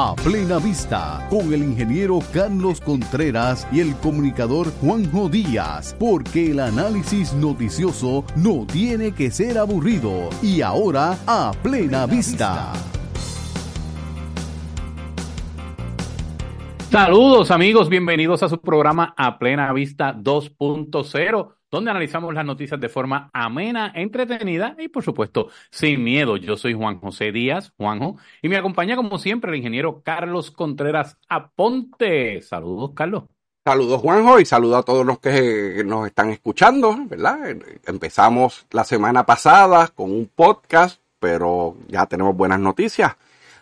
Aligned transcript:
a 0.00 0.14
plena 0.14 0.58
vista 0.60 1.26
con 1.28 1.52
el 1.52 1.60
ingeniero 1.60 2.20
Carlos 2.32 2.80
Contreras 2.80 3.66
y 3.72 3.80
el 3.80 3.96
comunicador 3.96 4.70
Juanjo 4.80 5.28
Díaz, 5.28 5.96
porque 5.98 6.52
el 6.52 6.60
análisis 6.60 7.32
noticioso 7.32 8.24
no 8.36 8.64
tiene 8.64 9.10
que 9.10 9.32
ser 9.32 9.58
aburrido. 9.58 10.30
Y 10.40 10.60
ahora 10.60 11.18
a 11.26 11.50
plena 11.64 12.06
vista. 12.06 12.72
Saludos 16.92 17.50
amigos, 17.50 17.88
bienvenidos 17.88 18.44
a 18.44 18.48
su 18.48 18.60
programa 18.60 19.14
A 19.16 19.40
Plena 19.40 19.72
Vista 19.72 20.14
2.0 20.14 21.57
donde 21.70 21.90
analizamos 21.90 22.34
las 22.34 22.44
noticias 22.44 22.80
de 22.80 22.88
forma 22.88 23.30
amena, 23.32 23.92
entretenida 23.94 24.74
y 24.78 24.88
por 24.88 25.02
supuesto 25.02 25.48
sin 25.70 26.02
miedo. 26.02 26.36
Yo 26.36 26.56
soy 26.56 26.74
Juan 26.74 26.98
José 26.98 27.32
Díaz, 27.32 27.72
Juanjo, 27.76 28.16
y 28.42 28.48
me 28.48 28.56
acompaña 28.56 28.96
como 28.96 29.18
siempre 29.18 29.50
el 29.50 29.56
ingeniero 29.58 30.02
Carlos 30.02 30.50
Contreras 30.50 31.18
Aponte. 31.28 32.42
Saludos, 32.42 32.92
Carlos. 32.94 33.24
Saludos, 33.64 34.00
Juanjo, 34.00 34.40
y 34.40 34.46
saludos 34.46 34.78
a 34.78 34.82
todos 34.82 35.04
los 35.04 35.18
que 35.18 35.82
nos 35.84 36.06
están 36.06 36.30
escuchando, 36.30 36.96
¿verdad? 37.06 37.54
Empezamos 37.86 38.66
la 38.70 38.84
semana 38.84 39.26
pasada 39.26 39.88
con 39.88 40.10
un 40.10 40.30
podcast, 40.34 41.02
pero 41.18 41.76
ya 41.86 42.06
tenemos 42.06 42.34
buenas 42.34 42.60
noticias. 42.60 43.14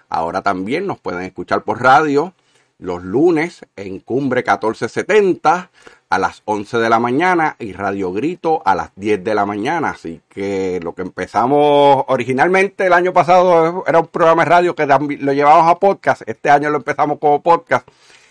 Ahora 0.08 0.42
también 0.42 0.86
nos 0.86 1.00
pueden 1.00 1.22
escuchar 1.22 1.64
por 1.64 1.82
radio 1.82 2.34
los 2.78 3.02
lunes 3.02 3.66
en 3.74 3.98
Cumbre 4.00 4.42
1470 4.42 5.70
a 6.08 6.18
las 6.18 6.42
11 6.44 6.78
de 6.78 6.88
la 6.88 6.98
mañana 6.98 7.56
y 7.58 7.72
Radio 7.72 8.12
Grito 8.12 8.62
a 8.64 8.74
las 8.74 8.90
10 8.96 9.24
de 9.24 9.34
la 9.34 9.46
mañana. 9.46 9.90
Así 9.90 10.20
que 10.28 10.80
lo 10.82 10.94
que 10.94 11.02
empezamos 11.02 12.04
originalmente 12.08 12.86
el 12.86 12.92
año 12.92 13.12
pasado 13.12 13.84
era 13.86 13.98
un 13.98 14.06
programa 14.06 14.44
de 14.44 14.50
radio 14.50 14.74
que 14.74 14.86
lo 14.86 15.32
llevamos 15.32 15.70
a 15.70 15.78
podcast. 15.78 16.22
Este 16.26 16.50
año 16.50 16.70
lo 16.70 16.78
empezamos 16.78 17.18
como 17.18 17.42
podcast 17.42 17.88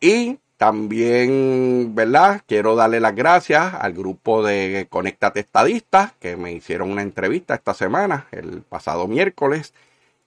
Y 0.00 0.38
también, 0.56 1.94
¿verdad? 1.94 2.42
Quiero 2.48 2.74
darle 2.74 2.98
las 2.98 3.14
gracias 3.14 3.74
al 3.74 3.92
grupo 3.92 4.42
de 4.42 4.88
Conéctate 4.90 5.38
Estadistas 5.38 6.14
que 6.18 6.36
me 6.36 6.50
hicieron 6.50 6.90
una 6.90 7.02
entrevista 7.02 7.54
esta 7.54 7.74
semana, 7.74 8.26
el 8.32 8.62
pasado 8.62 9.06
miércoles, 9.06 9.72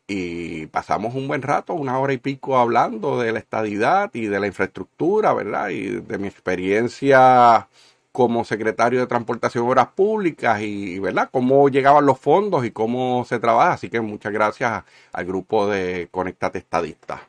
y 0.08 0.68
pasamos 0.68 1.16
un 1.16 1.28
buen 1.28 1.42
rato, 1.42 1.74
una 1.74 2.00
hora 2.00 2.14
y 2.14 2.18
pico 2.18 2.58
hablando 2.58 3.20
de 3.20 3.34
la 3.34 3.40
estadidad 3.40 4.10
y 4.14 4.28
de 4.28 4.40
la 4.40 4.48
infraestructura, 4.48 5.34
¿verdad? 5.34 5.68
Y 5.68 6.00
de 6.00 6.18
mi 6.18 6.30
experiencia 6.30 7.68
como 8.16 8.46
secretario 8.46 9.02
de 9.02 9.08
Transportación 9.08 9.66
y 9.66 9.68
Obras 9.68 9.90
Públicas 9.90 10.62
y, 10.62 11.00
¿verdad?, 11.00 11.30
cómo 11.32 11.68
llegaban 11.70 12.06
los 12.06 12.18
fondos 12.18 12.66
y 12.66 12.72
cómo 12.72 13.26
se 13.26 13.40
trabaja. 13.40 13.74
Así 13.74 13.90
que 13.90 14.00
muchas 14.00 14.32
gracias 14.32 14.84
al 15.12 15.26
grupo 15.26 15.68
de 15.68 16.08
Conectate 16.10 16.60
Estadistas. 16.60 17.22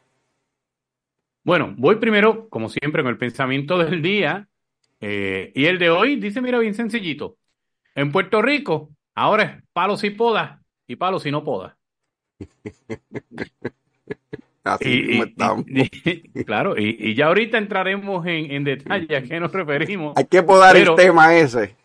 Bueno, 1.42 1.74
voy 1.76 1.96
primero, 1.96 2.48
como 2.48 2.68
siempre, 2.68 3.02
con 3.02 3.10
el 3.10 3.18
pensamiento 3.18 3.78
del 3.78 4.00
día. 4.00 4.48
Eh, 5.00 5.52
y 5.54 5.66
el 5.66 5.78
de 5.78 5.90
hoy 5.90 6.16
dice, 6.16 6.40
mira, 6.40 6.58
bien 6.60 6.74
sencillito. 6.74 7.36
En 7.96 8.12
Puerto 8.12 8.40
Rico, 8.40 8.90
ahora 9.14 9.42
es 9.42 9.62
palos 9.72 10.04
y 10.04 10.10
podas 10.10 10.60
y 10.86 10.96
palos 10.96 11.26
y 11.26 11.32
no 11.32 11.42
podas. 11.42 11.74
Así 14.66 15.20
y, 16.34 16.44
claro, 16.44 16.74
y, 16.76 17.14
ya 17.14 17.26
ahorita 17.26 17.56
entraremos 17.56 18.26
en, 18.26 18.64
detalle 18.64 19.16
a 19.16 19.22
qué 19.22 19.38
nos 19.38 19.52
referimos. 19.52 20.14
Hay 20.16 20.24
que 20.24 20.42
podar 20.42 20.76
el 20.76 20.94
tema 20.96 21.36
ese. 21.36 21.76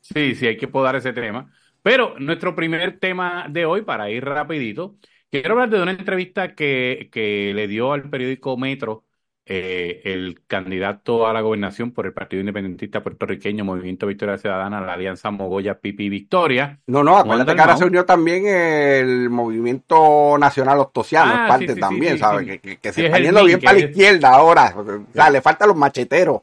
Sí, 0.00 0.34
sí, 0.34 0.46
hay 0.46 0.56
que 0.56 0.68
podar 0.68 0.96
ese 0.96 1.12
tema. 1.12 1.52
Pero 1.82 2.14
nuestro 2.18 2.54
primer 2.54 2.98
tema 2.98 3.46
de 3.50 3.66
hoy, 3.66 3.82
para 3.82 4.10
ir 4.10 4.24
rapidito, 4.24 4.96
quiero 5.30 5.52
hablar 5.52 5.68
de 5.68 5.82
una 5.82 5.90
entrevista 5.90 6.54
que, 6.54 7.10
que 7.12 7.52
le 7.54 7.68
dio 7.68 7.92
al 7.92 8.08
periódico 8.08 8.56
Metro 8.56 9.04
eh, 9.50 10.02
el 10.04 10.42
candidato 10.46 11.26
a 11.26 11.32
la 11.32 11.40
gobernación 11.40 11.92
por 11.92 12.04
el 12.04 12.12
Partido 12.12 12.40
Independentista 12.40 13.02
Puertorriqueño, 13.02 13.64
Movimiento 13.64 14.06
Victoria 14.06 14.36
Ciudadana, 14.36 14.78
la 14.82 14.92
Alianza 14.92 15.30
Mogoya 15.30 15.78
Pipi 15.78 16.10
Victoria. 16.10 16.78
No, 16.86 17.02
no, 17.02 17.16
acuérdate 17.16 17.54
que 17.54 17.60
ahora 17.62 17.78
se 17.78 17.86
unió 17.86 18.04
también 18.04 18.46
el 18.46 19.30
Movimiento 19.30 20.36
Nacional 20.38 20.80
Ostosiano, 20.80 21.32
ah, 21.34 21.46
parte 21.48 21.74
también, 21.76 22.18
¿sabes? 22.18 22.60
que, 22.60 22.92
se 22.92 23.06
está 23.06 23.18
yendo 23.20 23.42
bien 23.42 23.58
para 23.58 23.78
la 23.78 23.86
izquierda 23.86 24.34
ahora. 24.34 24.74
O 24.76 24.84
sea, 25.14 25.30
le 25.30 25.40
faltan 25.40 25.68
los 25.68 25.78
macheteros. 25.78 26.42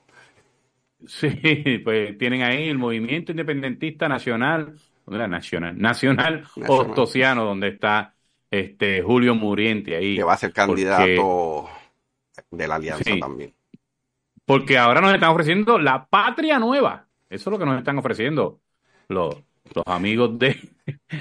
Sí, 1.06 1.30
pues 1.84 2.18
tienen 2.18 2.42
ahí 2.42 2.70
el 2.70 2.80
Movimiento 2.80 3.32
Independentista 3.32 4.10
Nacional, 4.10 4.80
Nacional, 5.06 5.78
Nacional, 5.78 6.48
Ostosiano, 6.68 7.46
donde 7.46 7.68
está 7.68 8.16
este 8.50 9.04
Julio 9.04 9.36
Muriente 9.36 9.96
ahí. 9.96 10.16
Que 10.16 10.24
va 10.24 10.34
a 10.34 10.38
ser 10.38 10.52
candidato 10.52 11.70
de 12.52 12.68
la 12.68 12.76
alianza 12.76 13.12
también. 13.20 13.54
Porque 14.46 14.78
ahora 14.78 15.02
nos 15.02 15.14
están 15.14 15.32
ofreciendo 15.32 15.80
la 15.80 16.06
patria 16.06 16.60
nueva. 16.60 17.08
Eso 17.30 17.50
es 17.50 17.52
lo 17.52 17.60
que 17.60 17.66
nos 17.66 17.78
están 17.78 17.98
ofreciendo 17.98 18.60
los, 19.08 19.36
los 19.74 19.84
amigos 19.88 20.38
de, 20.38 20.58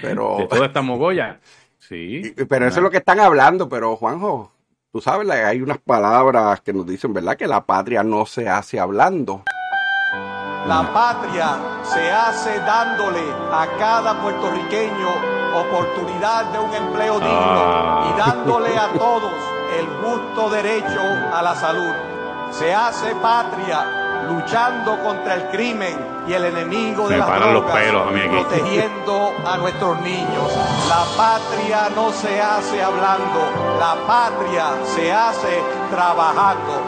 pero, 0.02 0.36
de 0.38 0.46
toda 0.46 0.66
esta 0.66 0.82
mogolla. 0.82 1.40
Sí. 1.78 2.34
pero 2.48 2.66
eso 2.66 2.78
es 2.78 2.82
lo 2.82 2.90
que 2.90 2.98
están 2.98 3.20
hablando, 3.20 3.68
pero 3.68 3.96
Juanjo, 3.96 4.50
tú 4.90 5.00
sabes, 5.00 5.28
hay 5.30 5.60
unas 5.60 5.78
palabras 5.78 6.60
que 6.60 6.72
nos 6.72 6.86
dicen, 6.86 7.12
¿verdad? 7.12 7.36
Que 7.36 7.46
la 7.46 7.64
patria 7.64 8.02
no 8.02 8.24
se 8.26 8.48
hace 8.48 8.78
hablando. 8.78 9.42
La 10.66 10.90
patria 10.94 11.82
se 11.82 12.10
hace 12.10 12.58
dándole 12.60 13.20
a 13.52 13.68
cada 13.78 14.22
puertorriqueño 14.22 15.34
oportunidad 15.54 16.52
de 16.52 16.58
un 16.58 16.74
empleo 16.74 17.14
digno 17.20 17.28
y 17.28 18.10
ah. 18.10 18.14
dándole 18.16 18.76
a 18.76 18.92
todos 18.92 19.53
el 19.78 19.86
justo 19.86 20.50
derecho 20.50 21.00
a 21.32 21.42
la 21.42 21.54
salud. 21.54 21.92
Se 22.50 22.72
hace 22.72 23.14
patria 23.16 24.04
luchando 24.28 24.98
contra 25.02 25.34
el 25.34 25.48
crimen 25.50 25.96
y 26.26 26.32
el 26.32 26.44
enemigo 26.44 27.08
de 27.08 27.18
las 27.18 27.28
drogas, 27.28 27.76
protegiendo 28.30 29.32
a 29.44 29.56
nuestros 29.58 30.00
niños. 30.00 30.52
La 30.88 31.04
patria 31.16 31.90
no 31.94 32.10
se 32.12 32.40
hace 32.40 32.82
hablando, 32.82 33.40
la 33.78 33.96
patria 34.06 34.84
se 34.84 35.12
hace 35.12 35.60
trabajando. 35.90 36.86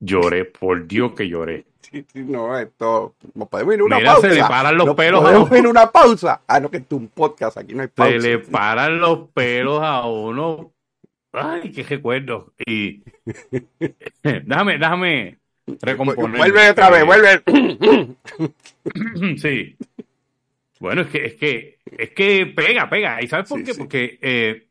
Lloré, 0.00 0.46
por 0.46 0.86
Dios 0.86 1.12
que 1.12 1.28
lloré. 1.28 1.69
No, 2.14 2.58
esto. 2.58 3.14
podemos 3.50 3.74
ir 3.74 3.80
a 3.80 3.84
una 3.84 3.96
Mira, 3.96 4.12
pausa. 4.12 4.28
Se 4.28 4.34
le 4.34 4.40
paran 4.42 4.76
los 4.76 4.94
pelos 4.94 5.22
podemos 5.22 5.52
ir 5.52 5.66
a 5.66 5.68
una 5.68 5.90
pausa. 5.90 6.40
Ah, 6.46 6.60
no, 6.60 6.70
que 6.70 6.78
es 6.78 6.84
un 6.90 7.08
podcast, 7.08 7.58
aquí 7.58 7.74
no 7.74 7.82
hay 7.82 7.88
pausa. 7.88 8.12
Se 8.12 8.18
le 8.18 8.38
paran 8.38 9.00
los 9.00 9.28
pelos 9.30 9.80
a 9.82 10.06
uno. 10.06 10.72
Ay, 11.32 11.70
qué 11.72 11.82
recuerdo. 11.82 12.52
Y. 12.66 13.02
déjame, 14.22 14.78
déjame 14.78 15.38
recomponer. 15.80 16.38
Vuelve 16.38 16.70
otra 16.70 16.90
vez, 16.90 17.04
vuelve. 17.04 17.42
sí. 19.38 19.76
Bueno, 20.80 21.02
es 21.02 21.08
que, 21.08 21.26
es 21.26 21.34
que, 21.34 21.78
es 21.98 22.10
que 22.10 22.46
pega, 22.46 22.88
pega. 22.88 23.22
¿Y 23.22 23.28
sabes 23.28 23.48
por 23.48 23.62
qué? 23.62 23.74
Porque 23.74 24.18
eh, 24.22 24.66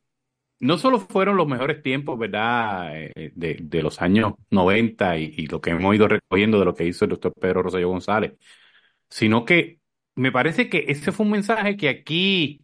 no 0.60 0.78
solo 0.78 1.00
fueron 1.00 1.38
los 1.38 1.48
mejores 1.48 1.82
tiempos, 1.82 2.20
¿verdad?, 2.20 2.92
eh, 2.96 3.32
de, 3.36 3.82
los 3.82 4.02
años 4.02 4.34
90 4.50 5.18
y, 5.18 5.48
lo 5.48 5.62
que 5.62 5.72
hemos 5.72 5.96
ido 5.96 6.08
recogiendo 6.08 6.60
de 6.60 6.66
lo 6.66 6.76
que 6.76 6.86
hizo 6.86 7.06
el 7.06 7.12
doctor 7.12 7.34
Pedro 7.34 7.64
Rosselló 7.64 7.90
González, 7.90 8.34
sino 9.10 9.46
que 9.46 9.80
me 10.16 10.32
parece 10.32 10.70
que 10.70 10.86
ese 10.90 11.12
fue 11.12 11.26
un 11.26 11.32
mensaje 11.32 11.78
que 11.78 11.90
aquí 11.90 12.62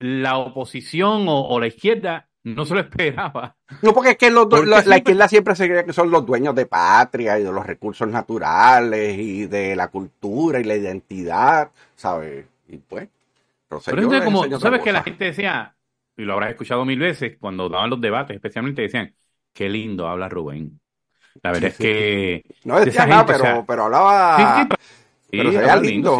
la 0.00 0.38
oposición 0.38 1.26
o, 1.28 1.58
la 1.60 1.68
izquierda 1.68 2.28
no 2.42 2.64
se 2.64 2.74
lo 2.74 2.80
esperaba. 2.80 3.56
No, 3.82 3.92
porque 3.92 4.10
es 4.10 4.16
que 4.16 4.30
la 4.30 4.96
izquierda 4.96 5.28
siempre 5.28 5.54
se 5.54 5.68
cree 5.68 5.84
que 5.84 5.92
son 5.92 6.10
los 6.10 6.24
dueños 6.26 6.54
de 6.54 6.66
patria 6.66 7.38
y 7.38 7.44
de 7.44 7.52
los 7.52 7.66
recursos 7.66 8.08
naturales 8.08 9.18
y 9.18 9.46
de 9.46 9.76
la 9.76 9.88
cultura 9.88 10.58
y 10.58 10.64
la 10.64 10.76
identidad, 10.76 11.70
¿sabes? 11.94 12.46
Y 12.68 12.78
pues, 12.78 13.08
Pero 13.84 14.24
como, 14.24 14.58
¿sabes 14.58 14.82
que 14.82 14.92
la 14.92 15.02
gente 15.02 15.26
decía, 15.26 15.74
y 16.18 16.24
lo 16.24 16.34
habrás 16.34 16.50
escuchado 16.50 16.84
mil 16.84 16.98
veces, 16.98 17.38
cuando 17.40 17.68
daban 17.68 17.90
los 17.90 18.00
debates, 18.00 18.34
especialmente 18.36 18.82
decían, 18.82 19.14
qué 19.52 19.68
lindo 19.68 20.06
habla 20.08 20.28
Rubén. 20.28 20.80
La 21.42 21.52
verdad 21.52 21.70
es 21.70 21.78
que... 21.78 22.42
No 22.64 22.80
decía 22.80 23.06
nada, 23.06 23.24
pero, 23.26 23.64
pero 23.66 23.84
hablaba... 23.84 24.68
Sí, 25.30 25.38
pero 25.38 25.80
lindo. 25.80 26.18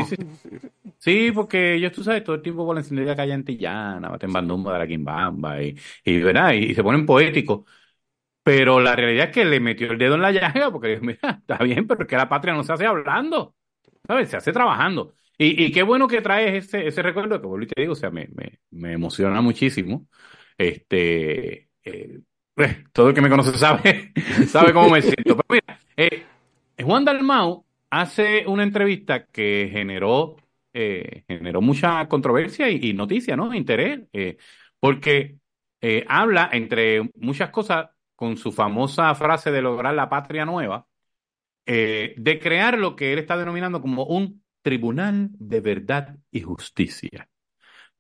Sí, 0.99 1.33
porque 1.33 1.75
ellos, 1.75 1.93
tú 1.93 2.03
sabes, 2.05 2.25
todo 2.25 2.37
el 2.37 2.43
tiempo 2.43 2.67
con 2.67 2.75
la 2.75 2.81
encendida 2.81 3.17
calle 3.17 3.33
antillana, 3.33 4.09
baten 4.09 4.33
bandumba 4.33 4.75
de 4.75 4.79
la 4.81 4.87
quimbamba, 4.87 5.63
y, 5.63 5.77
y, 6.05 6.21
¿verdad? 6.21 6.53
y 6.53 6.75
se 6.75 6.83
ponen 6.83 7.07
poéticos. 7.07 7.65
Pero 8.43 8.81
la 8.81 8.97
realidad 8.97 9.27
es 9.27 9.35
que 9.35 9.45
le 9.45 9.61
metió 9.61 9.91
el 9.93 9.99
dedo 9.99 10.15
en 10.17 10.23
la 10.23 10.33
llaga, 10.33 10.71
porque 10.73 10.99
mira, 11.03 11.39
está 11.41 11.59
bien, 11.59 11.87
pero 11.87 12.03
es 12.03 12.09
que 12.09 12.17
la 12.17 12.29
patria 12.29 12.55
no 12.55 12.65
se 12.65 12.73
hace 12.73 12.87
hablando, 12.87 13.55
¿sabes? 14.07 14.31
Se 14.31 14.37
hace 14.39 14.53
trabajando. 14.53 15.15
Y, 15.41 15.71
qué 15.71 15.85
bueno 15.85 16.09
que 16.09 16.21
traes 16.21 16.75
ese, 16.75 17.01
recuerdo, 17.01 17.41
que 17.41 17.47
vuelvo 17.47 17.65
y 17.65 17.69
te 17.69 17.81
digo, 17.81 17.93
o 17.93 17.97
sea, 17.97 18.11
me, 18.11 18.29
emociona 18.73 19.41
muchísimo. 19.41 20.09
Este, 20.57 21.69
eh, 21.85 22.21
pues, 22.55 22.93
todo 22.93 23.11
el 23.11 23.15
que 23.15 23.21
me 23.21 23.31
conoce 23.31 23.57
sabe, 23.57 24.13
sabe 24.49 24.73
cómo 24.73 24.91
me 24.91 25.01
siento. 25.01 25.37
Pero 25.37 25.45
mira, 25.49 25.81
eh, 25.97 26.25
Juan 26.83 27.05
Dalmau 27.05 27.65
hace 27.89 28.45
una 28.49 28.65
entrevista 28.65 29.27
que 29.27 29.69
generó, 29.71 30.35
eh, 30.73 31.23
generó 31.29 31.61
mucha 31.61 32.09
controversia 32.09 32.69
y, 32.69 32.93
noticia, 32.93 33.37
¿no? 33.37 33.55
Interés, 33.55 34.01
porque 34.81 35.37
habla, 36.09 36.51
entre 36.53 37.09
muchas 37.15 37.51
cosas, 37.51 37.91
con 38.17 38.37
su 38.37 38.51
famosa 38.51 39.15
frase 39.15 39.53
de 39.53 39.63
lograr 39.63 39.95
la 39.95 40.09
patria 40.09 40.45
nueva, 40.45 40.89
de 41.65 42.41
crear 42.43 42.77
lo 42.77 42.97
que 42.97 43.13
él 43.13 43.21
está 43.21 43.37
denominando 43.37 43.81
como 43.81 44.05
un 44.05 44.43
Tribunal 44.69 45.31
de 45.39 45.61
Verdad 45.63 46.17
y 46.31 46.43
Justicia. 46.43 47.27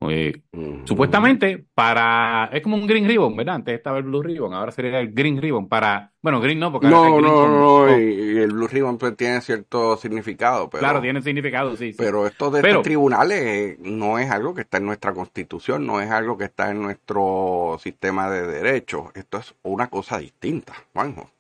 Eh, 0.03 0.43
supuestamente 0.85 1.65
para 1.75 2.51
es 2.53 2.63
como 2.63 2.77
un 2.77 2.87
green 2.87 3.09
ribbon, 3.09 3.35
¿verdad? 3.35 3.57
Antes 3.57 3.75
estaba 3.75 3.99
el 3.99 4.05
blue 4.05 4.23
ribbon, 4.23 4.53
ahora 4.55 4.71
sería 4.71 5.01
el 5.01 5.13
green 5.13 5.41
ribbon 5.43 5.67
para 5.67 6.13
bueno 6.23 6.41
green 6.41 6.61
no 6.61 6.71
porque 6.71 6.87
no 6.87 7.21
no 7.21 7.49
no 7.49 7.99
y, 7.99 8.39
el 8.39 8.53
blue 8.53 8.69
ribbon 8.69 8.97
pues, 8.97 9.17
tiene 9.17 9.41
cierto 9.41 9.97
significado, 9.97 10.71
pero 10.71 10.83
claro 10.83 11.01
tiene 11.01 11.21
significado 11.21 11.77
sí, 11.77 11.97
pero 11.99 12.29
esto 12.29 12.49
de 12.53 12.61
estos 12.61 12.83
tribunales 12.85 13.41
eh, 13.41 13.77
no 13.81 14.21
es 14.21 14.31
algo 14.31 14.55
que 14.55 14.61
está 14.61 14.77
en 14.77 14.87
nuestra 14.87 15.13
constitución, 15.13 15.85
no 15.85 16.01
es 16.01 16.13
algo 16.13 16.39
que 16.39 16.45
está 16.45 16.71
en 16.71 16.81
nuestro 16.81 17.77
sistema 17.83 18.31
de 18.31 18.47
derechos, 18.47 19.07
esto 19.15 19.39
es 19.39 19.53
una 19.65 19.89
cosa 19.89 20.19
distinta, 20.19 20.75
Juanjo. 20.93 21.31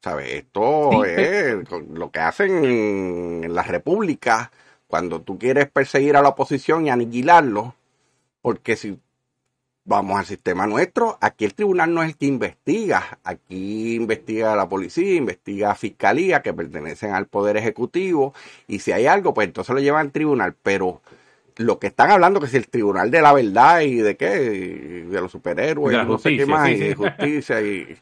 ¿Sabes? 0.00 0.34
Esto 0.34 1.04
es 1.04 1.56
lo 1.90 2.12
que 2.12 2.20
hacen 2.20 2.64
en 2.64 3.52
las 3.52 3.66
repúblicas 3.66 4.50
cuando 4.86 5.20
tú 5.20 5.38
quieres 5.38 5.68
perseguir 5.68 6.16
a 6.16 6.22
la 6.22 6.30
oposición 6.30 6.86
y 6.86 6.90
aniquilarlo, 6.90 7.74
porque 8.42 8.76
si 8.76 8.98
vamos 9.84 10.18
al 10.18 10.26
sistema 10.26 10.66
nuestro, 10.66 11.16
aquí 11.20 11.44
el 11.44 11.54
tribunal 11.54 11.94
no 11.94 12.02
es 12.02 12.10
el 12.10 12.16
que 12.16 12.26
investiga, 12.26 13.18
aquí 13.24 13.94
investiga 13.94 14.56
la 14.56 14.68
policía, 14.68 15.14
investiga 15.14 15.68
la 15.68 15.74
fiscalía 15.74 16.42
que 16.42 16.52
pertenecen 16.52 17.12
al 17.12 17.26
poder 17.26 17.56
ejecutivo 17.56 18.34
y 18.66 18.80
si 18.80 18.92
hay 18.92 19.06
algo, 19.06 19.32
pues 19.32 19.46
entonces 19.46 19.74
lo 19.74 19.80
llevan 19.80 20.06
al 20.06 20.12
tribunal, 20.12 20.54
pero 20.62 21.00
lo 21.56 21.78
que 21.78 21.86
están 21.86 22.10
hablando 22.10 22.40
que 22.40 22.46
es 22.46 22.54
el 22.54 22.68
tribunal 22.68 23.10
de 23.10 23.22
la 23.22 23.32
verdad 23.32 23.80
y 23.80 23.96
de 23.96 24.16
qué, 24.16 24.28
de 25.08 25.20
los 25.20 25.30
superhéroes, 25.30 26.06
no 26.06 26.18
sé 26.18 26.36
qué 26.36 26.46
más, 26.46 26.68
y 26.70 26.76
de 26.76 26.94
justicia 26.94 27.60
y 27.62 27.96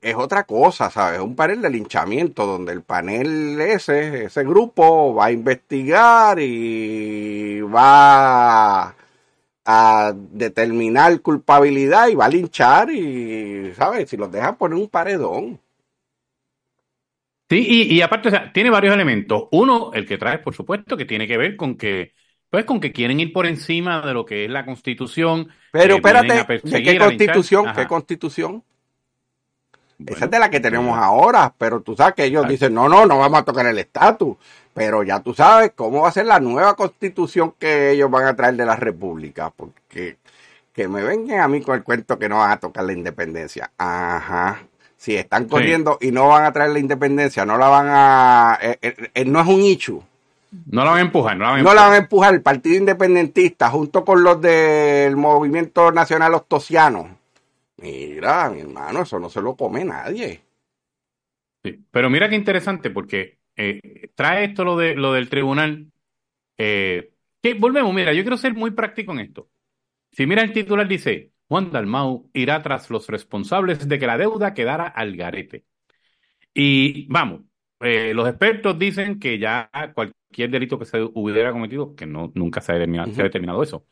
es 0.00 0.14
otra 0.14 0.44
cosa, 0.44 0.90
¿sabes? 0.90 1.20
Un 1.20 1.34
panel 1.34 1.60
de 1.60 1.70
linchamiento 1.70 2.46
donde 2.46 2.72
el 2.72 2.82
panel 2.82 3.60
ese, 3.60 4.24
ese 4.24 4.44
grupo 4.44 5.14
va 5.14 5.26
a 5.26 5.32
investigar 5.32 6.38
y 6.40 7.60
va 7.62 8.94
a 9.64 10.12
determinar 10.14 11.20
culpabilidad 11.20 12.08
y 12.08 12.14
va 12.14 12.26
a 12.26 12.30
linchar 12.30 12.90
y, 12.90 13.72
¿sabes? 13.74 14.08
Si 14.08 14.16
los 14.16 14.30
dejan 14.30 14.56
poner 14.56 14.78
un 14.78 14.88
paredón. 14.88 15.60
Sí, 17.50 17.66
y, 17.90 18.00
aparte, 18.02 18.28
o 18.28 18.30
sea, 18.30 18.52
tiene 18.52 18.68
varios 18.68 18.94
elementos. 18.94 19.44
Uno, 19.52 19.90
el 19.94 20.06
que 20.06 20.18
trae, 20.18 20.38
por 20.38 20.54
supuesto, 20.54 20.98
que 20.98 21.06
tiene 21.06 21.26
que 21.26 21.38
ver 21.38 21.56
con 21.56 21.76
que, 21.76 22.12
pues, 22.50 22.66
con 22.66 22.78
que 22.78 22.92
quieren 22.92 23.20
ir 23.20 23.32
por 23.32 23.46
encima 23.46 24.06
de 24.06 24.12
lo 24.12 24.26
que 24.26 24.44
es 24.44 24.50
la 24.50 24.66
Constitución. 24.66 25.48
Pero 25.72 25.96
espérate, 25.96 26.44
qué 26.62 26.98
Constitución? 26.98 27.66
¿Qué 27.74 27.86
Constitución? 27.86 28.64
Esa 30.06 30.26
es 30.26 30.30
de 30.30 30.38
la 30.38 30.48
que 30.48 30.60
tenemos 30.60 30.96
ahora, 30.96 31.52
pero 31.58 31.80
tú 31.80 31.96
sabes 31.96 32.14
que 32.14 32.24
ellos 32.24 32.46
dicen, 32.46 32.72
no, 32.72 32.88
no, 32.88 33.04
no 33.04 33.18
vamos 33.18 33.40
a 33.40 33.44
tocar 33.44 33.66
el 33.66 33.78
estatus. 33.78 34.36
Pero 34.72 35.02
ya 35.02 35.18
tú 35.20 35.34
sabes 35.34 35.72
cómo 35.74 36.02
va 36.02 36.08
a 36.08 36.12
ser 36.12 36.26
la 36.26 36.38
nueva 36.38 36.76
constitución 36.76 37.54
que 37.58 37.90
ellos 37.90 38.08
van 38.08 38.26
a 38.26 38.36
traer 38.36 38.54
de 38.54 38.64
la 38.64 38.76
República, 38.76 39.50
porque 39.50 40.18
que 40.72 40.86
me 40.86 41.02
vengan 41.02 41.40
a 41.40 41.48
mí 41.48 41.60
con 41.60 41.74
el 41.74 41.82
cuento 41.82 42.16
que 42.16 42.28
no 42.28 42.38
van 42.38 42.52
a 42.52 42.60
tocar 42.60 42.84
la 42.84 42.92
independencia. 42.92 43.72
Ajá. 43.76 44.62
Si 44.96 45.16
están 45.16 45.46
corriendo 45.46 45.98
y 46.00 46.12
no 46.12 46.28
van 46.28 46.44
a 46.44 46.52
traer 46.52 46.70
la 46.70 46.78
independencia, 46.78 47.44
no 47.44 47.58
la 47.58 47.68
van 47.68 47.86
a... 47.88 48.58
Eh, 48.62 48.78
eh, 48.80 49.10
eh, 49.12 49.24
no 49.24 49.40
es 49.40 49.46
un 49.48 49.60
ichu. 49.60 50.00
No 50.70 50.84
la 50.84 50.90
van 50.90 50.98
a 50.98 51.02
empujar, 51.02 51.36
no 51.36 51.44
la 51.44 51.50
van 51.50 51.56
a 51.56 51.58
empujar. 51.58 51.74
No 51.74 51.80
la 51.80 51.88
van 51.88 51.94
a 51.94 52.02
empujar. 52.04 52.34
El 52.34 52.42
Partido 52.42 52.76
Independentista, 52.76 53.70
junto 53.70 54.04
con 54.04 54.22
los 54.22 54.40
del 54.40 55.16
Movimiento 55.16 55.90
Nacional 55.90 56.34
Ostosiano, 56.34 57.17
Mira, 57.78 58.50
mi 58.50 58.60
hermano, 58.60 59.02
eso 59.02 59.18
no 59.18 59.30
se 59.30 59.40
lo 59.40 59.56
come 59.56 59.84
nadie. 59.84 60.42
Sí, 61.64 61.84
pero 61.90 62.10
mira 62.10 62.28
qué 62.28 62.36
interesante, 62.36 62.90
porque 62.90 63.38
eh, 63.56 64.10
trae 64.14 64.44
esto 64.44 64.64
lo, 64.64 64.76
de, 64.76 64.94
lo 64.94 65.12
del 65.12 65.28
tribunal. 65.28 65.90
Eh, 66.58 67.12
que 67.42 67.54
volvemos, 67.54 67.94
mira, 67.94 68.12
yo 68.12 68.22
quiero 68.22 68.36
ser 68.36 68.54
muy 68.54 68.72
práctico 68.72 69.12
en 69.12 69.20
esto. 69.20 69.50
Si 70.12 70.26
mira 70.26 70.42
el 70.42 70.52
titular 70.52 70.88
dice, 70.88 71.32
Juan 71.48 71.70
Dalmau 71.70 72.30
irá 72.34 72.62
tras 72.62 72.90
los 72.90 73.08
responsables 73.08 73.88
de 73.88 73.98
que 73.98 74.06
la 74.06 74.18
deuda 74.18 74.54
quedara 74.54 74.86
al 74.88 75.16
garete. 75.16 75.64
Y 76.54 77.06
vamos, 77.08 77.42
eh, 77.80 78.12
los 78.14 78.28
expertos 78.28 78.78
dicen 78.78 79.20
que 79.20 79.38
ya 79.38 79.70
cualquier 79.94 80.50
delito 80.50 80.78
que 80.78 80.86
se 80.86 81.02
hubiera 81.02 81.52
cometido, 81.52 81.94
que 81.94 82.06
no 82.06 82.32
nunca 82.34 82.60
se 82.60 82.72
ha 82.72 82.74
determinado, 82.76 83.12
se 83.12 83.20
ha 83.20 83.24
determinado 83.24 83.62
eso, 83.62 83.86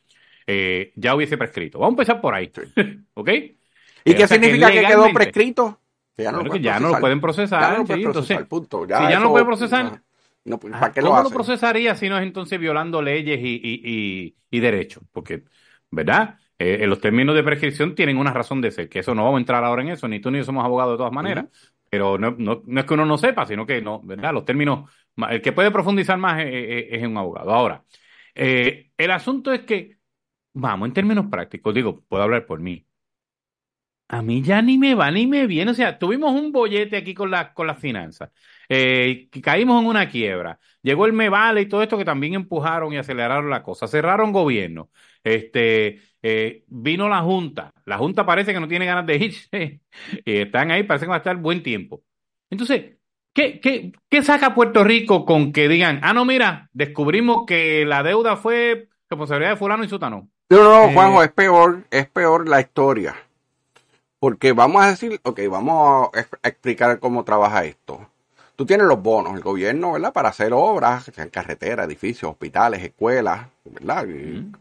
ya 0.96 1.14
hubiese 1.14 1.38
prescrito. 1.38 1.78
Vamos 1.78 1.92
a 1.92 2.02
empezar 2.02 2.20
por 2.20 2.34
ahí. 2.34 2.52
¿Ok? 3.14 3.30
¿Y 4.06 4.14
qué 4.14 4.28
significa 4.28 4.70
que, 4.70 4.86
quedó 4.86 5.12
prescrito? 5.12 5.80
Que 6.16 6.22
ya 6.22 6.32
no, 6.32 6.42
lo, 6.42 6.56
ya 6.56 6.80
no 6.80 6.88
lo 6.90 7.00
pueden 7.00 7.20
procesar. 7.20 7.60
Ya 7.60 7.70
no 7.72 7.78
lo 7.78 7.84
pueden 7.84 8.02
procesar, 8.04 8.46
punto. 8.46 8.86
Ya 8.86 8.98
si 8.98 9.12
ya 9.12 9.20
no 9.20 9.30
puede 9.30 9.44
procesar, 9.44 10.02
no, 10.44 10.58
pues, 10.58 10.72
¿para 10.72 10.92
qué 10.92 11.00
¿cómo 11.00 11.16
lo, 11.16 11.24
lo, 11.24 11.30
procesaría 11.30 11.94
si 11.96 12.08
no 12.08 12.16
es 12.16 12.22
entonces 12.22 12.58
violando 12.58 13.02
leyes 13.02 13.38
y, 13.42 13.60
y, 13.62 14.36
y, 14.48 14.60
derechos? 14.60 15.02
Porque, 15.12 15.42
¿verdad? 15.90 16.38
Eh, 16.58 16.78
en 16.82 16.88
los 16.88 17.00
términos 17.00 17.34
de 17.34 17.42
prescripción 17.42 17.94
tienen 17.94 18.16
una 18.16 18.32
razón 18.32 18.60
de 18.60 18.70
ser, 18.70 18.88
que 18.88 19.00
eso 19.00 19.14
no 19.14 19.24
vamos 19.24 19.38
a 19.38 19.40
entrar 19.40 19.64
ahora 19.64 19.82
en 19.82 19.88
eso, 19.88 20.06
ni 20.08 20.20
tú 20.20 20.30
ni 20.30 20.38
yo 20.38 20.44
somos 20.44 20.64
abogados 20.64 20.94
de 20.94 20.98
todas 20.98 21.12
maneras, 21.12 21.46
pero 21.90 22.16
no, 22.16 22.34
no, 22.38 22.62
no, 22.64 22.80
es 22.80 22.86
que 22.86 22.94
uno 22.94 23.04
no 23.04 23.18
sepa, 23.18 23.44
sino 23.44 23.66
que 23.66 23.82
no, 23.82 24.00
¿verdad? 24.02 24.32
Los 24.32 24.44
términos, 24.44 24.88
el 25.28 25.42
que 25.42 25.52
puede 25.52 25.72
profundizar 25.72 26.16
más 26.16 26.40
es, 26.40 26.86
es 26.90 27.06
un 27.06 27.18
abogado. 27.18 27.52
Ahora, 27.52 27.84
eh, 28.34 28.90
el 28.96 29.10
asunto 29.10 29.52
es 29.52 29.62
que, 29.62 29.98
vamos, 30.54 30.86
en 30.88 30.94
términos 30.94 31.26
prácticos, 31.30 31.74
digo, 31.74 32.02
puedo 32.08 32.22
hablar 32.22 32.46
por 32.46 32.60
mí 32.60 32.85
a 34.08 34.22
mí 34.22 34.42
ya 34.42 34.62
ni 34.62 34.78
me 34.78 34.94
va 34.94 35.10
ni 35.10 35.26
me 35.26 35.46
viene. 35.46 35.70
O 35.70 35.74
sea, 35.74 35.98
tuvimos 35.98 36.32
un 36.32 36.52
bollete 36.52 36.96
aquí 36.96 37.14
con, 37.14 37.30
la, 37.30 37.52
con 37.52 37.66
las 37.66 37.78
finanzas. 37.78 38.30
Eh, 38.68 39.28
caímos 39.42 39.82
en 39.82 39.88
una 39.88 40.08
quiebra. 40.08 40.58
Llegó 40.82 41.06
el 41.06 41.12
Me 41.12 41.28
Vale 41.28 41.62
y 41.62 41.68
todo 41.68 41.82
esto 41.82 41.98
que 41.98 42.04
también 42.04 42.34
empujaron 42.34 42.92
y 42.92 42.98
aceleraron 42.98 43.50
la 43.50 43.62
cosa. 43.62 43.88
Cerraron 43.88 44.32
gobierno. 44.32 44.90
Este, 45.24 46.00
eh, 46.22 46.64
vino 46.68 47.08
la 47.08 47.20
Junta. 47.22 47.72
La 47.84 47.98
Junta 47.98 48.24
parece 48.24 48.52
que 48.52 48.60
no 48.60 48.68
tiene 48.68 48.86
ganas 48.86 49.06
de 49.06 49.16
irse. 49.16 49.80
y 50.24 50.36
están 50.38 50.70
ahí, 50.70 50.84
parece 50.84 51.06
que 51.06 51.10
va 51.10 51.16
a 51.16 51.18
estar 51.18 51.36
buen 51.36 51.62
tiempo. 51.62 52.02
Entonces, 52.48 52.96
¿qué, 53.32 53.60
qué, 53.60 53.92
qué 54.08 54.22
saca 54.22 54.54
Puerto 54.54 54.84
Rico 54.84 55.24
con 55.24 55.52
que 55.52 55.68
digan, 55.68 55.98
ah, 56.02 56.14
no, 56.14 56.24
mira, 56.24 56.70
descubrimos 56.72 57.44
que 57.46 57.84
la 57.84 58.04
deuda 58.04 58.36
fue 58.36 58.88
responsabilidad 59.10 59.50
de 59.50 59.56
fulano 59.56 59.82
y 59.82 59.88
sutano? 59.88 60.28
No, 60.48 60.62
no, 60.62 60.92
Juanjo, 60.92 61.22
eh, 61.22 61.26
es 61.26 61.32
peor, 61.32 61.84
es 61.90 62.08
peor 62.08 62.48
la 62.48 62.60
historia. 62.60 63.16
Porque 64.18 64.52
vamos 64.52 64.82
a 64.82 64.88
decir, 64.88 65.20
ok, 65.24 65.40
vamos 65.50 66.10
a 66.14 66.48
explicar 66.48 66.98
cómo 66.98 67.24
trabaja 67.24 67.64
esto. 67.64 68.08
Tú 68.56 68.64
tienes 68.64 68.86
los 68.86 69.02
bonos, 69.02 69.34
el 69.34 69.42
gobierno, 69.42 69.92
¿verdad? 69.92 70.14
Para 70.14 70.30
hacer 70.30 70.54
obras, 70.54 71.04
sean 71.14 71.28
carreteras, 71.28 71.86
edificios, 71.86 72.30
hospitales, 72.30 72.82
escuelas, 72.82 73.46
¿verdad? 73.64 74.06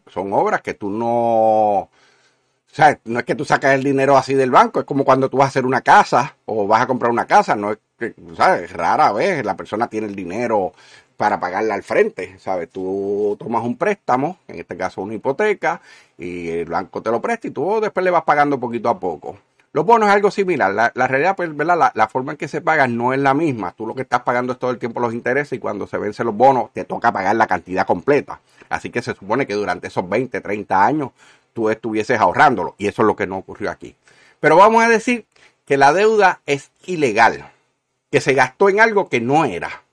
Son 0.07 0.33
obras 0.33 0.61
que 0.61 0.73
tú 0.73 0.89
no... 0.89 1.07
O 1.07 1.89
sea, 2.75 2.99
no 3.05 3.19
es 3.19 3.25
que 3.25 3.35
tú 3.35 3.45
sacas 3.45 3.73
el 3.73 3.83
dinero 3.83 4.17
así 4.17 4.33
del 4.33 4.51
banco, 4.51 4.81
es 4.81 4.85
como 4.85 5.05
cuando 5.05 5.29
tú 5.29 5.37
vas 5.37 5.45
a 5.45 5.47
hacer 5.47 5.65
una 5.65 5.79
casa 5.79 6.35
o 6.43 6.67
vas 6.67 6.81
a 6.81 6.87
comprar 6.87 7.09
una 7.09 7.25
casa, 7.25 7.55
no 7.55 7.71
es 7.71 7.77
que, 7.97 8.13
¿sabes? 8.35 8.69
Rara 8.73 9.13
vez 9.13 9.45
la 9.45 9.55
persona 9.55 9.87
tiene 9.87 10.07
el 10.07 10.15
dinero 10.15 10.73
para 11.17 11.39
pagarla 11.39 11.73
al 11.73 11.83
frente, 11.83 12.37
¿sabes? 12.39 12.69
Tú 12.69 13.35
tomas 13.39 13.63
un 13.63 13.77
préstamo, 13.77 14.37
en 14.47 14.59
este 14.59 14.77
caso 14.77 15.01
una 15.01 15.13
hipoteca, 15.13 15.81
y 16.17 16.49
el 16.49 16.65
banco 16.65 17.01
te 17.01 17.11
lo 17.11 17.21
presta 17.21 17.47
y 17.47 17.51
tú 17.51 17.79
después 17.81 18.03
le 18.03 18.11
vas 18.11 18.23
pagando 18.23 18.59
poquito 18.59 18.89
a 18.89 18.99
poco. 18.99 19.37
Los 19.75 19.85
bonos 19.85 20.07
es 20.07 20.15
algo 20.15 20.31
similar. 20.31 20.73
La, 20.73 21.07
realidad, 21.07 21.35
pues, 21.35 21.53
¿verdad? 21.53 21.91
La, 21.93 22.07
forma 22.07 22.31
en 22.31 22.37
que 22.37 22.47
se 22.47 22.61
pagan 22.61 22.95
no 22.95 23.11
es 23.11 23.19
la 23.19 23.33
misma. 23.33 23.73
Tú 23.73 23.85
lo 23.85 23.93
que 23.93 24.03
estás 24.03 24.21
pagando 24.21 24.53
es 24.53 24.59
todo 24.59 24.71
el 24.71 24.77
tiempo 24.77 25.01
los 25.01 25.13
intereses 25.13 25.51
y 25.51 25.59
cuando 25.59 25.85
se 25.85 25.97
vencen 25.97 26.27
los 26.27 26.35
bonos 26.35 26.71
te 26.71 26.85
toca 26.85 27.11
pagar 27.11 27.35
la 27.35 27.45
cantidad 27.45 27.85
completa. 27.85 28.39
Así 28.69 28.89
que 28.89 29.01
se 29.01 29.13
supone 29.13 29.45
que 29.45 29.53
durante 29.53 29.87
esos 29.87 30.07
20, 30.07 30.39
30 30.39 30.85
años 30.85 31.09
tú 31.51 31.69
estuvieses 31.69 32.17
ahorrándolo 32.21 32.75
y 32.77 32.87
eso 32.87 33.01
es 33.01 33.05
lo 33.05 33.17
que 33.17 33.27
no 33.27 33.37
ocurrió 33.37 33.69
aquí. 33.69 33.97
Pero 34.39 34.55
vamos 34.55 34.81
a 34.81 34.87
decir 34.87 35.25
que 35.65 35.75
la 35.75 35.91
deuda 35.91 36.39
es 36.45 36.71
ilegal, 36.85 37.51
que 38.11 38.21
se 38.21 38.33
gastó 38.33 38.69
en 38.69 38.79
algo 38.79 39.09
que 39.09 39.19
no 39.19 39.43
era. 39.43 39.83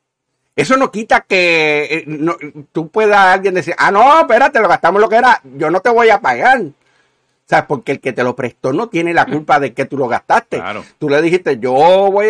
Eso 0.54 0.76
no 0.76 0.90
quita 0.90 1.23
que 1.23 1.85
eh, 1.90 2.04
no, 2.06 2.37
tú 2.73 2.88
puedas 2.88 3.18
alguien 3.18 3.54
decir, 3.54 3.75
ah, 3.78 3.90
no, 3.90 4.21
espérate, 4.21 4.61
lo 4.61 4.68
gastamos 4.68 5.00
lo 5.00 5.09
que 5.09 5.16
era, 5.16 5.40
yo 5.56 5.71
no 5.71 5.80
te 5.80 5.90
voy 5.90 6.11
a 6.11 6.21
pagar. 6.21 6.61
O 6.61 7.54
sea, 7.54 7.66
porque 7.66 7.92
el 7.92 8.00
que 8.00 8.12
te 8.12 8.23
lo 8.23 8.37
prestó 8.37 8.73
no 8.73 8.88
tiene 8.88 9.12
la 9.12 9.26
culpa 9.26 9.59
de 9.59 9.75
que 9.75 9.85
tú 9.85 9.99
lo 9.99 10.09
gastaste. 10.09 10.59
Claro. 10.59 10.85
Tú 10.99 11.09
le 11.09 11.21
dijiste, 11.21 11.59
yo 11.59 11.73
voy 11.73 12.28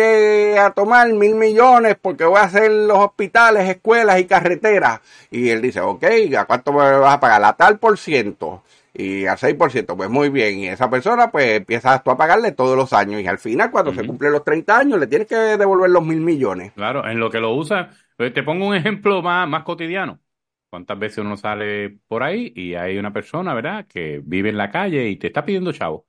a 0.57 0.71
tomar 0.71 1.07
mil 1.13 1.35
millones 1.35 1.95
porque 2.01 2.25
voy 2.25 2.39
a 2.39 2.43
hacer 2.43 2.71
los 2.71 2.97
hospitales, 2.97 3.69
escuelas 3.69 4.19
y 4.19 4.25
carreteras. 4.25 5.01
Y 5.29 5.49
él 5.49 5.61
dice, 5.61 5.81
ok, 5.81 6.03
¿a 6.37 6.45
cuánto 6.45 6.73
me 6.73 6.97
vas 6.97 7.13
a 7.13 7.19
pagar? 7.19 7.43
A 7.43 7.53
tal 7.53 7.77
por 7.77 7.97
ciento. 7.97 8.63
Y 8.95 9.25
al 9.25 9.37
6%, 9.37 9.95
pues 9.95 10.09
muy 10.09 10.29
bien. 10.29 10.59
Y 10.59 10.67
esa 10.67 10.87
persona, 10.89 11.31
pues 11.31 11.57
empiezas 11.57 12.03
tú 12.03 12.11
a 12.11 12.17
pagarle 12.17 12.51
todos 12.51 12.77
los 12.77 12.93
años. 12.93 13.21
Y 13.21 13.27
al 13.27 13.39
final, 13.39 13.71
cuando 13.71 13.93
se 13.93 14.05
cumplen 14.05 14.31
los 14.31 14.43
30 14.43 14.77
años, 14.77 14.99
le 14.99 15.07
tienes 15.07 15.27
que 15.27 15.35
devolver 15.35 15.89
los 15.89 16.05
mil 16.05 16.21
millones. 16.21 16.73
Claro, 16.73 17.07
en 17.07 17.19
lo 17.19 17.31
que 17.31 17.39
lo 17.39 17.55
usa. 17.55 17.89
Te 18.17 18.43
pongo 18.43 18.67
un 18.67 18.75
ejemplo 18.75 19.21
más, 19.21 19.47
más 19.47 19.63
cotidiano. 19.63 20.19
¿Cuántas 20.69 20.97
veces 20.97 21.19
uno 21.19 21.37
sale 21.37 21.99
por 22.07 22.23
ahí 22.23 22.51
y 22.55 22.73
hay 22.73 22.97
una 22.97 23.13
persona, 23.13 23.53
¿verdad?, 23.53 23.85
que 23.87 24.21
vive 24.23 24.49
en 24.49 24.57
la 24.57 24.71
calle 24.71 25.07
y 25.09 25.17
te 25.17 25.27
está 25.27 25.45
pidiendo 25.45 25.71
chavo. 25.71 26.07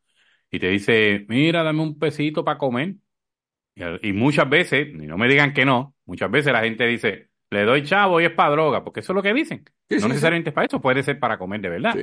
Y 0.51 0.59
te 0.59 0.69
dice, 0.69 1.27
mira, 1.29 1.63
dame 1.63 1.83
un 1.83 1.99
pesito 1.99 2.45
para 2.45 2.59
comer. 2.59 2.95
Y, 3.75 4.09
y 4.09 4.13
muchas 4.13 4.49
veces, 4.49 4.89
y 4.89 5.07
no 5.07 5.19
me 5.19 5.29
digan 5.29 5.53
que 5.53 5.65
no, 5.65 5.95
muchas 6.07 6.31
veces 6.31 6.53
la 6.53 6.63
gente 6.63 6.87
dice, 6.87 7.31
le 7.51 7.65
doy 7.65 7.83
chavo 7.85 8.21
y 8.21 8.25
es 8.25 8.31
para 8.31 8.51
droga, 8.51 8.85
porque 8.85 9.01
eso 9.01 9.13
es 9.13 9.17
lo 9.17 9.23
que 9.23 9.35
dicen. 9.35 9.65
Sí, 9.89 9.97
no 9.97 10.03
sí, 10.03 10.09
necesariamente 10.09 10.51
es 10.51 10.55
para 10.55 10.67
eso, 10.67 10.81
puede 10.81 11.03
ser 11.03 11.19
para 11.19 11.39
comer 11.39 11.61
de 11.61 11.69
verdad. 11.69 11.97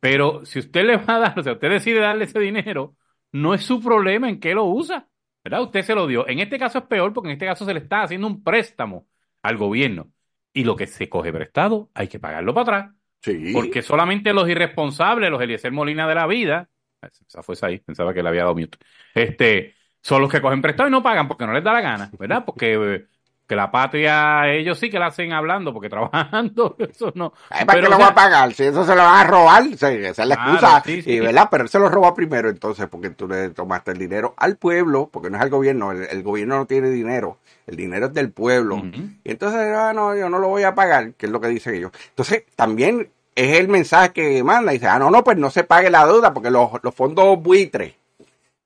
Pero 0.00 0.44
si 0.44 0.60
usted 0.60 0.84
le 0.84 0.96
va 0.96 1.16
a 1.16 1.18
dar, 1.18 1.38
o 1.38 1.42
sea, 1.42 1.54
usted 1.54 1.70
decide 1.70 2.00
darle 2.00 2.24
ese 2.24 2.38
dinero, 2.38 2.94
no 3.32 3.54
es 3.54 3.62
su 3.62 3.80
problema 3.80 4.28
en 4.28 4.38
qué 4.38 4.54
lo 4.54 4.64
usa, 4.64 5.08
¿verdad? 5.42 5.62
Usted 5.62 5.82
se 5.82 5.94
lo 5.94 6.06
dio. 6.06 6.28
En 6.28 6.38
este 6.38 6.58
caso 6.58 6.78
es 6.78 6.84
peor 6.84 7.12
porque 7.12 7.28
en 7.28 7.32
este 7.32 7.46
caso 7.46 7.64
se 7.64 7.74
le 7.74 7.80
está 7.80 8.02
haciendo 8.02 8.26
un 8.26 8.42
préstamo 8.42 9.06
al 9.48 9.56
gobierno. 9.56 10.12
Y 10.52 10.64
lo 10.64 10.76
que 10.76 10.86
se 10.86 11.08
coge 11.08 11.32
prestado 11.32 11.90
hay 11.94 12.08
que 12.08 12.18
pagarlo 12.18 12.54
para 12.54 12.78
atrás. 12.78 12.94
Sí. 13.20 13.52
Porque 13.52 13.82
solamente 13.82 14.32
los 14.32 14.48
irresponsables, 14.48 15.30
los 15.30 15.42
Eliezer 15.42 15.72
Molina 15.72 16.06
de 16.08 16.14
la 16.14 16.26
vida, 16.26 16.68
esa 17.00 17.42
fue 17.42 17.54
esa 17.54 17.66
ahí, 17.66 17.78
pensaba 17.80 18.14
que 18.14 18.22
le 18.22 18.28
había 18.28 18.42
dado 18.42 18.54
mute, 18.54 18.78
este, 19.14 19.74
son 20.02 20.22
los 20.22 20.30
que 20.30 20.40
cogen 20.40 20.62
prestado 20.62 20.88
y 20.88 20.92
no 20.92 21.02
pagan 21.02 21.28
porque 21.28 21.46
no 21.46 21.52
les 21.52 21.64
da 21.64 21.72
la 21.72 21.80
gana, 21.80 22.10
¿verdad? 22.18 22.44
Porque 22.44 22.74
eh, 22.74 23.06
que 23.48 23.56
la 23.56 23.70
patria, 23.70 24.46
ellos 24.52 24.78
sí 24.78 24.90
que 24.90 24.98
la 24.98 25.06
hacen 25.06 25.32
hablando, 25.32 25.72
porque 25.72 25.88
trabajando, 25.88 26.76
eso 26.78 27.10
no. 27.14 27.32
Ay, 27.50 27.64
¿Para 27.64 27.80
qué 27.80 27.88
lo 27.88 27.96
o 27.96 27.98
va 27.98 28.04
sea, 28.04 28.06
a 28.08 28.14
pagar? 28.14 28.52
Si 28.52 28.62
eso 28.64 28.84
se 28.84 28.94
lo 28.94 29.02
van 29.02 29.16
a 29.20 29.24
robar, 29.24 29.64
se- 29.76 30.08
esa 30.08 30.22
es 30.22 30.28
la 30.28 30.34
Claro, 30.36 30.50
excusa. 30.52 30.82
sí, 30.84 31.02
sí. 31.02 31.10
Y, 31.12 31.20
¿verdad? 31.20 31.48
Pero 31.50 31.62
él 31.64 31.68
se 31.70 31.78
lo 31.78 31.88
roba 31.88 32.14
primero, 32.14 32.50
entonces, 32.50 32.86
porque 32.88 33.10
tú 33.10 33.26
le 33.26 33.50
tomaste 33.50 33.90
el 33.92 33.98
dinero 33.98 34.34
al 34.36 34.56
pueblo, 34.56 35.08
porque 35.10 35.30
no 35.30 35.36
es 35.38 35.42
al 35.42 35.50
gobierno, 35.50 35.90
el, 35.92 36.02
el 36.04 36.22
gobierno 36.22 36.56
no 36.58 36.66
tiene 36.66 36.90
dinero, 36.90 37.38
el 37.66 37.74
dinero 37.76 38.06
es 38.06 38.14
del 38.14 38.30
pueblo. 38.30 38.76
Y 39.24 39.30
entonces, 39.30 39.74
ah, 39.74 39.92
no, 39.94 40.14
yo 40.14 40.28
no 40.28 40.38
lo 40.38 40.48
voy 40.48 40.64
a 40.64 40.74
pagar, 40.74 41.14
que 41.14 41.26
es 41.26 41.32
lo 41.32 41.40
que 41.40 41.48
dicen 41.48 41.74
ellos. 41.74 41.90
Entonces, 42.10 42.44
también 42.54 43.08
es 43.34 43.58
el 43.58 43.68
mensaje 43.68 44.12
que 44.12 44.44
manda, 44.44 44.72
dice, 44.72 44.88
ah, 44.88 44.98
no, 44.98 45.10
no, 45.10 45.24
pues 45.24 45.38
no 45.38 45.48
se 45.50 45.64
pague 45.64 45.88
la 45.90 46.06
deuda, 46.06 46.34
porque 46.34 46.50
los, 46.50 46.70
los 46.82 46.94
fondos 46.94 47.40
buitres, 47.42 47.94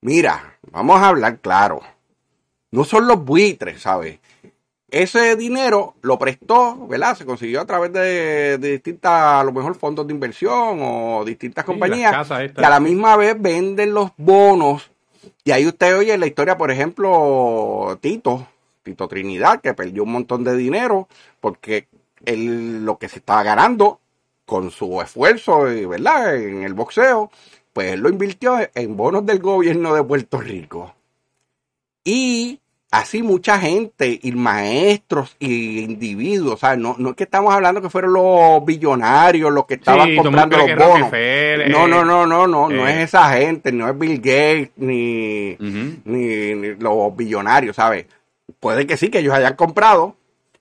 mira, 0.00 0.56
vamos 0.70 1.00
a 1.00 1.08
hablar 1.08 1.38
claro, 1.38 1.80
no 2.70 2.84
son 2.84 3.06
los 3.06 3.24
buitres, 3.24 3.82
¿sabes? 3.82 4.18
Ese 4.92 5.36
dinero 5.36 5.94
lo 6.02 6.18
prestó, 6.18 6.86
¿verdad? 6.86 7.16
Se 7.16 7.24
consiguió 7.24 7.62
a 7.62 7.64
través 7.64 7.94
de, 7.94 8.58
de 8.58 8.72
distintas, 8.72 9.10
a 9.40 9.42
lo 9.42 9.50
mejor 9.50 9.74
fondos 9.74 10.06
de 10.06 10.12
inversión 10.12 10.80
o 10.82 11.24
distintas 11.24 11.64
Sí, 11.64 11.66
compañías 11.66 12.28
que 12.28 12.64
a 12.64 12.68
la 12.68 12.78
misma 12.78 13.16
vez 13.16 13.34
venden 13.40 13.94
los 13.94 14.10
bonos. 14.18 14.90
Y 15.44 15.50
ahí 15.50 15.66
usted 15.66 15.96
oye 15.96 16.18
la 16.18 16.26
historia, 16.26 16.58
por 16.58 16.70
ejemplo, 16.70 17.98
Tito, 18.02 18.46
Tito 18.82 19.08
Trinidad, 19.08 19.62
que 19.62 19.72
perdió 19.72 20.02
un 20.02 20.12
montón 20.12 20.44
de 20.44 20.54
dinero 20.56 21.08
porque 21.40 21.88
él 22.26 22.84
lo 22.84 22.98
que 22.98 23.08
se 23.08 23.18
estaba 23.18 23.42
ganando 23.42 23.98
con 24.44 24.70
su 24.70 25.00
esfuerzo, 25.00 25.62
¿verdad? 25.62 26.36
En 26.36 26.64
el 26.64 26.74
boxeo, 26.74 27.30
pues 27.72 27.92
él 27.92 28.00
lo 28.00 28.10
invirtió 28.10 28.58
en 28.74 28.94
bonos 28.94 29.24
del 29.24 29.38
gobierno 29.38 29.94
de 29.94 30.04
Puerto 30.04 30.38
Rico. 30.38 30.94
Y 32.04 32.60
así 32.92 33.22
mucha 33.22 33.58
gente, 33.58 34.20
y 34.22 34.32
maestros, 34.32 35.34
y 35.40 35.80
individuos, 35.80 36.60
¿sabes? 36.60 36.78
No, 36.78 36.94
no 36.98 37.10
es 37.10 37.16
que 37.16 37.24
estamos 37.24 37.52
hablando 37.52 37.80
que 37.82 37.88
fueron 37.90 38.12
los 38.12 38.64
billonarios 38.64 39.50
los 39.50 39.64
que 39.66 39.74
estaban 39.74 40.08
Sí, 40.10 40.16
comprando 40.16 40.58
los 40.58 40.66
bonos. 40.76 40.98
Rockefeller, 41.00 41.70
No, 41.70 41.88
no, 41.88 42.04
no, 42.04 42.26
no, 42.26 42.46
no, 42.46 42.68
no 42.68 42.86
eh. 42.86 42.90
es 43.02 43.08
esa 43.08 43.32
gente, 43.32 43.72
no 43.72 43.88
es 43.88 43.98
Bill 43.98 44.18
Gates, 44.18 44.70
ni, 44.76 45.56
ni 46.04 46.74
los 46.76 47.16
billonarios, 47.16 47.74
¿sabes? 47.76 48.06
Puede 48.60 48.86
que 48.86 48.96
sí, 48.98 49.08
que 49.08 49.20
ellos 49.20 49.34
hayan 49.34 49.54
comprado, 49.56 50.14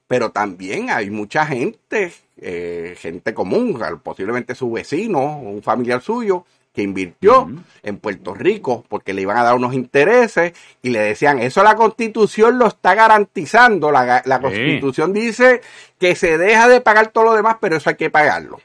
pero 0.08 0.32
también 0.32 0.90
hay 0.90 1.10
mucha 1.10 1.46
gente, 1.46 2.14
eh, 2.38 2.96
gente 2.98 3.34
común, 3.34 3.78
posiblemente 4.04 4.56
su 4.56 4.72
vecino, 4.72 5.38
un 5.38 5.62
familiar 5.62 6.02
suyo, 6.02 6.46
que 6.74 6.82
invirtió 6.84 7.50
en 7.84 7.98
Puerto 7.98 8.34
Rico 8.34 8.86
porque 8.88 9.14
le 9.14 9.22
iban 9.24 9.38
a 9.38 9.44
dar 9.44 9.56
unos 9.56 9.74
intereses 9.74 10.54
y 10.82 10.90
le 10.90 11.00
decían, 11.00 11.40
eso 11.40 11.64
la 11.64 11.76
constitución 11.76 12.58
lo 12.58 12.68
está 12.68 12.96
garantizando, 12.96 13.92
la, 13.92 14.22
la 14.26 14.36
Sí. 14.38 14.42
constitución 14.42 15.12
dice 15.14 15.62
que 16.00 16.16
se 16.16 16.38
deja 16.38 16.68
de 16.70 16.80
pagar 16.82 17.08
todo 17.10 17.26
lo 17.26 17.34
demás, 17.34 17.58
pero 17.60 17.76
eso 17.76 17.90
hay 17.90 17.96
que 17.98 18.10
pagarlo. 18.10 18.60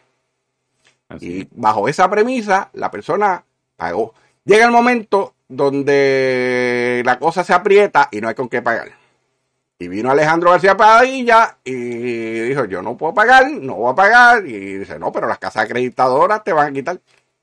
Así. 1.08 1.26
Y 1.40 1.48
bajo 1.52 1.88
esa 1.88 2.08
premisa, 2.10 2.70
la 2.74 2.90
persona 2.90 3.44
pagó. 3.76 4.14
Llega 4.44 4.64
el 4.66 4.72
momento 4.72 5.34
donde 5.48 7.02
la 7.04 7.18
cosa 7.18 7.44
se 7.44 7.52
aprieta 7.52 8.08
y 8.10 8.20
no 8.20 8.28
hay 8.28 8.34
con 8.34 8.48
qué 8.48 8.62
pagar. 8.62 8.90
Y 9.78 9.88
vino 9.88 10.10
Alejandro 10.10 10.50
García 10.52 10.76
Padilla 10.76 11.58
y 11.62 11.74
dijo, 11.74 12.64
yo 12.64 12.80
no 12.82 12.96
puedo 12.96 13.12
pagar, 13.12 13.50
no 13.50 13.74
voy 13.74 13.92
a 13.92 13.94
pagar. 13.94 14.46
Y 14.46 14.78
dice, 14.78 14.98
no, 14.98 15.12
pero 15.12 15.26
las 15.28 15.38
casas 15.38 15.64
acreditadoras 15.64 16.42
te 16.44 16.52
van 16.52 16.68
a 16.68 16.72
quitar. 16.72 16.98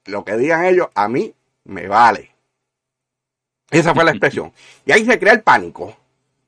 Lo 0.05 0.25
que 0.25 0.37
digan 0.37 0.65
ellos, 0.65 0.87
a 0.93 1.07
mí 1.07 1.33
me 1.63 1.87
vale. 1.87 2.31
Esa 3.71 3.93
fue 3.93 4.03
la 4.03 4.11
expresión. 4.11 4.51
Y 4.85 4.91
ahí 4.91 5.05
se 5.05 5.19
crea 5.19 5.33
el 5.33 5.41
pánico. 5.41 5.95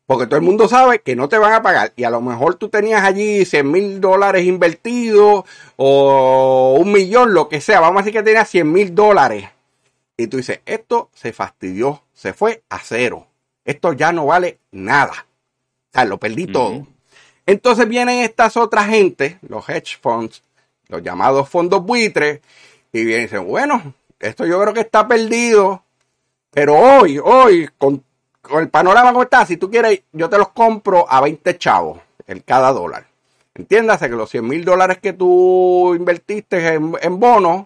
Porque 0.05 0.27
todo 0.27 0.37
el 0.37 0.45
mundo 0.45 0.67
sabe 0.67 0.99
que 0.99 1.15
no 1.15 1.29
te 1.29 1.39
van 1.39 1.53
a 1.53 1.63
pagar. 1.63 1.91
Y 1.95 2.03
a 2.03 2.11
lo 2.11 2.21
mejor 2.21 2.55
tú 2.55 2.69
tenías 2.69 3.03
allí 3.03 3.43
100 3.43 3.71
mil 3.71 4.01
dólares 4.01 4.45
invertidos 4.45 5.45
o 5.77 6.77
un 6.79 6.91
millón, 6.91 7.33
lo 7.33 7.49
que 7.49 7.59
sea. 7.59 7.79
Vamos 7.79 8.01
a 8.01 8.03
decir 8.03 8.13
que 8.13 8.23
tenías 8.23 8.47
100 8.49 8.71
mil 8.71 8.93
dólares. 8.93 9.49
Y 10.17 10.27
tú 10.27 10.37
dices, 10.37 10.59
esto 10.65 11.09
se 11.13 11.33
fastidió, 11.33 12.03
se 12.13 12.33
fue 12.33 12.61
a 12.69 12.79
cero. 12.79 13.27
Esto 13.65 13.93
ya 13.93 14.11
no 14.11 14.27
vale 14.27 14.59
nada. 14.71 15.25
O 15.89 15.93
sea, 15.93 16.05
lo 16.05 16.19
perdí 16.19 16.47
todo. 16.47 16.85
Entonces 17.47 17.87
vienen 17.87 18.19
estas 18.19 18.57
otras 18.57 18.87
gente, 18.87 19.39
los 19.47 19.67
hedge 19.67 19.97
funds, 19.99 20.43
los 20.87 21.01
llamados 21.01 21.49
fondos 21.49 21.83
buitres, 21.83 22.41
y 22.99 23.03
vienen 23.03 23.23
y 23.23 23.27
dicen, 23.27 23.45
bueno, 23.45 23.93
esto 24.19 24.45
yo 24.45 24.59
creo 24.61 24.73
que 24.73 24.79
está 24.79 25.05
perdido, 25.05 25.83
pero 26.51 26.75
hoy, 26.75 27.19
hoy, 27.21 27.69
con, 27.77 28.01
con 28.41 28.63
el 28.63 28.69
panorama 28.69 29.11
como 29.11 29.23
está, 29.23 29.45
si 29.45 29.57
tú 29.57 29.69
quieres, 29.69 30.03
yo 30.13 30.29
te 30.29 30.37
los 30.37 30.49
compro 30.49 31.05
a 31.09 31.19
20 31.19 31.57
chavos 31.57 31.99
el 32.25 32.43
cada 32.43 32.71
dólar. 32.71 33.05
Entiéndase 33.53 34.09
que 34.09 34.15
los 34.15 34.29
100 34.29 34.47
mil 34.47 34.63
dólares 34.63 34.99
que 35.01 35.11
tú 35.11 35.93
invertiste 35.93 36.73
en, 36.73 36.93
en 37.01 37.19
bonos, 37.19 37.65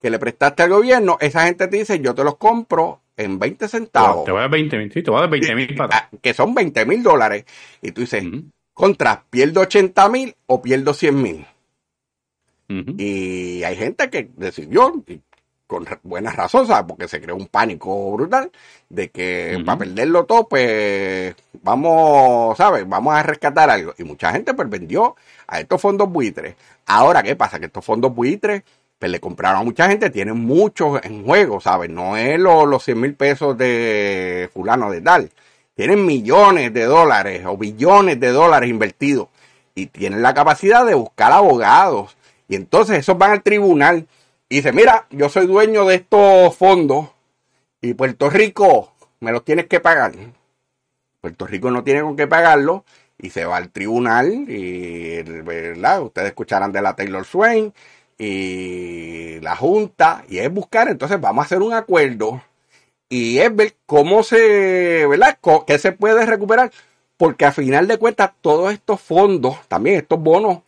que 0.00 0.08
le 0.10 0.20
prestaste 0.20 0.62
al 0.62 0.70
gobierno, 0.70 1.18
esa 1.20 1.46
gente 1.46 1.66
te 1.66 1.76
dice, 1.76 1.98
yo 1.98 2.14
te 2.14 2.22
los 2.22 2.36
compro 2.36 3.00
en 3.16 3.40
20 3.40 3.66
centavos. 3.66 4.24
Te 4.24 4.30
voy 4.30 4.38
a 4.38 4.42
dar 4.42 4.50
20 4.50 4.78
mil, 4.78 4.92
sí, 4.92 5.02
te 5.02 5.10
voy 5.10 5.18
a 5.18 5.22
dar 5.22 5.30
20 5.30 5.54
mil. 5.56 5.76
Ah, 5.80 6.08
que 6.22 6.32
son 6.32 6.54
20 6.54 6.86
mil 6.86 7.02
dólares. 7.02 7.44
Y 7.82 7.90
tú 7.90 8.02
dices, 8.02 8.24
contra, 8.72 9.24
¿pierdo 9.28 9.62
80 9.62 10.08
mil 10.08 10.36
o 10.46 10.62
pierdo 10.62 10.94
100 10.94 11.22
mil? 11.22 11.46
Y 12.68 13.62
hay 13.64 13.76
gente 13.76 14.10
que 14.10 14.30
decidió, 14.36 15.02
y 15.06 15.20
con 15.66 15.86
ra- 15.86 16.00
buena 16.02 16.30
razón, 16.32 16.66
¿sabes? 16.66 16.84
Porque 16.88 17.08
se 17.08 17.20
creó 17.20 17.36
un 17.36 17.46
pánico 17.46 18.12
brutal 18.12 18.50
de 18.88 19.10
que 19.10 19.54
Ujú. 19.56 19.64
para 19.64 19.78
perderlo 19.78 20.24
todo, 20.24 20.48
pues 20.48 21.34
vamos, 21.62 22.56
¿sabes? 22.56 22.88
Vamos 22.88 23.14
a 23.14 23.22
rescatar 23.22 23.68
algo. 23.70 23.94
Y 23.98 24.04
mucha 24.04 24.32
gente 24.32 24.54
pues 24.54 24.68
vendió 24.68 25.16
a 25.46 25.60
estos 25.60 25.80
fondos 25.80 26.10
buitres. 26.10 26.56
Ahora, 26.86 27.22
¿qué 27.22 27.36
pasa? 27.36 27.58
Que 27.58 27.66
estos 27.66 27.84
fondos 27.84 28.14
buitres, 28.14 28.62
pues 28.98 29.10
le 29.12 29.20
compraron 29.20 29.60
a 29.60 29.64
mucha 29.64 29.88
gente, 29.88 30.10
tienen 30.10 30.38
muchos 30.38 31.00
en 31.04 31.24
juego, 31.24 31.60
¿sabes? 31.60 31.88
No 31.90 32.16
es 32.16 32.38
lo- 32.38 32.66
los 32.66 32.82
100 32.84 33.00
mil 33.00 33.14
pesos 33.14 33.56
de 33.58 34.50
fulano 34.52 34.90
de 34.90 35.00
tal. 35.00 35.30
Tienen 35.74 36.04
millones 36.04 36.72
de 36.74 36.84
dólares 36.84 37.44
o 37.46 37.56
billones 37.56 38.18
de 38.18 38.28
dólares 38.32 38.68
invertidos 38.68 39.28
y 39.74 39.86
tienen 39.86 40.22
la 40.22 40.34
capacidad 40.34 40.84
de 40.84 40.94
buscar 40.94 41.30
abogados. 41.30 42.16
Y 42.48 42.56
entonces 42.56 42.98
esos 42.98 43.18
van 43.18 43.32
al 43.32 43.42
tribunal 43.42 44.08
y 44.48 44.56
dicen, 44.56 44.74
mira, 44.74 45.06
yo 45.10 45.28
soy 45.28 45.46
dueño 45.46 45.84
de 45.84 45.96
estos 45.96 46.56
fondos 46.56 47.10
y 47.80 47.94
Puerto 47.94 48.30
Rico 48.30 48.92
me 49.20 49.32
los 49.32 49.44
tienes 49.44 49.66
que 49.66 49.80
pagar. 49.80 50.12
Puerto 51.20 51.46
Rico 51.46 51.70
no 51.70 51.84
tiene 51.84 52.02
con 52.02 52.16
qué 52.16 52.26
pagarlo 52.26 52.84
y 53.18 53.30
se 53.30 53.44
va 53.44 53.56
al 53.56 53.70
tribunal 53.70 54.46
y, 54.48 55.22
¿verdad? 55.22 56.02
Ustedes 56.02 56.28
escucharán 56.28 56.72
de 56.72 56.80
la 56.80 56.96
Taylor 56.96 57.24
Swain 57.24 57.74
y 58.16 59.40
la 59.40 59.54
Junta 59.56 60.24
y 60.28 60.38
es 60.38 60.52
buscar, 60.52 60.88
entonces 60.88 61.20
vamos 61.20 61.42
a 61.42 61.46
hacer 61.46 61.60
un 61.60 61.74
acuerdo 61.74 62.42
y 63.08 63.38
es 63.38 63.54
ver 63.54 63.74
cómo 63.86 64.22
se, 64.22 65.06
¿verdad? 65.06 65.38
¿Qué 65.66 65.78
se 65.78 65.92
puede 65.92 66.24
recuperar? 66.26 66.70
Porque 67.16 67.44
a 67.44 67.52
final 67.52 67.86
de 67.88 67.98
cuentas 67.98 68.32
todos 68.40 68.72
estos 68.72 69.00
fondos, 69.00 69.56
también 69.68 69.96
estos 69.96 70.20
bonos, 70.20 70.60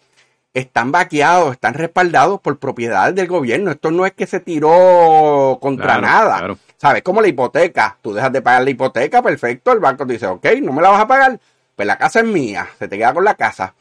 están 0.55 0.93
vaqueados, 0.93 1.53
están 1.53 1.75
respaldados 1.75 2.41
por 2.41 2.59
propiedades 2.59 3.15
del 3.15 3.27
gobierno. 3.27 3.71
Esto 3.71 3.91
no 3.91 4.07
es 4.07 4.13
que 4.13 4.27
se 4.27 4.41
tiró 4.41 5.59
contra 5.61 6.01
nada. 6.01 6.57
¿Sabes? 6.77 7.03
Como 7.03 7.21
la 7.21 7.29
hipoteca. 7.29 7.99
Tú 8.01 8.13
dejas 8.13 8.33
de 8.33 8.43
pagar 8.43 8.65
la 8.65 8.71
hipoteca, 8.71 9.23
perfecto. 9.23 9.73
El 9.73 9.81
banco 9.81 10.07
te 10.07 10.15
dice, 10.15 10.27
ok, 10.27 10.47
no 10.63 10.73
me 10.73 10.83
la 10.83 10.91
vas 10.91 11.03
a 11.03 11.07
pagar. 11.07 11.39
Pues 11.77 11.87
la 11.87 11.99
casa 11.99 12.21
es 12.21 12.27
mía. 12.27 12.69
Se 12.79 12.89
te 12.89 12.97
queda 12.97 13.13
con 13.13 13.25
la 13.25 13.35
casa 13.35 13.75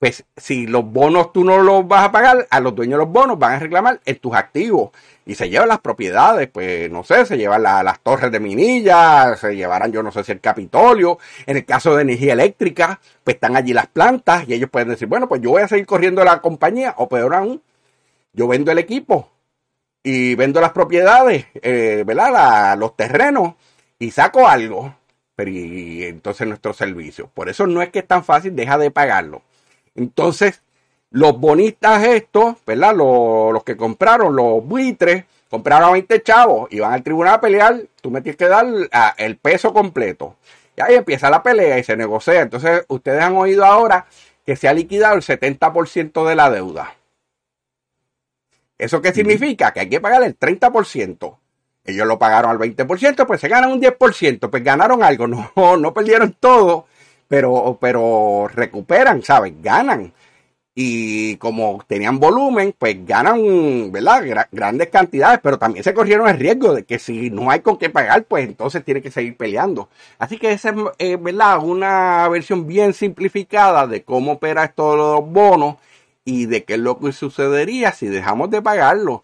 pues 0.00 0.24
si 0.34 0.66
los 0.66 0.90
bonos 0.90 1.30
tú 1.30 1.44
no 1.44 1.58
los 1.58 1.86
vas 1.86 2.06
a 2.06 2.10
pagar, 2.10 2.48
a 2.50 2.60
los 2.60 2.74
dueños 2.74 2.98
de 2.98 3.04
los 3.04 3.12
bonos 3.12 3.38
van 3.38 3.52
a 3.52 3.58
reclamar 3.58 4.00
en 4.06 4.16
tus 4.18 4.34
activos 4.34 4.92
y 5.26 5.34
se 5.34 5.50
llevan 5.50 5.68
las 5.68 5.80
propiedades, 5.80 6.48
pues 6.48 6.90
no 6.90 7.04
sé, 7.04 7.26
se 7.26 7.36
llevan 7.36 7.62
las 7.62 8.00
torres 8.00 8.32
de 8.32 8.40
Minilla, 8.40 9.36
se 9.36 9.54
llevarán 9.54 9.92
yo 9.92 10.02
no 10.02 10.10
sé 10.10 10.24
si 10.24 10.32
el 10.32 10.40
Capitolio, 10.40 11.18
en 11.44 11.58
el 11.58 11.66
caso 11.66 11.94
de 11.94 12.02
energía 12.02 12.32
eléctrica, 12.32 12.98
pues 13.22 13.34
están 13.34 13.56
allí 13.56 13.74
las 13.74 13.88
plantas 13.88 14.48
y 14.48 14.54
ellos 14.54 14.70
pueden 14.70 14.88
decir, 14.88 15.06
bueno, 15.06 15.28
pues 15.28 15.42
yo 15.42 15.50
voy 15.50 15.60
a 15.60 15.68
seguir 15.68 15.84
corriendo 15.84 16.24
la 16.24 16.40
compañía 16.40 16.94
o 16.96 17.06
peor 17.06 17.34
aún, 17.34 17.62
yo 18.32 18.48
vendo 18.48 18.72
el 18.72 18.78
equipo 18.78 19.30
y 20.02 20.34
vendo 20.34 20.62
las 20.62 20.72
propiedades, 20.72 21.44
eh, 21.60 22.04
¿verdad? 22.06 22.78
los 22.78 22.96
terrenos 22.96 23.52
y 23.98 24.12
saco 24.12 24.48
algo, 24.48 24.94
pero 25.36 25.50
y 25.50 26.04
entonces 26.04 26.48
nuestro 26.48 26.72
servicio. 26.72 27.28
Por 27.34 27.50
eso 27.50 27.66
no 27.66 27.82
es 27.82 27.90
que 27.90 27.98
es 27.98 28.06
tan 28.06 28.24
fácil, 28.24 28.56
deja 28.56 28.78
de 28.78 28.90
pagarlo 28.90 29.42
entonces, 29.94 30.62
los 31.10 31.38
bonistas 31.38 32.04
estos, 32.04 32.56
¿verdad? 32.66 32.94
Los, 32.94 33.64
que 33.64 33.76
compraron, 33.76 34.36
los 34.36 34.64
buitres, 34.64 35.24
compraron 35.48 35.88
a 35.88 35.92
20 35.92 36.22
chavos 36.22 36.72
y 36.72 36.80
van 36.80 36.92
al 36.92 37.02
tribunal 37.02 37.34
a 37.34 37.40
pelear, 37.40 37.82
tú 38.00 38.10
me 38.10 38.20
tienes 38.20 38.36
que 38.36 38.48
dar 38.48 38.66
ah, 38.92 39.14
el 39.18 39.36
peso 39.36 39.72
completo. 39.72 40.36
Y 40.76 40.80
ahí 40.80 40.94
empieza 40.94 41.30
la 41.30 41.42
pelea 41.42 41.78
y 41.78 41.84
se 41.84 41.96
negocia. 41.96 42.40
Entonces, 42.40 42.84
ustedes 42.88 43.22
han 43.22 43.36
oído 43.36 43.64
ahora 43.64 44.06
que 44.46 44.56
se 44.56 44.68
ha 44.68 44.72
liquidado 44.72 45.16
el 45.16 45.22
70% 45.22 46.26
de 46.26 46.34
la 46.34 46.50
deuda. 46.50 46.94
¿Eso 48.78 49.02
qué 49.02 49.12
significa? 49.12 49.72
Que 49.72 49.80
hay 49.80 49.88
que 49.88 50.00
pagar 50.00 50.22
el 50.22 50.38
30%. 50.38 51.36
Ellos 51.84 52.06
lo 52.06 52.18
pagaron 52.18 52.50
al 52.50 52.58
20%, 52.58 53.26
pues 53.26 53.40
se 53.40 53.48
ganan 53.48 53.72
un 53.72 53.80
10%, 53.80 54.50
pues 54.50 54.64
ganaron 54.64 55.02
algo, 55.02 55.26
no, 55.56 55.76
no 55.76 55.94
perdieron 55.94 56.36
todo, 56.38 56.86
pero, 57.30 57.78
pero 57.80 58.48
recuperan, 58.52 59.22
¿sabes? 59.22 59.54
Ganan. 59.62 60.12
Y 60.74 61.36
como 61.36 61.80
tenían 61.86 62.18
volumen, 62.18 62.74
pues 62.76 63.06
ganan, 63.06 63.92
¿verdad? 63.92 64.48
grandes 64.50 64.88
cantidades, 64.88 65.38
pero 65.40 65.56
también 65.56 65.84
se 65.84 65.94
corrieron 65.94 66.28
el 66.28 66.38
riesgo 66.40 66.74
de 66.74 66.84
que 66.84 66.98
si 66.98 67.30
no 67.30 67.50
hay 67.50 67.60
con 67.60 67.78
qué 67.78 67.88
pagar, 67.88 68.24
pues 68.24 68.48
entonces 68.48 68.84
tiene 68.84 69.00
que 69.00 69.12
seguir 69.12 69.36
peleando. 69.36 69.88
Así 70.18 70.38
que 70.38 70.50
esa 70.50 70.70
es, 70.70 70.76
eh, 70.98 71.16
¿verdad? 71.20 71.62
Una 71.62 72.28
versión 72.28 72.66
bien 72.66 72.94
simplificada 72.94 73.86
de 73.86 74.02
cómo 74.02 74.32
opera 74.32 74.64
esto 74.64 74.90
de 74.90 74.96
los 74.96 75.30
bonos 75.30 75.76
y 76.24 76.46
de 76.46 76.64
qué 76.64 76.74
es 76.74 76.80
lo 76.80 76.98
que 76.98 77.12
sucedería 77.12 77.92
si 77.92 78.08
dejamos 78.08 78.50
de 78.50 78.60
pagarlo 78.60 79.22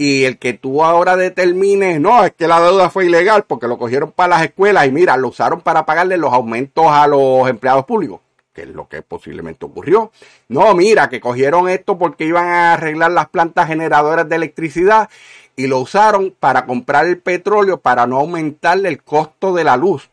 y 0.00 0.24
el 0.24 0.38
que 0.38 0.52
tú 0.52 0.84
ahora 0.84 1.16
determines, 1.16 2.00
no, 2.00 2.24
es 2.24 2.32
que 2.32 2.46
la 2.46 2.60
deuda 2.60 2.88
fue 2.88 3.06
ilegal 3.06 3.42
porque 3.42 3.66
lo 3.66 3.78
cogieron 3.78 4.12
para 4.12 4.36
las 4.36 4.44
escuelas 4.44 4.86
y 4.86 4.92
mira, 4.92 5.16
lo 5.16 5.28
usaron 5.28 5.60
para 5.60 5.84
pagarle 5.84 6.16
los 6.16 6.32
aumentos 6.32 6.86
a 6.86 7.08
los 7.08 7.50
empleados 7.50 7.84
públicos, 7.84 8.20
que 8.52 8.62
es 8.62 8.68
lo 8.68 8.88
que 8.88 9.02
posiblemente 9.02 9.66
ocurrió. 9.66 10.12
No, 10.46 10.72
mira, 10.74 11.08
que 11.08 11.20
cogieron 11.20 11.68
esto 11.68 11.98
porque 11.98 12.24
iban 12.24 12.46
a 12.46 12.74
arreglar 12.74 13.10
las 13.10 13.28
plantas 13.28 13.66
generadoras 13.66 14.28
de 14.28 14.36
electricidad 14.36 15.10
y 15.56 15.66
lo 15.66 15.80
usaron 15.80 16.32
para 16.38 16.64
comprar 16.64 17.06
el 17.06 17.18
petróleo 17.18 17.80
para 17.80 18.06
no 18.06 18.18
aumentarle 18.18 18.88
el 18.90 19.02
costo 19.02 19.52
de 19.52 19.64
la 19.64 19.76
luz. 19.76 20.10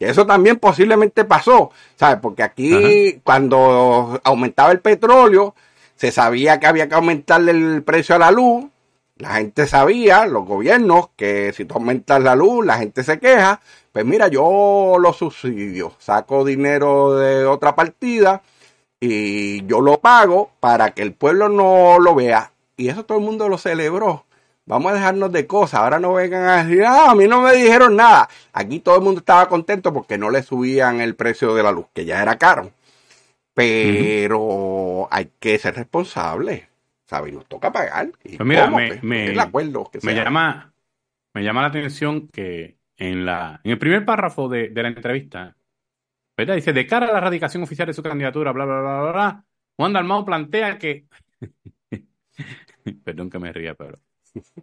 Que 0.00 0.08
eso 0.10 0.26
también 0.26 0.58
posiblemente 0.58 1.24
pasó, 1.24 1.70
¿sabes? 1.94 2.18
Porque 2.20 2.42
aquí 2.42 3.20
cuando 3.22 4.20
aumentaba 4.24 4.72
el 4.72 4.80
petróleo, 4.80 5.54
se 5.94 6.10
sabía 6.10 6.58
que 6.58 6.66
había 6.66 6.88
que 6.88 6.96
aumentarle 6.96 7.52
el 7.52 7.84
precio 7.84 8.16
a 8.16 8.18
la 8.18 8.32
luz 8.32 8.71
la 9.16 9.34
gente 9.34 9.66
sabía, 9.66 10.26
los 10.26 10.46
gobiernos, 10.46 11.10
que 11.16 11.52
si 11.52 11.64
tú 11.64 11.74
aumentas 11.74 12.22
la 12.22 12.34
luz, 12.34 12.64
la 12.66 12.78
gente 12.78 13.04
se 13.04 13.18
queja. 13.18 13.60
Pues 13.92 14.04
mira, 14.04 14.28
yo 14.28 14.96
lo 14.98 15.12
subsidio, 15.12 15.92
saco 15.98 16.44
dinero 16.44 17.14
de 17.16 17.44
otra 17.46 17.74
partida 17.76 18.42
y 19.00 19.64
yo 19.66 19.80
lo 19.80 20.00
pago 20.00 20.50
para 20.60 20.92
que 20.92 21.02
el 21.02 21.12
pueblo 21.14 21.48
no 21.48 21.98
lo 21.98 22.14
vea. 22.14 22.52
Y 22.76 22.88
eso 22.88 23.04
todo 23.04 23.18
el 23.18 23.24
mundo 23.24 23.48
lo 23.48 23.58
celebró. 23.58 24.24
Vamos 24.64 24.92
a 24.92 24.94
dejarnos 24.94 25.32
de 25.32 25.46
cosas. 25.46 25.80
Ahora 25.80 25.98
no 25.98 26.14
vengan 26.14 26.44
a 26.48 26.64
decir, 26.64 26.84
ah, 26.84 27.10
a 27.10 27.14
mí 27.14 27.26
no 27.28 27.42
me 27.42 27.52
dijeron 27.54 27.96
nada. 27.96 28.28
Aquí 28.52 28.80
todo 28.80 28.96
el 28.96 29.02
mundo 29.02 29.20
estaba 29.20 29.48
contento 29.48 29.92
porque 29.92 30.18
no 30.18 30.30
le 30.30 30.42
subían 30.42 31.00
el 31.00 31.14
precio 31.16 31.54
de 31.54 31.62
la 31.62 31.72
luz, 31.72 31.86
que 31.92 32.04
ya 32.04 32.22
era 32.22 32.38
caro. 32.38 32.70
Pero 33.54 35.08
hay 35.10 35.30
que 35.38 35.58
ser 35.58 35.74
responsable. 35.76 36.71
¿Sabes? 37.12 37.34
nos 37.34 37.46
toca 37.46 37.70
pagar. 37.70 38.10
Y 38.24 38.36
pues 38.36 38.48
mira, 38.48 38.70
me, 38.70 38.98
me, 39.02 39.38
acuerdo 39.38 39.90
me 40.02 40.14
llama, 40.14 40.72
me 41.34 41.44
llama 41.44 41.60
la 41.60 41.68
atención 41.68 42.28
que 42.28 42.78
en, 42.96 43.26
la, 43.26 43.60
en 43.64 43.72
el 43.72 43.78
primer 43.78 44.04
párrafo 44.06 44.48
de, 44.48 44.70
de 44.70 44.82
la 44.82 44.88
entrevista, 44.88 45.54
¿verdad? 46.36 46.54
Dice, 46.54 46.72
de 46.72 46.86
cara 46.86 47.08
a 47.08 47.12
la 47.12 47.20
radicación 47.20 47.62
oficial 47.62 47.86
de 47.86 47.92
su 47.92 48.02
candidatura, 48.02 48.52
bla, 48.52 48.64
bla, 48.64 48.80
bla, 48.80 49.00
bla, 49.00 49.12
bla, 49.12 49.44
Juan 49.76 49.92
Dalmau 49.92 50.24
plantea 50.24 50.78
que, 50.78 51.04
perdón 53.04 53.28
que 53.28 53.38
me 53.38 53.52
ría, 53.52 53.74
pero 53.74 53.98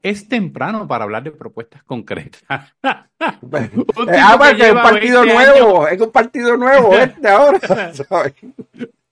es 0.02 0.28
temprano 0.28 0.88
para 0.88 1.04
hablar 1.04 1.22
de 1.24 1.32
propuestas 1.32 1.84
concretas. 1.84 2.42
ah, 2.84 3.08
porque 3.48 4.64
es 4.64 4.72
un 4.74 4.82
partido 4.82 5.24
nuevo, 5.24 5.88
es 5.88 6.02
un 6.02 6.12
partido 6.12 6.58
nuevo 6.58 6.98
este 6.98 7.28
ahora. 7.28 7.60
¿sabes? 7.94 8.34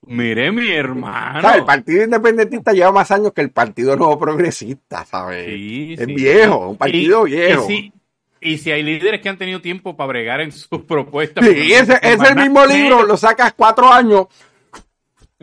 Mire, 0.08 0.52
mi 0.52 0.72
hermano. 0.72 1.54
El 1.54 1.66
Partido 1.66 2.04
Independentista 2.04 2.72
lleva 2.72 2.92
más 2.92 3.12
años 3.12 3.34
que 3.34 3.42
el 3.42 3.52
Partido 3.52 3.96
Nuevo 3.96 4.18
Progresista, 4.18 5.06
¿sabes? 5.06 5.48
es 6.00 6.06
viejo, 6.08 6.70
un 6.70 6.78
partido 6.78 7.24
viejo. 7.24 7.68
Y 8.40 8.58
si, 8.60 8.72
hay 8.72 8.84
líderes 8.84 9.22
que 9.22 9.30
han 9.30 9.38
tenido 9.38 9.62
tiempo 9.62 9.98
para 9.98 10.08
bregar 10.08 10.42
en 10.42 10.52
sus 10.52 10.82
propuestas. 10.88 11.46
Sí, 11.46 11.74
ese, 11.74 12.00
es 12.02 12.22
el 12.22 12.36
mismo 12.36 12.66
libro, 12.66 13.06
lo 13.06 13.18
sacas 13.18 13.54
cuatro 13.54 13.92
años, 13.92 14.28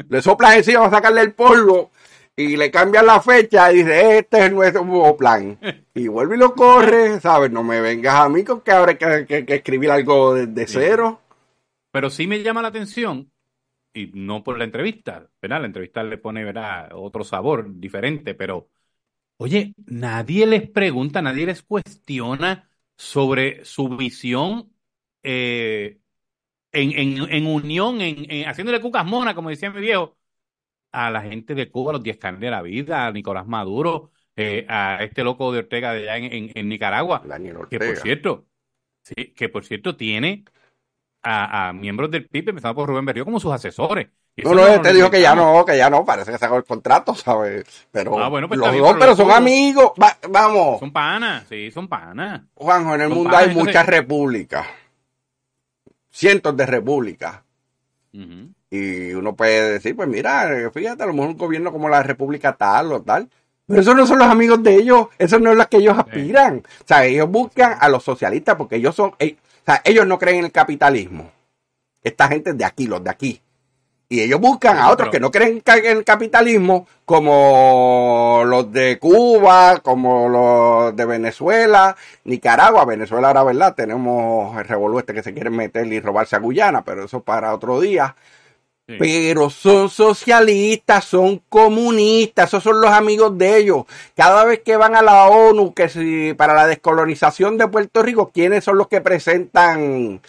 le 0.09 0.23
soplas 0.23 0.57
encima 0.57 0.87
a 0.87 0.91
sacarle 0.91 1.21
el 1.21 1.33
polvo 1.33 1.91
y 2.35 2.57
le 2.57 2.71
cambias 2.71 3.05
la 3.05 3.21
fecha 3.21 3.71
y 3.71 3.79
dices, 3.79 4.03
este 4.19 4.47
es 4.47 4.53
nuestro 4.53 4.85
nuevo 4.85 5.17
plan. 5.17 5.59
Y 5.95 6.09
vuelve 6.09 6.37
y 6.37 6.39
lo 6.39 6.55
corre, 6.55 7.21
¿sabes? 7.21 7.51
No 7.51 7.63
me 7.63 7.81
vengas 7.81 8.15
a 8.15 8.29
mí 8.29 8.45
con 8.45 8.63
que 8.63 8.73
habrá 8.73 8.97
que, 8.97 9.45
escribir 9.47 9.91
algo 9.91 10.35
de, 10.35 10.47
de 10.47 10.67
cero. 10.67 11.21
Pero 11.91 12.09
sí 12.09 12.27
me 12.27 12.43
llama 12.43 12.63
la 12.63 12.69
atención 12.69 13.31
y 13.95 14.11
no 14.13 14.43
por 14.43 14.59
la 14.59 14.65
entrevista, 14.65 15.31
¿verdad? 15.41 15.61
La 15.61 15.67
entrevista 15.67 16.03
le 16.03 16.19
pone, 16.19 16.45
¿verdad? 16.45 16.91
Otro 16.95 17.25
sabor 17.25 17.79
diferente, 17.79 18.35
pero, 18.35 18.69
oye, 19.37 19.73
nadie 19.87 20.47
les 20.47 20.69
pregunta, 20.69 21.23
nadie 21.23 21.47
les 21.47 21.63
cuestiona 21.63 22.69
sobre 22.97 23.65
su 23.65 23.89
visión 23.97 24.73
eh, 25.23 26.01
en, 26.73 27.47
unión, 27.47 28.01
en, 28.01 28.49
haciéndole 28.49 28.81
cucas 28.81 29.07
monas, 29.07 29.35
como 29.35 29.51
decía 29.51 29.71
mi 29.71 29.81
viejo, 29.81 30.19
a 30.91 31.11
la 31.11 31.23
gente 31.23 31.55
de 31.55 31.71
Cuba, 31.71 31.93
los 31.93 32.03
diez 32.03 32.19
carnes 32.19 32.41
de 32.41 32.51
la 32.51 32.63
vida, 32.63 33.07
a 33.07 33.13
Nicolás 33.13 33.47
Maduro, 33.47 34.11
eh, 34.37 34.67
a 34.69 35.05
este 35.05 35.23
loco 35.23 35.53
de 35.53 35.61
Ortega 35.61 35.93
de 35.93 36.11
allá 36.11 36.27
en, 36.27 36.69
Nicaragua, 36.69 37.23
que 37.71 37.79
por 37.79 37.97
cierto, 37.97 38.47
sí, 39.03 39.33
que 39.35 39.49
por 39.49 39.65
cierto 39.65 39.97
tiene 39.97 40.45
a, 41.25 41.73
miembros 41.73 42.11
del 42.11 42.27
PIB, 42.27 42.51
empezando 42.51 42.75
por 42.75 42.89
Rubén 42.89 43.05
Berrío, 43.05 43.25
como 43.25 43.41
sus 43.41 43.53
asesores. 43.53 44.09
no, 44.37 44.55
no, 44.55 44.65
te 44.65 44.75
este 44.75 44.93
dijo 44.95 45.11
que 45.11 45.21
ya 45.21 45.35
no, 45.35 45.65
que 45.65 45.77
ya 45.77 45.89
no, 45.89 46.05
parece 46.05 46.33
que 46.33 46.39
sacó 46.39 46.57
el 46.57 46.65
contrato, 46.65 47.15
¿sabes? 47.15 47.65
Pero 47.91 48.19
ah, 48.19 48.29
bueno, 48.29 48.49
pues 48.49 48.61
los 48.61 48.77
dos, 48.77 48.97
pero, 48.99 49.17
son 49.17 49.31
amigos, 49.31 49.93
vamos. 50.29 50.81
Son 50.81 50.93
panas, 50.93 51.47
sí, 51.49 51.71
son 51.71 51.89
panas. 51.89 52.43
Juanjo, 52.55 52.95
en 52.95 53.01
el 53.01 53.09
mundo 53.09 53.37
hay 53.37 53.55
muchas 53.55 53.87
repúblicas, 53.87 54.67
cientos 56.11 56.57
de 56.57 56.67
repúblicas. 56.67 57.41
Y 58.71 59.13
uno 59.13 59.35
puede 59.35 59.73
decir, 59.73 59.97
pues 59.97 60.09
mira, 60.09 60.71
fíjate, 60.73 61.03
a 61.03 61.07
lo 61.07 61.13
mejor 61.15 61.31
un 61.31 61.37
gobierno 61.37 61.73
como 61.73 61.89
la 61.89 62.03
República 62.03 62.53
tal 62.57 62.93
o 62.93 63.03
tal, 63.03 63.29
pero 63.67 63.81
esos 63.81 63.97
no 63.97 64.07
son 64.07 64.19
los 64.19 64.29
amigos 64.29 64.63
de 64.63 64.75
ellos, 64.75 65.09
eso 65.19 65.39
no 65.39 65.51
es 65.53 65.57
lo 65.57 65.69
que 65.69 65.79
ellos 65.79 65.99
aspiran. 65.99 66.59
O 66.59 66.87
sea, 66.87 67.05
ellos 67.07 67.29
buscan 67.31 67.77
a 67.81 67.89
los 67.89 68.05
socialistas 68.05 68.57
porque 68.57 68.77
ellos 68.77 68.95
son, 68.95 69.15
o 69.65 69.73
sea, 69.73 69.81
ellos 69.83 70.07
no 70.07 70.19
creen 70.19 70.41
en 70.41 70.45
el 70.45 70.53
capitalismo. 70.53 71.31
Esta 72.03 72.29
gente 72.29 72.51
es 72.51 72.59
de 72.59 72.67
aquí, 72.67 72.87
los 72.87 73.03
de 73.03 73.09
aquí. 73.09 73.41
Y 74.11 74.21
ellos 74.21 74.39
buscan 74.39 74.77
a 74.77 74.91
otros 74.91 75.09
que 75.09 75.19
no 75.19 75.31
creen 75.31 75.63
en 75.65 75.97
el 75.97 76.05
capitalismo, 76.05 76.87
como 77.07 78.43
los 78.45 78.71
de 78.71 78.99
Cuba, 78.99 79.81
como 79.83 80.29
los 80.29 80.95
de 80.95 81.07
Venezuela, 81.07 81.97
Nicaragua. 82.25 82.85
Venezuela 82.85 83.29
ahora, 83.29 83.43
¿verdad? 83.43 83.75
Tenemos 83.75 84.55
el 84.59 84.65
revolú 84.67 84.99
este 84.99 85.15
que 85.15 85.23
se 85.23 85.33
quiere 85.33 85.49
meter 85.49 85.91
y 85.91 85.99
robarse 85.99 86.37
a 86.37 86.41
Guyana, 86.41 86.85
pero 86.85 87.05
eso 87.05 87.23
para 87.23 87.55
otro 87.55 87.81
día. 87.81 88.15
Pero 88.87 89.49
son 89.49 89.89
socialistas, 89.89 91.05
son 91.07 91.41
comunistas, 91.49 92.49
esos 92.49 92.63
son 92.63 92.81
los 92.83 92.91
amigos 92.91 93.37
de 93.39 93.57
ellos. 93.57 93.85
Cada 94.15 94.45
vez 94.45 94.61
que 94.61 94.77
van 94.77 94.95
a 94.95 95.01
la 95.03 95.27
ONU, 95.27 95.73
que 95.73 95.89
si 95.89 96.35
para 96.35 96.53
la 96.53 96.67
descolonización 96.67 97.57
de 97.57 97.69
Puerto 97.69 98.03
Rico, 98.03 98.31
¿quiénes 98.33 98.63
son 98.65 98.77
los 98.77 98.89
que 98.89 99.01
presentan 99.01 100.21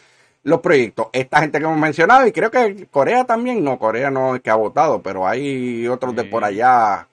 los 0.46 0.62
proyectos. 0.62 1.08
Esta 1.12 1.42
gente 1.42 1.58
que 1.58 1.66
hemos 1.66 1.78
mencionado, 1.78 2.26
y 2.26 2.32
creo 2.32 2.52
que 2.52 2.88
Corea 2.92 3.26
también, 3.26 3.64
no, 3.64 3.78
Corea 3.80 4.12
no 4.12 4.36
es 4.36 4.42
que 4.42 4.52
ha 4.52 4.56
votado, 4.56 5.02
pero 5.02 5.28
hay 5.28 5.88
otros 5.88 6.16
de 6.16 6.24
por 6.24 6.44
allá 6.44 7.08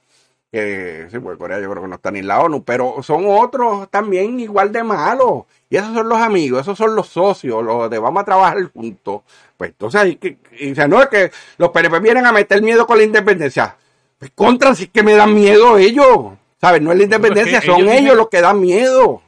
que, 0.53 1.09
sí, 1.11 1.19
pues 1.19 1.39
Corea 1.39 1.59
yo 1.61 1.71
creo 1.71 1.83
que 1.83 1.89
no 1.89 1.95
está 1.95 2.11
ni 2.11 2.19
en 2.19 2.27
la 2.27 2.41
ONU, 2.41 2.63
pero 2.63 3.03
son 3.03 3.25
otros 3.27 3.91
también 3.91 4.39
igual 4.39 4.71
de 4.71 4.85
malos. 4.85 5.45
Y 5.71 5.77
esos 5.77 5.95
son 5.95 6.11
los 6.11 6.19
amigos, 6.19 6.61
esos 6.61 6.77
son 6.77 6.95
los 6.95 7.09
socios, 7.09 7.65
los 7.65 7.89
de 7.89 7.99
vamos 7.99 8.21
a 8.21 8.27
trabajar 8.27 8.63
juntos. 8.71 9.23
Pues 9.57 9.71
entonces, 9.71 10.01
hay 10.03 10.17
que, 10.17 10.37
y 10.61 10.73
no 10.89 11.01
es 11.01 11.09
que 11.09 11.31
los 11.57 11.71
PNP 11.71 12.01
vienen 12.01 12.27
a 12.27 12.33
meter 12.33 12.61
miedo 12.61 12.87
con 12.87 12.99
la 12.99 13.05
independencia. 13.05 13.77
Pues 14.19 14.31
contra, 14.35 14.75
si 14.75 14.85
es 14.85 14.91
que 14.91 15.03
me 15.03 15.15
dan 15.15 15.35
miedo 15.35 15.79
ellos. 15.79 16.35
¿Sabes? 16.61 16.83
No 16.83 16.93
es 16.93 16.99
la 16.99 17.05
independencia, 17.05 17.61
son 17.63 17.89
ellos 17.89 18.15
los 18.15 18.29
que 18.29 18.41
dan 18.41 18.61
miedo. 18.61 19.23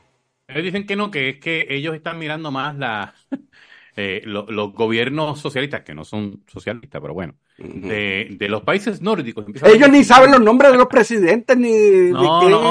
Ellos 0.47 0.63
dicen 0.63 0.87
que 0.87 0.95
no, 0.95 1.11
que 1.11 1.31
es 1.31 1.41
que 1.41 1.67
ellos 1.71 1.95
están 1.95 2.19
mirando 2.19 2.51
más 2.51 2.77
la, 2.77 3.15
eh, 3.97 4.23
los 4.25 4.73
gobiernos 4.73 5.41
socialistas, 5.41 5.83
que 5.83 5.95
no 5.95 6.05
son 6.05 6.43
socialistas, 6.47 7.01
pero 7.01 7.15
bueno, 7.15 7.35
de, 7.59 8.37
los 8.49 8.63
países 8.63 9.01
nórdicos. 9.01 9.45
Ellos 9.65 9.89
ni 9.89 10.03
saben 10.03 10.33
los 10.33 10.41
nombres 10.41 10.73
de 10.73 10.79
los 10.79 10.89
presidentes, 10.89 11.57
ni 11.57 11.71
de 11.71 12.29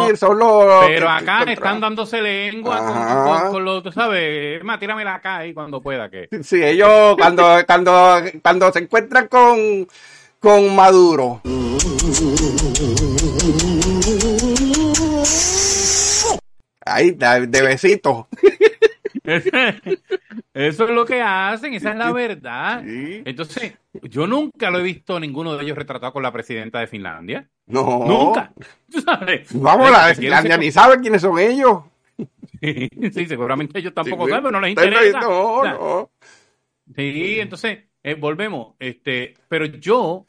qué 0.09 0.17
son 0.17 0.37
los... 0.37 0.85
Pero 0.85 1.09
acá 1.09 1.43
están 1.43 1.79
dándose 1.79 2.21
lengua 2.21 3.49
con, 3.51 3.63
los, 3.63 3.83
tú 3.83 3.91
sabes, 3.91 4.61
más 4.63 4.79
tíramela 4.79 5.15
acá 5.15 5.37
ahí 5.37 5.53
cuando 5.53 5.81
pueda. 5.81 6.09
que 6.09 6.27
Sí, 6.41 6.61
ellos 6.61 7.15
cuando, 7.17 7.45
cuando, 7.65 8.21
cuando 8.41 8.71
se 8.73 8.79
encuentran 8.79 9.27
con, 9.27 9.87
con 10.39 10.75
Maduro. 10.75 11.41
Ahí, 16.85 17.11
de 17.11 17.61
besito. 17.61 18.27
Eso 20.53 20.83
es 20.83 20.89
lo 20.89 21.05
que 21.05 21.21
hacen, 21.21 21.73
esa 21.73 21.91
es 21.91 21.97
la 21.97 22.11
verdad. 22.11 22.83
Entonces, 22.85 23.73
yo 24.03 24.27
nunca 24.27 24.69
lo 24.69 24.79
he 24.79 24.83
visto 24.83 25.19
ninguno 25.19 25.55
de 25.55 25.63
ellos 25.63 25.77
retratado 25.77 26.11
con 26.11 26.23
la 26.23 26.31
presidenta 26.31 26.79
de 26.79 26.87
Finlandia. 26.87 27.49
No. 27.67 28.05
Nunca. 28.05 28.53
Vamos, 29.53 29.91
la 29.91 30.07
de 30.07 30.15
Finlandia 30.15 30.57
ni 30.57 30.71
sabe 30.71 30.99
quiénes 30.99 31.21
son 31.21 31.39
ellos. 31.39 31.83
Sí, 32.61 33.25
seguramente 33.25 33.79
ellos 33.79 33.93
tampoco 33.93 34.27
saben, 34.27 34.43
pero 34.43 34.51
no 34.51 34.61
les 34.61 34.71
interesa. 34.71 35.19
No, 35.19 35.63
no. 35.63 36.11
Sí, 36.95 37.39
entonces, 37.39 37.79
eh, 38.03 38.15
volvemos. 38.15 38.75
Este, 38.79 39.33
pero 39.47 39.65
yo, 39.65 40.27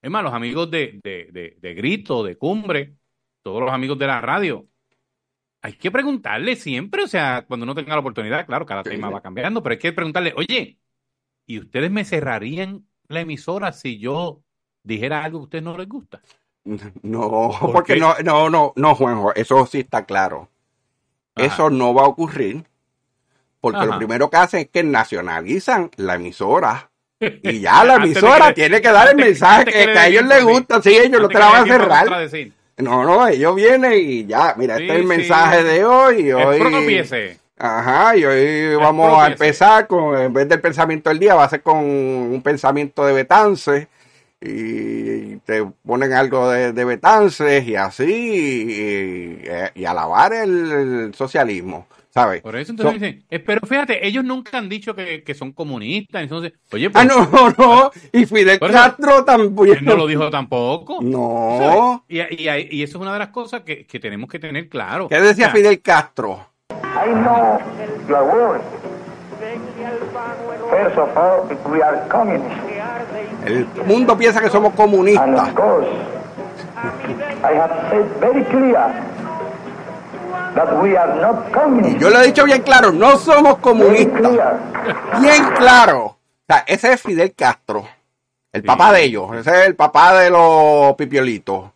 es 0.00 0.10
más, 0.10 0.22
los 0.22 0.34
amigos 0.34 0.70
de, 0.70 1.00
de, 1.02 1.28
de, 1.32 1.56
de 1.60 1.74
Grito, 1.74 2.22
de 2.22 2.36
Cumbre, 2.36 2.94
todos 3.42 3.62
los 3.62 3.72
amigos 3.72 3.98
de 3.98 4.06
la 4.06 4.20
radio, 4.20 4.66
hay 5.64 5.72
que 5.72 5.90
preguntarle 5.90 6.56
siempre, 6.56 7.04
o 7.04 7.08
sea, 7.08 7.46
cuando 7.48 7.64
uno 7.64 7.74
tenga 7.74 7.94
la 7.94 8.00
oportunidad, 8.00 8.44
claro, 8.44 8.66
cada 8.66 8.82
tema 8.82 9.08
va 9.08 9.22
cambiando, 9.22 9.62
pero 9.62 9.72
hay 9.72 9.78
que 9.78 9.94
preguntarle, 9.94 10.34
oye, 10.36 10.76
¿y 11.46 11.58
ustedes 11.58 11.90
me 11.90 12.04
cerrarían 12.04 12.86
la 13.08 13.22
emisora 13.22 13.72
si 13.72 13.98
yo 13.98 14.42
dijera 14.82 15.24
algo 15.24 15.38
que 15.38 15.40
a 15.40 15.44
ustedes 15.44 15.64
no 15.64 15.78
les 15.78 15.88
gusta? 15.88 16.20
No, 17.02 17.50
porque 17.72 17.96
no, 17.96 18.14
no, 18.24 18.48
no, 18.48 18.72
no, 18.74 18.94
Juanjo, 18.94 19.34
eso 19.34 19.66
sí 19.66 19.80
está 19.80 20.06
claro. 20.06 20.50
Eso 21.36 21.68
no 21.68 21.92
va 21.92 22.02
a 22.02 22.08
ocurrir, 22.08 22.64
porque 23.60 23.86
lo 23.86 23.98
primero 23.98 24.30
que 24.30 24.36
hacen 24.36 24.60
es 24.60 24.68
que 24.68 24.82
nacionalizan 24.82 25.90
la 25.96 26.14
emisora. 26.14 26.90
Y 27.42 27.60
ya 27.60 27.84
la 27.84 27.94
emisora 27.94 28.52
tiene 28.52 28.82
que 28.82 28.90
dar 28.90 29.08
el 29.08 29.16
mensaje 29.16 29.64
que, 29.64 29.98
a 29.98 30.08
ellos 30.08 30.26
les 30.26 30.44
gusta, 30.44 30.82
sí, 30.82 30.90
ellos 30.90 31.22
no 31.22 31.28
te 31.28 31.38
la 31.38 31.46
van 31.46 31.62
a 31.62 31.66
cerrar. 31.66 32.06
No, 32.76 33.04
no, 33.04 33.26
ellos 33.28 33.54
vienen 33.54 33.92
y 33.94 34.26
ya, 34.26 34.54
mira, 34.56 34.74
este 34.74 34.92
es 34.92 35.00
el 35.00 35.04
mensaje 35.04 35.62
de 35.62 35.84
hoy. 35.84 36.32
hoy 36.32 36.58
Ajá, 37.56 38.16
y 38.16 38.24
hoy 38.24 38.74
vamos 38.76 39.16
a 39.22 39.28
empezar 39.28 39.86
con, 39.86 40.18
en 40.18 40.32
vez 40.32 40.48
del 40.48 40.60
pensamiento 40.60 41.08
del 41.08 41.20
día, 41.20 41.36
va 41.36 41.44
a 41.44 41.48
ser 41.48 41.62
con 41.62 41.78
un 41.78 42.42
pensamiento 42.42 43.06
de 43.06 43.12
Betances 43.12 43.86
y 44.40 45.36
te 45.36 45.64
ponen 45.86 46.12
algo 46.12 46.50
de, 46.50 46.72
de 46.72 46.84
Betances 46.84 47.64
y 47.66 47.76
así, 47.76 49.44
y, 49.74 49.84
alabar 49.84 50.32
el 50.32 51.14
socialismo. 51.14 51.86
¿Sabes? 52.14 52.42
Por 52.42 52.54
eso 52.54 52.70
entonces 52.70 53.00
dicen, 53.00 53.24
eh, 53.28 53.40
pero 53.40 53.66
fíjate, 53.66 54.06
ellos 54.06 54.22
nunca 54.24 54.56
han 54.56 54.68
dicho 54.68 54.94
que, 54.94 55.24
que 55.24 55.34
son 55.34 55.52
comunistas, 55.52 56.22
entonces, 56.22 56.52
oye, 56.72 56.88
pues, 56.88 57.04
Ah, 57.04 57.06
no, 57.06 57.50
no, 57.58 57.90
y 58.12 58.24
Fidel 58.24 58.60
Castro 58.60 59.24
tampoco. 59.24 59.66
no 59.82 59.96
lo 59.96 60.06
dijo 60.06 60.30
tampoco. 60.30 61.00
No. 61.02 62.04
Y, 62.08 62.20
y, 62.20 62.48
y, 62.70 62.82
eso 62.84 62.98
es 62.98 63.02
una 63.02 63.12
de 63.14 63.18
las 63.18 63.28
cosas 63.28 63.62
que, 63.62 63.84
que 63.84 63.98
tenemos 63.98 64.30
que 64.30 64.38
tener 64.38 64.68
claro. 64.68 65.08
¿Qué 65.08 65.20
decía 65.20 65.50
Fidel 65.50 65.82
Castro? 65.82 66.50
I 66.70 67.10
know 67.10 67.58
your 68.08 68.22
words. 68.22 68.64
First 70.70 70.96
of 70.96 71.16
all, 71.16 71.48
we 71.70 71.82
are 71.82 72.08
communists. 72.08 72.60
El 73.44 73.66
mundo 73.86 74.16
piensa 74.16 74.40
que 74.40 74.48
somos 74.48 74.72
comunistas. 74.74 75.26
And 75.26 75.38
of 75.38 75.54
course, 75.54 75.88
I 77.42 77.54
have 77.54 77.90
said 77.90 78.06
very 78.20 78.44
clear 78.44 79.13
y 80.54 81.98
yo 81.98 82.10
lo 82.10 82.20
he 82.20 82.26
dicho 82.26 82.44
bien 82.44 82.62
claro, 82.62 82.92
no 82.92 83.16
somos 83.18 83.58
comunistas. 83.58 84.32
Bien 85.20 85.44
claro. 85.56 86.04
O 86.04 86.18
sea, 86.46 86.64
ese 86.66 86.92
es 86.92 87.02
Fidel 87.02 87.34
Castro, 87.34 87.88
el 88.52 88.62
papá 88.62 88.92
de 88.92 89.04
ellos, 89.04 89.34
ese 89.36 89.50
es 89.50 89.66
el 89.66 89.74
papá 89.74 90.20
de 90.20 90.30
los 90.30 90.94
pipiolitos. 90.94 91.70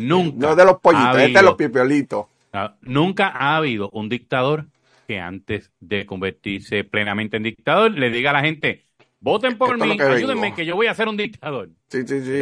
Nunca. 0.00 0.48
No 0.48 0.56
de 0.56 0.64
los 0.64 0.80
pollitos, 0.80 1.16
este 1.16 1.26
es 1.26 1.34
de 1.34 1.42
los 1.42 1.54
pipiolitos. 1.54 2.26
Ah, 2.52 2.74
nunca 2.82 3.28
ha 3.28 3.56
habido 3.56 3.90
un 3.92 4.08
dictador 4.08 4.64
que 5.06 5.20
antes 5.20 5.70
de 5.80 6.06
convertirse 6.06 6.84
plenamente 6.84 7.36
en 7.36 7.44
dictador 7.44 7.92
le 7.92 8.10
diga 8.10 8.30
a 8.30 8.34
la 8.34 8.40
gente, 8.40 8.84
voten 9.20 9.56
por 9.56 9.78
mí, 9.78 9.98
ayúdenme 10.00 10.54
que 10.54 10.66
yo 10.66 10.74
voy 10.74 10.86
a 10.86 10.94
ser 10.94 11.08
un 11.08 11.16
dictador. 11.16 11.68
Sí, 11.88 12.06
sí, 12.06 12.22
sí. 12.22 12.40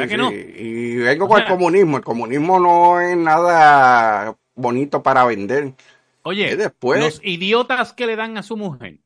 Y 0.59 0.97
vengo 0.97 1.29
con 1.29 1.41
el 1.41 1.47
comunismo. 1.47 1.99
El 1.99 2.05
comunismo 2.05 2.59
no 2.59 3.01
es 3.01 3.17
nada 3.17 4.35
bonito 4.57 5.03
para 5.03 5.25
vender. 5.25 5.75
Oye, 6.23 6.57
después... 6.57 6.99
los 7.01 7.21
idiotas 7.23 7.93
que 7.93 8.07
le 8.07 8.17
dan 8.17 8.37
a 8.37 8.43
su 8.43 8.57
mujer. 8.57 8.99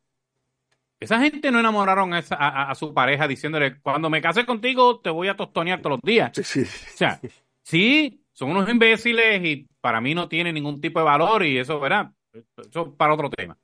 Esa 0.99 1.19
gente 1.19 1.51
no 1.51 1.61
enamoraron 1.61 2.13
a, 2.15 2.75
su 2.75 2.93
pareja 2.93 3.27
diciéndole, 3.27 3.81
cuando 3.81 4.11
me 4.11 4.21
case 4.21 4.45
contigo 4.45 5.01
te 5.01 5.09
voy 5.09 5.29
a 5.29 5.37
tostonear 5.37 5.81
todos 5.81 5.99
los 5.99 6.03
días. 6.03 6.31
Sí, 6.43 6.63
O 6.63 6.97
sea, 6.97 7.21
sí, 7.63 8.23
son 8.33 8.51
unos 8.51 8.69
imbéciles 8.69 9.43
y 9.43 9.67
para 9.81 10.01
mí 10.01 10.15
no 10.15 10.29
tiene 10.29 10.53
ningún 10.53 10.81
tipo 10.81 10.99
de 10.99 11.07
valor 11.07 11.45
y 11.45 11.59
eso, 11.59 11.81
¿verdad? 11.81 12.13
Eso 12.57 12.95
para 12.95 13.15
otro 13.15 13.31
tema. 13.31 13.57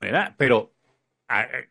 ¿Verdad? 0.00 0.34
Pero 0.38 0.72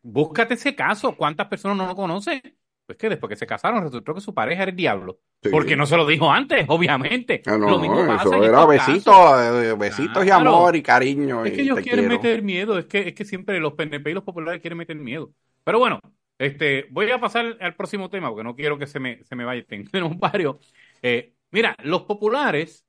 búscate 0.03 0.53
ese 0.53 0.75
caso. 0.75 1.15
¿Cuántas 1.15 1.47
personas 1.47 1.77
no 1.77 1.87
lo 1.87 1.95
conocen? 1.95 2.41
Pues 2.87 2.97
que 2.97 3.09
después 3.09 3.29
que 3.29 3.35
se 3.35 3.45
casaron 3.45 3.83
resultó 3.83 4.15
que 4.15 4.21
su 4.21 4.33
pareja 4.33 4.63
era 4.63 4.71
el 4.71 4.77
diablo. 4.77 5.19
Porque 5.51 5.75
no 5.75 5.85
se 5.85 5.97
lo 5.97 6.07
dijo 6.07 6.31
antes, 6.31 6.63
obviamente. 6.69 7.41
Ah, 7.45 7.57
no, 7.57 8.15
eso 8.15 8.41
era 8.41 8.65
besitos, 8.65 9.13
eh, 9.41 9.75
besitos 9.77 10.25
y 10.25 10.29
amor 10.29 10.73
y 10.73 10.81
cariño. 10.81 11.43
Es 11.43 11.51
que 11.51 11.63
ellos 11.63 11.81
quieren 11.81 12.07
meter 12.07 12.41
miedo, 12.41 12.79
es 12.79 12.85
que, 12.85 13.09
es 13.09 13.13
que 13.13 13.25
siempre 13.25 13.59
los 13.59 13.73
PNP 13.73 14.09
y 14.09 14.13
los 14.13 14.23
populares 14.23 14.61
quieren 14.61 14.77
meter 14.77 14.95
miedo. 14.95 15.33
Pero 15.65 15.79
bueno, 15.79 15.99
este, 16.37 16.87
voy 16.89 17.11
a 17.11 17.19
pasar 17.19 17.57
al 17.59 17.75
próximo 17.75 18.09
tema 18.09 18.29
porque 18.29 18.45
no 18.45 18.55
quiero 18.55 18.77
que 18.77 18.87
se 18.87 19.01
me, 19.01 19.21
se 19.25 19.35
me 19.35 19.43
vaya. 19.43 19.65
Tenemos 19.65 20.17
varios. 20.17 20.55
Eh, 21.01 21.33
mira, 21.51 21.75
los 21.83 22.03
populares, 22.03 22.85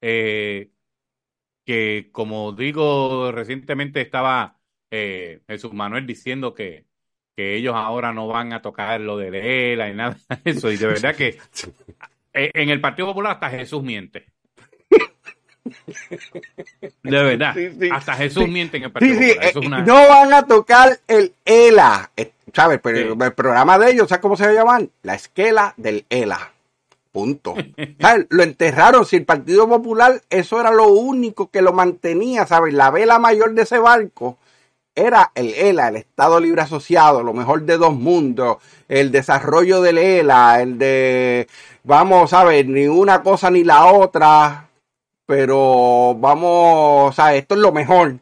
eh, 0.00 0.72
que 1.64 2.08
como 2.10 2.50
digo, 2.50 3.30
recientemente 3.30 4.00
estaba 4.00 4.58
Jesús 4.90 5.72
Manuel 5.72 6.06
diciendo 6.06 6.54
que 6.54 6.85
que 7.36 7.54
ellos 7.54 7.74
ahora 7.76 8.14
no 8.14 8.26
van 8.26 8.54
a 8.54 8.62
tocar 8.62 8.98
lo 9.00 9.18
de 9.18 9.30
Lela 9.30 9.90
y 9.90 9.94
nada 9.94 10.16
de 10.42 10.50
eso. 10.50 10.70
Y 10.72 10.78
de 10.78 10.86
verdad 10.86 11.14
que 11.14 11.38
eh, 12.32 12.50
en 12.54 12.70
el 12.70 12.80
Partido 12.80 13.08
Popular 13.08 13.32
hasta 13.32 13.50
Jesús 13.50 13.82
miente. 13.82 14.24
De 17.02 17.22
verdad, 17.22 17.54
hasta 17.92 18.14
Jesús 18.14 18.48
miente 18.48 18.78
en 18.78 18.84
el 18.84 18.92
Partido 18.92 19.20
Popular. 19.52 19.80
Eh, 19.80 19.84
no 19.86 20.08
van 20.08 20.32
a 20.32 20.46
tocar 20.46 20.98
el 21.06 21.34
ELA, 21.44 22.10
eh, 22.16 22.32
¿sabes? 22.54 22.80
Pero 22.82 23.12
el 23.22 23.32
programa 23.34 23.78
de 23.78 23.90
ellos, 23.90 24.08
¿sabes 24.08 24.22
cómo 24.22 24.36
se 24.36 24.54
llaman? 24.54 24.90
La 25.02 25.14
esquela 25.14 25.74
del 25.76 26.06
ELA. 26.08 26.52
Punto. 27.12 27.54
Lo 28.30 28.42
enterraron. 28.42 29.04
Si 29.04 29.16
el 29.16 29.24
Partido 29.24 29.68
Popular, 29.68 30.22
eso 30.30 30.60
era 30.60 30.70
lo 30.70 30.88
único 30.88 31.50
que 31.50 31.62
lo 31.62 31.72
mantenía, 31.72 32.46
¿sabes? 32.46 32.72
La 32.72 32.90
vela 32.90 33.18
mayor 33.18 33.52
de 33.54 33.62
ese 33.62 33.78
barco 33.78 34.38
era 34.96 35.30
el 35.34 35.54
ELA, 35.54 35.88
el 35.88 35.96
Estado 35.96 36.40
Libre 36.40 36.62
Asociado, 36.62 37.22
lo 37.22 37.34
mejor 37.34 37.62
de 37.62 37.76
dos 37.76 37.94
mundos, 37.94 38.56
el 38.88 39.12
desarrollo 39.12 39.82
del 39.82 39.98
ELA, 39.98 40.62
el 40.62 40.78
de, 40.78 41.46
vamos, 41.84 42.32
a 42.32 42.44
ver, 42.44 42.66
ni 42.66 42.86
una 42.88 43.22
cosa 43.22 43.50
ni 43.50 43.62
la 43.62 43.84
otra, 43.84 44.68
pero 45.26 46.16
vamos, 46.18 47.18
a 47.18 47.34
esto 47.34 47.54
es 47.54 47.60
lo 47.60 47.72
mejor. 47.72 48.16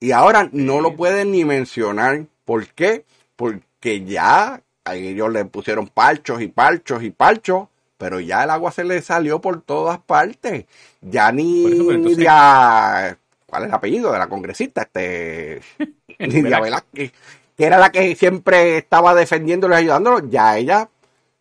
Y 0.00 0.10
ahora 0.10 0.48
no 0.52 0.80
lo 0.80 0.96
pueden 0.96 1.30
ni 1.30 1.44
mencionar. 1.44 2.24
¿Por 2.44 2.66
qué? 2.68 3.04
Porque 3.36 4.04
ya 4.04 4.60
a 4.84 4.94
ellos 4.96 5.30
le 5.30 5.44
pusieron 5.44 5.86
parchos 5.86 6.42
y 6.42 6.48
parchos 6.48 7.04
y 7.04 7.10
parchos, 7.10 7.68
pero 7.98 8.18
ya 8.18 8.42
el 8.42 8.50
agua 8.50 8.72
se 8.72 8.82
le 8.82 9.00
salió 9.02 9.40
por 9.40 9.62
todas 9.62 10.00
partes. 10.00 10.64
Ya 11.00 11.30
ni, 11.30 12.16
ya 12.16 13.16
¿Cuál 13.52 13.64
es 13.64 13.68
el 13.68 13.74
apellido 13.74 14.10
de 14.10 14.18
la 14.18 14.30
congresista? 14.30 14.80
Este. 14.80 15.60
Nidia 16.18 16.58
Velázquez, 16.58 17.12
que 17.54 17.64
era 17.66 17.76
la 17.76 17.92
que 17.92 18.16
siempre 18.16 18.78
estaba 18.78 19.14
defendiéndolo 19.14 19.74
y 19.74 19.76
ayudándolo, 19.76 20.26
ya 20.30 20.56
ella 20.56 20.88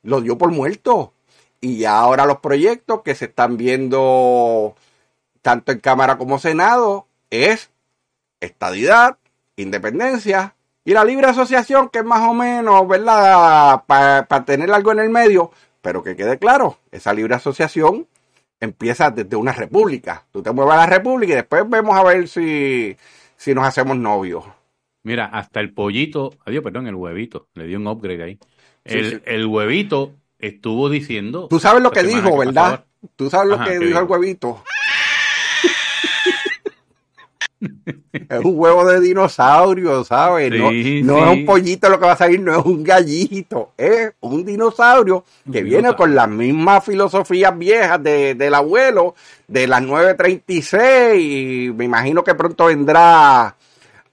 lo 0.04 0.19
dio 0.19 0.38
por 0.38 0.52
muerto. 0.52 1.13
Y 1.62 1.78
ya 1.78 1.97
ahora 2.00 2.26
los 2.26 2.39
proyectos 2.39 3.02
que 3.04 3.15
se 3.15 3.26
están 3.26 3.56
viendo 3.56 4.76
tanto 5.41 5.71
en 5.71 5.80
Cámara 5.80 6.17
como 6.17 6.38
Senado 6.38 7.08
es 7.30 7.69
estadidad, 8.41 9.17
independencia 9.56 10.56
y 10.84 10.91
la 10.91 11.06
libre 11.06 11.28
asociación, 11.28 11.88
que 11.88 12.00
es 12.00 12.06
más 12.06 12.28
o 12.28 12.34
menos, 12.34 12.86
¿verdad? 12.89 13.86
Para 13.86 14.43
tener 14.43 14.69
algo 14.74 14.91
en 14.91 15.00
el 15.00 15.10
medio, 15.10 15.52
pero 15.82 16.04
que 16.04 16.17
quede 16.17 16.38
claro, 16.38 16.78
esa 16.91 17.13
libre 17.13 17.36
asociación 17.36 18.06
empieza 18.62 19.12
desde 19.12 19.36
una 19.36 19.52
república. 19.52 20.26
Tú 20.32 20.41
te 20.41 20.52
mueves 20.52 20.74
a 20.76 20.78
la 20.78 20.86
república 20.86 21.34
y 21.34 21.36
después 21.38 21.67
vemos 21.67 21.97
a 21.97 22.04
ver 22.04 22.28
si, 22.28 22.95
si 23.36 23.54
nos 23.54 23.65
hacemos 23.65 23.97
novios. 23.97 24.45
Mira, 25.04 25.26
hasta 25.26 25.60
el 25.60 25.74
pollito, 25.74 26.36
adiós, 26.45 26.63
perdón, 26.63 26.88
el 26.88 26.95
huevito, 26.95 27.47
le 27.56 27.65
dio 27.65 27.80
un 27.80 27.88
upgrade 27.88 28.24
ahí. 28.24 28.39
El, 28.86 29.24
el 29.26 29.45
huevito 29.47 30.13
estuvo 30.39 30.89
diciendo. 30.89 31.47
Tú 31.50 31.60
sabes 31.60 31.82
lo 31.82 31.91
que 31.91 32.04
dijo, 32.04 32.38
¿verdad? 32.38 32.86
Tú 33.15 33.30
sabes 33.30 33.50
lo 33.50 33.63
que 33.63 33.80
dijo 33.80 34.00
el 34.00 34.06
huevito. 34.06 34.63
es 38.13 38.39
un 38.43 38.54
huevo 38.56 38.86
de 38.86 39.00
dinosaurio, 39.00 40.04
¿sabes? 40.04 40.52
no, 40.52 40.71
es 40.71 41.38
un 41.38 41.45
pollito 41.45 41.89
lo 41.89 42.00
que 42.00 42.06
va 42.06 42.13
a 42.13 42.17
salir, 42.17 42.39
no 42.39 42.60
es 42.60 42.65
un 42.65 42.84
gallito, 42.84 43.71
es 43.78 44.12
un 44.21 44.45
dinosaurio 44.45 45.24
que 45.52 45.62
viene 45.62 45.95
con 45.95 46.15
las 46.15 46.28
mismas 46.28 46.84
filosofías 46.84 47.58
viejas 47.58 48.02
del 48.02 48.54
abuelo, 48.54 49.15
de 49.47 49.67
las 49.67 49.82
936, 49.82 51.21
y 51.21 51.71
me 51.74 51.86
imagino 51.86 52.24
que 52.24 52.36
pronto 52.36 52.65
vendrá 52.65 53.56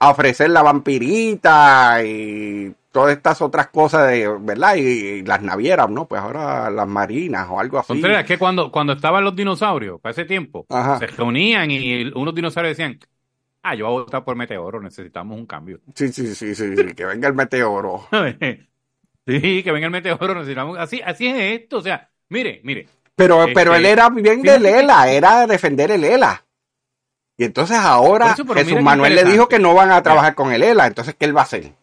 a 0.01 0.09
ofrecer 0.09 0.49
la 0.49 0.61
vampirita 0.61 2.03
y 2.03 2.73
todas 2.91 3.15
estas 3.15 3.41
otras 3.41 3.67
cosas 3.67 4.09
de, 4.09 4.27
¿verdad? 4.39 4.75
Y, 4.75 5.23
las 5.23 5.41
navieras, 5.41 5.89
¿no? 5.89 6.05
Pues 6.05 6.21
ahora 6.21 6.69
las 6.69 6.87
marinas 6.87 7.47
o 7.49 7.59
algo 7.59 7.79
así. 7.79 7.93
Entonces, 7.93 8.21
es 8.21 8.25
que 8.25 8.37
cuando, 8.37 8.71
cuando 8.71 8.93
estaban 8.93 9.23
los 9.23 9.35
dinosaurios, 9.35 9.99
para 9.99 10.11
ese 10.11 10.25
tiempo, 10.25 10.65
se 10.99 11.07
reunían 11.07 11.69
y 11.71 12.11
unos 12.15 12.33
dinosaurios 12.33 12.77
decían, 12.77 12.99
ah, 13.63 13.75
yo 13.75 13.85
voy 13.87 14.01
a 14.01 14.03
votar 14.05 14.23
por 14.23 14.35
Meteoro, 14.35 14.81
necesitamos 14.81 15.37
un 15.37 15.45
cambio. 15.45 15.79
Sí, 15.95 16.09
sí, 16.11 16.33
sí, 16.35 16.55
sí, 16.55 16.75
que 16.95 17.05
venga 17.05 17.27
el 17.27 17.33
Meteoro. 17.33 18.07
sí, 19.25 19.63
que 19.63 19.71
venga 19.71 19.85
el 19.85 19.91
Meteoro, 19.91 20.35
necesitamos, 20.35 20.77
así, 20.77 21.01
así 21.03 21.27
es 21.27 21.61
esto, 21.61 21.77
o 21.77 21.81
sea, 21.81 22.09
mire, 22.29 22.61
mire. 22.63 22.87
Pero, 23.15 23.45
pero 23.53 23.75
él 23.75 23.85
este, 23.85 23.91
era 23.91 24.09
bien 24.09 24.41
de 24.41 24.59
Lela, 24.59 25.11
era 25.11 25.45
defender 25.45 25.91
el 25.91 26.05
ELA. 26.05 26.45
Y 27.35 27.43
entonces 27.43 27.77
ahora 27.77 28.35
Jesús 28.35 28.81
Manuel 28.81 29.15
le 29.15 29.25
dijo 29.25 29.47
que 29.47 29.59
no 29.59 29.73
van 29.73 29.91
a 29.91 30.01
trabajar 30.01 30.35
con 30.35 30.51
el 30.53 30.63
ELA, 30.63 30.87
entonces 30.87 31.15
¿qué 31.17 31.25
él 31.25 31.35
va 31.35 31.41
a 31.41 31.43
hacer? 31.43 31.73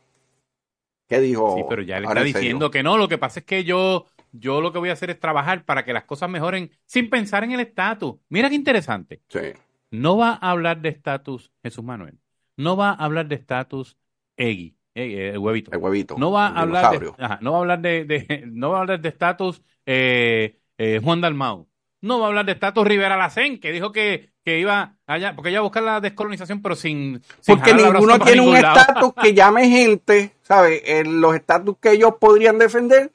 ¿Qué 1.08 1.20
dijo? 1.20 1.56
Sí, 1.56 1.64
pero 1.68 1.82
ya 1.82 2.00
le 2.00 2.06
está 2.06 2.22
diciendo 2.22 2.70
que 2.70 2.82
no. 2.82 2.98
Lo 2.98 3.08
que 3.08 3.18
pasa 3.18 3.40
es 3.40 3.46
que 3.46 3.64
yo, 3.64 4.06
yo 4.32 4.60
lo 4.60 4.72
que 4.72 4.78
voy 4.78 4.90
a 4.90 4.94
hacer 4.94 5.10
es 5.10 5.20
trabajar 5.20 5.64
para 5.64 5.84
que 5.84 5.92
las 5.92 6.04
cosas 6.04 6.28
mejoren 6.28 6.70
sin 6.84 7.08
pensar 7.08 7.44
en 7.44 7.52
el 7.52 7.60
estatus. 7.60 8.16
Mira 8.28 8.48
qué 8.48 8.54
interesante. 8.54 9.22
Sí. 9.28 9.52
No 9.90 10.16
va 10.16 10.30
a 10.30 10.50
hablar 10.50 10.80
de 10.80 10.88
estatus 10.88 11.52
Jesús 11.62 11.84
Manuel. 11.84 12.18
No 12.56 12.76
va 12.76 12.90
a 12.90 12.94
hablar 12.94 13.26
de 13.28 13.36
estatus 13.36 13.96
Egui, 14.36 14.76
eh, 14.94 15.30
el 15.34 15.38
huevito. 15.38 15.70
El 15.72 15.78
huevito. 15.78 16.16
No 16.18 16.30
va 16.30 16.48
a 16.48 16.60
hablar 16.60 16.98
de, 16.98 17.12
no 17.40 17.52
va 17.52 17.58
a 17.58 17.60
hablar 17.60 17.80
de, 17.80 18.44
no 18.46 18.70
va 18.70 18.78
a 18.78 18.80
hablar 18.80 19.00
de 19.00 19.08
estatus 19.08 19.62
eh, 19.84 20.58
eh, 20.78 21.00
Juan 21.02 21.20
Dalmau. 21.20 21.66
No 22.02 22.18
va 22.18 22.26
a 22.26 22.28
hablar 22.28 22.46
de 22.46 22.52
estatus 22.52 22.86
Rivera 22.86 23.16
Lacén, 23.16 23.58
que 23.58 23.72
dijo 23.72 23.90
que, 23.90 24.30
que 24.44 24.58
iba 24.58 24.96
allá, 25.06 25.34
porque 25.34 25.50
ella 25.50 25.58
a 25.58 25.62
buscar 25.62 25.82
la 25.82 26.00
descolonización, 26.00 26.62
pero 26.62 26.76
sin. 26.76 27.22
porque 27.46 27.74
ninguno 27.74 28.18
tiene 28.18 28.42
un 28.42 28.56
estatus 28.56 29.12
que 29.14 29.34
llame 29.34 29.68
gente, 29.68 30.32
¿sabes? 30.42 30.82
los 31.06 31.34
estatus 31.34 31.76
que 31.80 31.92
ellos 31.92 32.14
podrían 32.20 32.58
defender, 32.58 33.10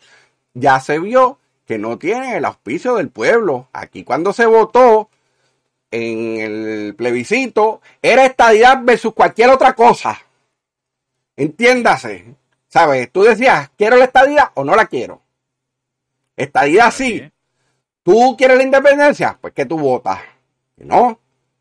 ya 0.54 0.80
se 0.80 1.00
vio 1.00 1.40
que 1.66 1.78
no 1.78 1.98
tienen 1.98 2.34
el 2.34 2.46
auspicio 2.46 2.96
del 2.96 3.10
pueblo. 3.10 3.70
Aquí 3.72 4.04
cuando 4.04 4.34
se 4.34 4.46
votó 4.46 5.10
en 5.92 6.40
el 6.40 6.96
plebiscito 6.96 7.82
era 8.02 8.26
estadidad 8.26 8.80
versus 8.82 9.14
cualquier 9.14 9.50
otra 9.50 9.74
cosa. 9.74 10.20
Entiéndase. 11.36 12.36
¿Sabes? 12.68 13.12
Tú 13.12 13.24
decías, 13.24 13.70
¿quiero 13.78 13.98
la 13.98 14.06
estadidad 14.06 14.52
o 14.54 14.64
no 14.64 14.76
la 14.76 14.86
quiero? 14.86 15.22
Estadidad 16.38 16.92
sí. 16.92 17.30
¿Tú 18.02 18.36
quieres 18.38 18.58
la 18.58 18.64
independencia? 18.64 19.38
Pues 19.40 19.54
que 19.54 19.66
tú 19.66 19.78
votas. 19.78 20.20
Que 20.78 20.86
no. 20.86 21.20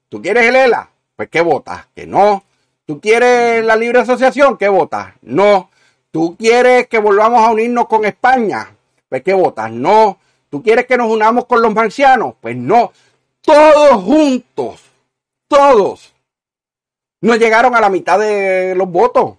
¿Tú 0.08 0.22
quieres 0.22 0.46
el 0.46 0.54
ELA? 0.54 0.88
Pues 1.16 1.28
que 1.28 1.40
votas. 1.40 1.88
Que 1.94 2.06
no. 2.06 2.44
¿Tú 2.86 3.00
quieres 3.00 3.64
la 3.64 3.74
libre 3.74 4.00
asociación? 4.00 4.56
¿Qué 4.56 4.68
votas? 4.68 5.14
No. 5.22 5.70
¿Tú 6.12 6.36
quieres 6.36 6.86
que 6.86 6.98
volvamos 6.98 7.42
a 7.42 7.50
unirnos 7.50 7.88
con 7.88 8.04
España? 8.04 8.74
Pues 9.08 9.22
que 9.22 9.34
votas? 9.34 9.70
No. 9.72 10.18
¿Tú 10.48 10.62
quieres 10.62 10.86
que 10.86 10.96
nos 10.96 11.10
unamos 11.10 11.46
con 11.46 11.60
los 11.60 11.74
marcianos? 11.74 12.34
Pues 12.40 12.56
no. 12.56 12.92
Todos 13.42 14.02
juntos. 14.02 14.82
Todos. 15.48 16.12
No 17.22 17.36
llegaron 17.36 17.74
a 17.74 17.80
la 17.80 17.90
mitad 17.90 18.18
de 18.18 18.74
los 18.74 18.88
votos. 18.88 19.36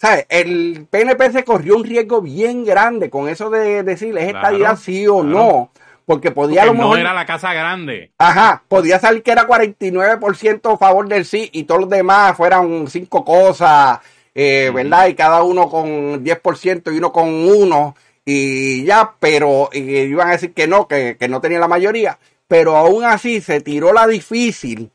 ¿Sabes? 0.00 0.26
El 0.28 0.86
PNP 0.88 1.32
se 1.32 1.44
corrió 1.44 1.76
un 1.76 1.84
riesgo 1.84 2.22
bien 2.22 2.64
grande 2.64 3.10
con 3.10 3.28
eso 3.28 3.50
de 3.50 3.82
decir, 3.82 4.16
¿es 4.16 4.28
estadía 4.28 4.76
sí 4.76 5.06
o 5.08 5.24
no? 5.24 5.70
Porque 6.06 6.30
podía 6.30 6.64
lo 6.64 6.72
mejor. 6.72 6.94
No 6.94 7.00
era 7.00 7.12
la 7.12 7.26
casa 7.26 7.52
grande. 7.52 8.12
Ajá, 8.16 8.62
podía 8.68 8.98
salir 8.98 9.22
que 9.22 9.32
era 9.32 9.46
49% 9.46 10.72
a 10.72 10.78
favor 10.78 11.08
del 11.08 11.24
sí 11.24 11.50
y 11.52 11.64
todos 11.64 11.82
los 11.82 11.90
demás 11.90 12.36
fueran 12.36 12.86
cinco 12.86 13.24
cosas, 13.24 13.98
eh, 14.34 14.70
¿verdad? 14.72 15.08
Y 15.08 15.14
cada 15.14 15.42
uno 15.42 15.68
con 15.68 16.24
10% 16.24 16.94
y 16.94 16.98
uno 16.98 17.12
con 17.12 17.28
uno 17.28 17.96
y 18.24 18.84
ya, 18.84 19.14
pero 19.18 19.68
iban 19.72 20.28
a 20.28 20.32
decir 20.32 20.54
que 20.54 20.66
no, 20.66 20.86
que, 20.86 21.16
que 21.18 21.28
no 21.28 21.40
tenía 21.40 21.58
la 21.58 21.68
mayoría. 21.68 22.18
Pero 22.48 22.76
aún 22.76 23.04
así 23.04 23.40
se 23.40 23.60
tiró 23.60 23.92
la 23.92 24.06
difícil 24.06 24.90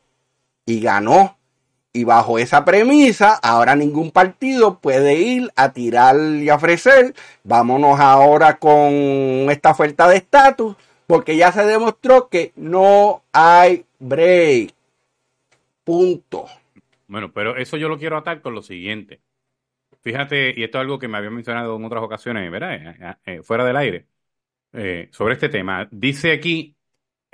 y 0.66 0.80
ganó. 0.80 1.38
Y 1.92 2.02
bajo 2.02 2.40
esa 2.40 2.64
premisa, 2.64 3.34
ahora 3.40 3.76
ningún 3.76 4.10
partido 4.10 4.80
puede 4.80 5.14
ir 5.14 5.52
a 5.54 5.72
tirar 5.72 6.16
y 6.16 6.50
ofrecer. 6.50 7.14
Vámonos 7.44 8.00
ahora 8.00 8.58
con 8.58 8.92
esta 9.48 9.70
oferta 9.70 10.08
de 10.08 10.16
estatus 10.16 10.74
porque 11.06 11.36
ya 11.36 11.52
se 11.52 11.64
demostró 11.64 12.28
que 12.28 12.52
no 12.56 13.22
hay 13.32 13.84
break. 14.00 14.74
Punto. 15.84 16.46
Bueno, 17.06 17.32
pero 17.32 17.56
eso 17.56 17.76
yo 17.76 17.88
lo 17.88 17.98
quiero 17.98 18.16
atar 18.16 18.40
con 18.40 18.54
lo 18.54 18.62
siguiente. 18.62 19.20
Fíjate, 20.04 20.52
y 20.56 20.64
esto 20.64 20.78
es 20.78 20.82
algo 20.82 20.98
que 20.98 21.08
me 21.08 21.16
había 21.16 21.30
mencionado 21.30 21.76
en 21.76 21.84
otras 21.84 22.02
ocasiones, 22.02 22.50
¿verdad? 22.50 22.74
Eh, 22.74 22.96
eh, 23.00 23.14
eh, 23.24 23.42
fuera 23.42 23.64
del 23.64 23.76
aire, 23.76 24.06
sobre 25.12 25.34
este 25.34 25.48
tema. 25.48 25.88
Dice 25.90 26.32
aquí, 26.32 26.76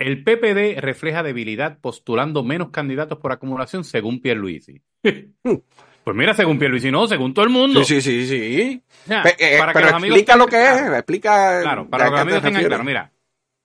el 0.01 0.25
PPD 0.25 0.81
refleja 0.81 1.23
debilidad 1.23 1.79
postulando 1.79 2.43
menos 2.43 2.71
candidatos 2.71 3.19
por 3.19 3.33
acumulación 3.33 3.85
según 3.85 4.21
Pierluisi. 4.21 4.83
Pues 6.03 6.17
mira, 6.17 6.33
según 6.33 6.59
Pierluisi, 6.59 6.91
no, 6.91 7.07
según 7.07 7.35
todo 7.35 7.45
el 7.45 7.51
mundo. 7.51 7.85
Sí, 7.85 8.01
sí, 8.01 8.27
sí, 8.27 8.57
sí. 8.57 8.83
para 9.07 9.35
que 9.35 9.81
los 9.81 9.93
amigos 9.93 10.17
explica 10.17 10.35
lo 10.35 10.47
que 10.47 10.57
es, 10.57 10.81
explica. 10.95 11.61
Claro, 11.61 11.91
para 11.91 12.07
que 12.07 12.11
los 12.11 12.21
amigos 12.21 12.43
tengan 12.43 12.65
claro. 12.65 12.85
Mira, 12.85 13.13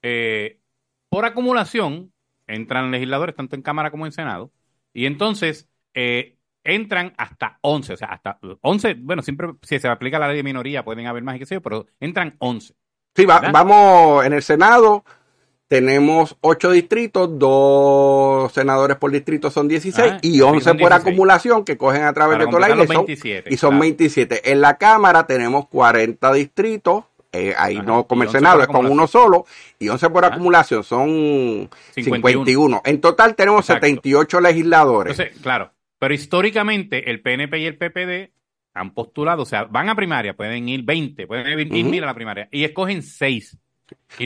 eh, 0.01 0.59
por 1.09 1.23
acumulación 1.23 2.11
entran 2.45 2.91
legisladores 2.91 3.35
tanto 3.35 3.55
en 3.55 3.61
Cámara 3.61 3.89
como 3.89 4.05
en 4.05 4.11
Senado 4.11 4.51
y 4.93 5.05
entonces 5.05 5.69
eh, 5.93 6.35
entran 6.65 7.13
hasta 7.17 7.57
11, 7.61 7.93
o 7.93 7.97
sea, 7.97 8.09
hasta 8.09 8.37
11, 8.61 8.95
bueno, 8.95 9.21
siempre 9.21 9.51
si 9.61 9.79
se 9.79 9.87
aplica 9.87 10.19
la 10.19 10.27
ley 10.27 10.35
de 10.35 10.43
minoría 10.43 10.83
pueden 10.83 11.07
haber 11.07 11.23
más 11.23 11.37
y 11.37 11.39
qué 11.39 11.45
sé 11.45 11.55
yo, 11.55 11.61
pero 11.61 11.87
entran 12.01 12.35
11. 12.39 12.75
Sí, 13.15 13.25
vamos 13.25 14.25
en 14.25 14.33
el 14.33 14.43
Senado. 14.43 15.05
Tenemos 15.67 16.37
8 16.41 16.71
distritos, 16.71 17.39
dos 17.39 18.51
senadores 18.51 18.97
por 18.97 19.11
distrito 19.11 19.49
son 19.49 19.67
16 19.67 20.11
ah, 20.11 20.19
y 20.21 20.39
11 20.39 20.75
por 20.75 20.93
acumulación 20.93 21.65
que 21.65 21.75
cogen 21.75 22.03
a 22.03 22.13
través 22.13 22.37
de 22.37 22.45
toda 22.45 22.67
la 22.67 22.69
isla 22.69 23.43
y 23.49 23.57
son 23.57 23.79
27. 23.79 24.51
En 24.51 24.61
la 24.61 24.77
Cámara 24.77 25.25
tenemos 25.25 25.67
40 25.67 26.33
distritos, 26.33 27.05
eh, 27.31 27.55
ahí 27.57 27.79
no 27.79 28.05
como 28.05 28.23
es 28.25 28.67
con 28.67 28.85
uno 28.85 29.07
solo, 29.07 29.45
y 29.79 29.89
11 29.89 30.09
por 30.11 30.25
acumulación, 30.25 30.83
son 30.83 31.67
51. 31.95 32.81
En 32.85 33.01
total 33.01 33.33
tenemos 33.33 33.65
78 33.65 34.41
legisladores. 34.41 35.19
claro, 35.41 35.71
pero 35.97 36.13
históricamente 36.13 37.09
el 37.09 37.21
PNP 37.21 37.57
y 37.57 37.65
el 37.65 37.77
PPD 37.77 38.31
han 38.75 38.93
postulado, 38.93 39.41
o 39.41 39.45
sea, 39.47 39.63
van 39.63 39.89
a 39.89 39.95
primaria, 39.95 40.35
pueden 40.35 40.69
ir 40.69 40.83
20, 40.83 41.25
pueden 41.25 41.59
ir, 41.59 41.85
mil 41.85 42.03
a 42.03 42.07
la 42.07 42.13
primaria, 42.13 42.47
y 42.51 42.65
escogen 42.65 43.01
6 43.01 43.57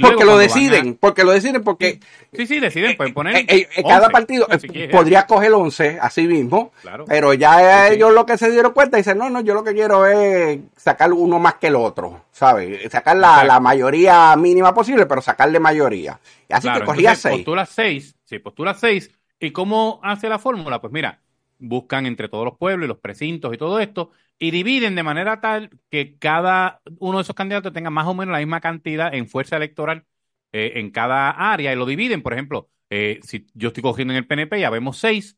porque 0.02 0.26
lo 0.26 0.38
deciden, 0.38 0.96
porque 0.96 1.24
lo 1.24 1.32
deciden, 1.32 1.64
porque... 1.64 2.00
Sí, 2.34 2.46
sí, 2.46 2.60
deciden, 2.60 2.96
pueden 2.96 3.14
poner... 3.14 3.36
Eh, 3.36 3.46
eh, 3.48 3.70
eh, 3.76 3.84
cada 3.84 4.10
partido 4.10 4.48
podría 4.92 5.26
coger 5.26 5.52
11 5.52 6.00
así 6.02 6.28
mismo, 6.28 6.72
pero 7.08 7.34
ya 7.34 7.90
ellos 7.90 8.14
lo 8.14 8.26
que 8.26 8.38
se 8.38 8.52
dieron 8.52 8.74
cuenta 8.74 8.98
dicen, 8.98 9.18
no, 9.18 9.30
no, 9.30 9.42
yo 9.42 9.54
lo 9.54 9.64
que 9.64 9.74
quiero 9.74 10.06
es 10.06 10.60
sacar 10.76 11.12
uno 11.12 11.40
más 11.40 11.56
que 11.56 11.68
el 11.68 11.76
otro, 11.76 12.26
¿sabes? 12.32 12.92
Sacar 12.92 13.18
la, 13.18 13.60
mayoría 13.60 14.36
mínima 14.36 14.74
posible, 14.74 15.06
pero 15.06 15.22
sacarle 15.22 15.60
mayoría. 15.60 16.20
Así 16.50 16.72
que 16.72 16.84
cogía 16.84 17.16
6. 17.16 17.38
Postula 17.38 17.66
6, 17.66 18.16
sí, 18.26 18.40
postula 18.40 18.74
6. 18.74 19.12
¿Y 19.40 19.52
cómo 19.52 20.00
hace 20.04 20.28
la 20.30 20.38
fórmula? 20.38 20.82
Pues 20.82 20.92
mira, 20.92 21.20
buscan 21.60 22.06
entre 22.06 22.30
todos 22.30 22.46
los 22.46 22.58
pueblos 22.58 22.86
y 22.86 22.90
los 22.90 23.00
precintos 23.00 23.54
y 23.54 23.58
todo 23.58 23.80
esto, 23.80 24.12
y 24.40 24.52
dividen 24.52 24.96
de 24.96 25.04
manera 25.04 25.42
tal 25.42 25.70
que 25.90 26.18
cada 26.18 26.82
uno 27.00 27.18
de 27.18 27.24
esos 27.24 27.36
candidatos 27.36 27.74
tenga 27.74 27.90
más 27.90 28.08
o 28.08 28.14
menos 28.14 28.34
la 28.34 28.40
misma 28.40 28.62
cantidad 28.62 29.14
en 29.14 29.28
fuerza 29.28 29.58
electoral 29.58 30.06
eh, 30.52 30.74
en 30.76 30.92
cada 30.92 31.30
área, 31.32 31.74
y 31.74 31.76
lo 31.76 31.86
dividen, 31.86 32.22
por 32.24 32.34
ejemplo, 32.34 32.70
eh, 32.90 33.20
si 33.24 33.48
yo 33.54 33.70
estoy 33.70 33.84
cogiendo 33.84 34.14
en 34.14 34.18
el 34.18 34.28
PNP, 34.28 34.60
ya 34.60 34.70
vemos 34.70 34.98
seis, 34.98 35.38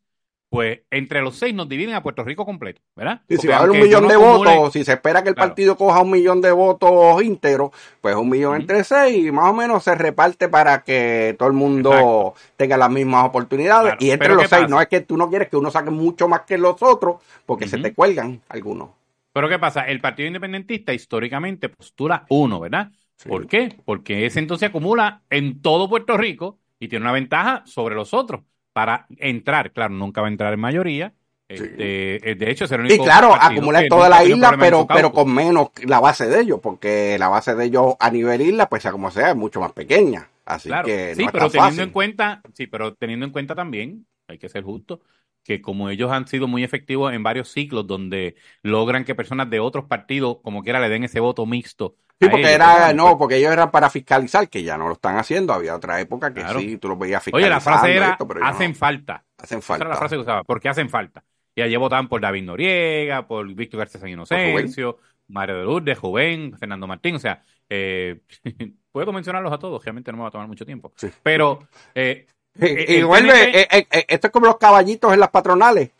pues 0.51 0.81
entre 0.91 1.21
los 1.21 1.37
seis 1.37 1.55
nos 1.55 1.69
dividen 1.69 1.95
a 1.95 2.03
Puerto 2.03 2.25
Rico 2.25 2.45
completo, 2.45 2.81
¿verdad? 2.93 3.21
Y 3.29 3.37
si 3.37 3.47
va 3.47 3.55
a 3.55 3.59
haber 3.59 3.71
un 3.71 3.79
millón 3.79 4.05
de 4.09 4.17
votos, 4.17 4.73
si 4.73 4.83
se 4.83 4.91
espera 4.91 5.23
que 5.23 5.29
el 5.29 5.35
partido 5.35 5.77
coja 5.77 6.01
un 6.01 6.11
millón 6.11 6.41
de 6.41 6.51
votos 6.51 7.23
íntegros, 7.23 7.71
pues 8.01 8.17
un 8.17 8.27
millón 8.27 8.59
entre 8.59 8.83
seis, 8.83 9.27
y 9.27 9.31
más 9.31 9.49
o 9.49 9.53
menos 9.53 9.81
se 9.81 9.95
reparte 9.95 10.49
para 10.49 10.83
que 10.83 11.37
todo 11.39 11.47
el 11.47 11.53
mundo 11.53 12.33
tenga 12.57 12.75
las 12.75 12.89
mismas 12.89 13.27
oportunidades. 13.27 13.93
y 13.99 14.11
entre 14.11 14.35
los 14.35 14.49
seis, 14.49 14.67
no 14.67 14.81
es 14.81 14.89
que 14.89 14.99
tú 14.99 15.15
no 15.15 15.29
quieres 15.29 15.47
que 15.47 15.55
uno 15.55 15.71
saque 15.71 15.89
mucho 15.89 16.27
más 16.27 16.41
que 16.41 16.57
los 16.57 16.83
otros, 16.83 17.21
porque 17.45 17.65
se 17.65 17.77
te 17.77 17.93
cuelgan 17.93 18.41
algunos. 18.49 18.89
Pero 19.31 19.47
¿qué 19.47 19.57
pasa? 19.57 19.87
El 19.87 20.01
Partido 20.01 20.27
Independentista 20.27 20.93
históricamente 20.93 21.69
postula 21.69 22.25
uno, 22.27 22.59
¿verdad? 22.59 22.91
¿Por 23.25 23.47
qué? 23.47 23.77
Porque 23.85 24.25
ese 24.25 24.39
entonces 24.39 24.67
acumula 24.67 25.21
en 25.29 25.61
todo 25.61 25.87
Puerto 25.87 26.17
Rico 26.17 26.59
y 26.77 26.89
tiene 26.89 27.03
una 27.03 27.13
ventaja 27.13 27.63
sobre 27.65 27.95
los 27.95 28.13
otros 28.13 28.41
para 28.73 29.07
entrar. 29.17 29.71
Claro, 29.71 29.93
nunca 29.93 30.21
va 30.21 30.27
a 30.27 30.31
entrar 30.31 30.53
en 30.53 30.59
mayoría. 30.59 31.13
Este, 31.47 32.31
eh, 32.31 32.35
de 32.35 32.49
hecho, 32.49 32.65
es 32.65 32.71
el 32.71 32.81
único. 32.81 32.95
Y 32.95 32.99
claro, 33.05 33.33
acumula 33.33 33.85
toda 33.89 34.07
la 34.07 34.23
isla, 34.23 34.55
pero, 34.57 34.87
pero 34.87 35.11
con 35.11 35.33
menos 35.33 35.69
la 35.83 35.99
base 35.99 36.27
de 36.27 36.41
ellos, 36.41 36.59
porque 36.61 37.17
la 37.19 37.27
base 37.27 37.55
de 37.55 37.65
ellos 37.65 37.95
a 37.99 38.09
nivel 38.09 38.41
isla, 38.41 38.69
pues 38.69 38.83
sea 38.83 38.91
como 38.91 39.11
sea, 39.11 39.31
es 39.31 39.35
mucho 39.35 39.59
más 39.59 39.73
pequeña. 39.73 40.29
Así 40.45 40.69
que. 40.85 41.13
sí, 41.15 41.25
pero 41.31 41.49
teniendo 41.49 41.83
en 41.83 41.89
cuenta, 41.91 42.41
sí, 42.53 42.67
pero 42.67 42.93
teniendo 42.93 43.25
en 43.25 43.31
cuenta 43.31 43.53
también, 43.53 44.05
hay 44.27 44.37
que 44.37 44.49
ser 44.49 44.63
justo, 44.63 45.01
que 45.43 45.61
como 45.61 45.89
ellos 45.89 46.11
han 46.11 46.27
sido 46.27 46.47
muy 46.47 46.63
efectivos 46.63 47.13
en 47.13 47.23
varios 47.23 47.49
ciclos 47.49 47.85
donde 47.85 48.35
logran 48.61 49.03
que 49.03 49.15
personas 49.15 49.49
de 49.49 49.59
otros 49.59 49.85
partidos, 49.85 50.37
como 50.41 50.63
quiera, 50.63 50.79
le 50.79 50.89
den 50.89 51.03
ese 51.03 51.19
voto 51.19 51.45
mixto. 51.45 51.95
Sí, 52.21 52.29
porque 52.29 52.53
era, 52.53 52.93
no, 52.93 53.17
porque 53.17 53.37
ellos 53.37 53.51
eran 53.51 53.71
para 53.71 53.89
fiscalizar, 53.89 54.47
que 54.47 54.61
ya 54.61 54.77
no 54.77 54.87
lo 54.87 54.93
están 54.93 55.17
haciendo. 55.17 55.53
Había 55.53 55.75
otra 55.75 55.99
época 55.99 56.31
que 56.31 56.47
sí, 56.47 56.77
tú 56.77 56.89
los 56.89 56.99
veías 56.99 57.23
fiscalizando. 57.23 57.47
Oye, 57.47 57.49
la 57.49 57.59
frase 57.59 57.95
era, 57.95 58.17
hacen 58.43 58.75
falta. 58.75 59.23
Hacen 59.39 59.61
falta. 59.63 59.83
Esa 59.83 59.83
era 59.85 59.89
la 59.89 59.97
frase 59.97 60.15
que 60.15 60.21
usaba, 60.21 60.43
porque 60.43 60.69
hacen 60.69 60.89
falta. 60.89 61.23
Y 61.55 61.61
allí 61.61 61.75
votaban 61.77 62.07
por 62.07 62.21
David 62.21 62.43
Noriega, 62.43 63.25
por 63.25 63.51
Víctor 63.53 63.79
García 63.79 63.99
San 63.99 64.09
Inocencio, 64.09 64.99
Mario 65.29 65.57
de 65.57 65.63
Lourdes, 65.63 65.97
Joven, 65.97 66.55
Fernando 66.59 66.85
Martín, 66.85 67.15
o 67.15 67.19
sea, 67.19 67.43
eh, 67.67 68.21
puedo 68.91 69.11
mencionarlos 69.11 69.51
a 69.51 69.57
todos, 69.57 69.83
realmente 69.83 70.11
no 70.11 70.17
me 70.17 70.21
va 70.23 70.29
a 70.29 70.31
tomar 70.31 70.47
mucho 70.47 70.65
tiempo. 70.65 70.93
Pero 71.23 71.67
eh, 71.95 72.27
y, 72.55 73.01
vuelve, 73.03 73.61
eh, 73.61 73.67
eh, 73.71 74.05
esto 74.07 74.27
es 74.27 74.33
como 74.33 74.45
los 74.45 74.57
caballitos 74.57 75.13
en 75.13 75.19
las 75.19 75.29
patronales, 75.29 75.91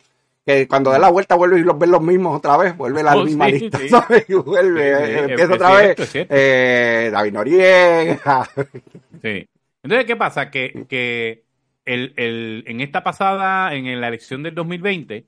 que 0.46 0.68
cuando 0.68 0.90
da 0.90 1.00
la 1.00 1.10
vuelta 1.10 1.36
vuelve 1.36 1.60
y 1.60 1.64
los 1.64 1.78
ven 1.78 1.92
los 1.92 2.02
mismos 2.02 2.38
otra 2.38 2.58
vez, 2.58 2.76
vuelve 2.76 3.04
la 3.04 3.16
oh, 3.16 3.24
misma 3.24 3.48
lista, 3.48 3.80
Y 4.28 4.34
vuelve, 4.34 5.20
empieza 5.20 5.54
otra 5.54 5.76
vez 5.76 5.96
eh, 6.14 7.10
David 7.12 7.34
Noriega. 7.34 8.50
Sí. 9.22 9.48
Entonces, 9.84 10.08
¿qué 10.08 10.16
pasa? 10.16 10.50
Que, 10.50 10.86
que 10.90 11.44
el, 11.86 12.14
el, 12.18 12.64
en 12.66 12.82
esta 12.82 13.04
pasada, 13.04 13.76
en 13.76 14.02
la 14.02 14.08
elección 14.08 14.42
del 14.42 14.56
2020, 14.56 15.28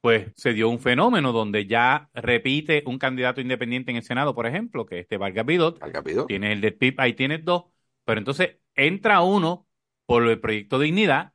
pues 0.00 0.32
se 0.34 0.52
dio 0.52 0.68
un 0.68 0.80
fenómeno 0.80 1.32
donde 1.32 1.66
ya 1.66 2.10
repite 2.14 2.82
un 2.86 2.98
candidato 2.98 3.40
independiente 3.40 3.90
en 3.90 3.98
el 3.98 4.02
Senado, 4.02 4.34
por 4.34 4.46
ejemplo, 4.46 4.86
que 4.86 4.96
es 4.96 5.02
este 5.02 5.16
Vargas 5.16 5.46
Vidot. 5.46 5.78
Tiene 6.26 6.52
el 6.52 6.60
del 6.60 6.74
PIB, 6.74 7.00
ahí 7.00 7.14
tienes 7.14 7.44
dos, 7.44 7.64
pero 8.04 8.18
entonces 8.18 8.58
entra 8.74 9.22
uno 9.22 9.66
por 10.06 10.26
el 10.26 10.40
proyecto 10.40 10.78
Dignidad 10.78 11.32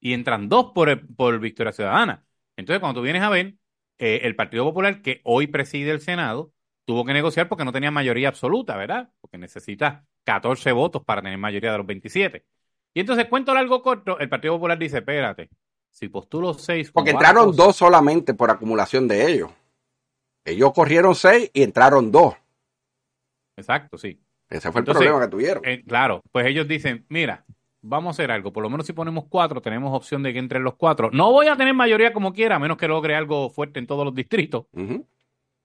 y 0.00 0.12
entran 0.12 0.48
dos 0.48 0.72
por, 0.74 1.06
por 1.16 1.38
Victoria 1.38 1.72
Ciudadana. 1.72 2.26
Entonces, 2.62 2.80
cuando 2.80 3.00
tú 3.00 3.04
vienes 3.04 3.22
a 3.22 3.28
ver, 3.28 3.54
eh, 3.98 4.20
el 4.22 4.36
Partido 4.36 4.64
Popular, 4.64 5.02
que 5.02 5.20
hoy 5.24 5.48
preside 5.48 5.90
el 5.90 6.00
Senado, 6.00 6.52
tuvo 6.84 7.04
que 7.04 7.12
negociar 7.12 7.48
porque 7.48 7.64
no 7.64 7.72
tenía 7.72 7.90
mayoría 7.90 8.28
absoluta, 8.28 8.76
¿verdad? 8.76 9.10
Porque 9.20 9.36
necesita 9.36 10.04
14 10.24 10.72
votos 10.72 11.02
para 11.04 11.22
tener 11.22 11.38
mayoría 11.38 11.72
de 11.72 11.78
los 11.78 11.86
27. 11.86 12.44
Y 12.94 13.00
entonces, 13.00 13.26
cuento 13.26 13.52
largo 13.52 13.82
corto, 13.82 14.18
el 14.18 14.28
Partido 14.28 14.54
Popular 14.54 14.78
dice, 14.78 14.98
espérate, 14.98 15.50
si 15.90 16.08
postulo 16.08 16.54
seis... 16.54 16.92
Porque 16.92 17.10
entraron 17.10 17.54
dos 17.54 17.76
solamente 17.76 18.34
por 18.34 18.50
acumulación 18.50 19.08
de 19.08 19.32
ellos. 19.32 19.50
Ellos 20.44 20.72
corrieron 20.72 21.14
seis 21.14 21.50
y 21.52 21.62
entraron 21.62 22.12
dos. 22.12 22.34
Exacto, 23.56 23.98
sí. 23.98 24.20
Ese 24.48 24.70
fue 24.70 24.82
el 24.82 24.84
problema 24.84 25.20
que 25.20 25.28
tuvieron. 25.28 25.64
Eh, 25.64 25.82
claro, 25.84 26.22
pues 26.30 26.46
ellos 26.46 26.68
dicen, 26.68 27.06
mira, 27.08 27.44
vamos 27.82 28.08
a 28.08 28.12
hacer 28.12 28.30
algo. 28.30 28.52
Por 28.52 28.62
lo 28.62 28.70
menos 28.70 28.86
si 28.86 28.92
ponemos 28.92 29.24
cuatro, 29.28 29.60
tenemos 29.60 29.94
opción 29.94 30.22
de 30.22 30.32
que 30.32 30.38
entren 30.38 30.62
los 30.62 30.74
cuatro. 30.74 31.10
No 31.12 31.30
voy 31.30 31.48
a 31.48 31.56
tener 31.56 31.74
mayoría 31.74 32.12
como 32.12 32.32
quiera, 32.32 32.56
a 32.56 32.58
menos 32.58 32.78
que 32.78 32.88
logre 32.88 33.14
algo 33.14 33.50
fuerte 33.50 33.78
en 33.78 33.86
todos 33.86 34.04
los 34.04 34.14
distritos. 34.14 34.66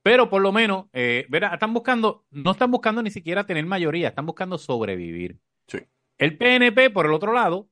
Pero 0.03 0.29
por 0.29 0.41
lo 0.41 0.51
menos, 0.51 0.85
eh, 0.93 1.25
verá, 1.29 1.53
están 1.53 1.73
buscando, 1.73 2.25
no 2.31 2.51
están 2.51 2.71
buscando 2.71 3.01
ni 3.01 3.11
siquiera 3.11 3.45
tener 3.45 3.65
mayoría, 3.65 4.09
están 4.09 4.25
buscando 4.25 4.57
sobrevivir. 4.57 5.37
Sí. 5.67 5.79
El 6.17 6.37
PNP, 6.37 6.89
por 6.89 7.05
el 7.05 7.13
otro 7.13 7.33
lado, 7.33 7.69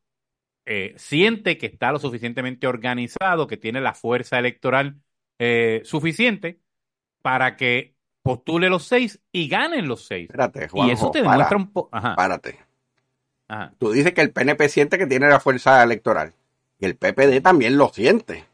eh, 0.66 0.94
siente 0.98 1.58
que 1.58 1.68
está 1.68 1.92
lo 1.92 2.00
suficientemente 2.00 2.68
organizado, 2.68 3.48
que 3.48 3.58
tiene 3.58 3.82
la 3.82 3.94
fuerza 3.94 4.38
electoral 4.40 4.98
eh, 5.40 5.82
suficiente 5.84 6.60
para 7.22 7.56
que 7.56 7.96
postule 8.22 8.70
los 8.70 8.84
seis 8.84 9.22
y 9.32 9.48
ganen 9.48 9.88
los 9.88 10.06
seis. 10.06 10.30
Espérate, 10.30 10.68
y 10.74 10.90
eso 10.90 11.12
te 11.12 11.22
demuestra 11.22 11.58
un 11.58 11.72
poco. 11.72 11.90
Párate. 11.92 12.60
Tú 13.78 13.92
dices 13.92 14.14
que 14.14 14.22
el 14.22 14.32
PNP 14.32 14.70
siente 14.70 14.98
que 14.98 15.08
tiene 15.08 15.28
la 15.28 15.40
fuerza 15.40 15.84
electoral. 15.84 16.34
Y 16.80 16.86
el 16.86 16.96
PPD 16.96 17.42
también 17.42 17.78
lo 17.78 17.90
siente. 17.90 18.46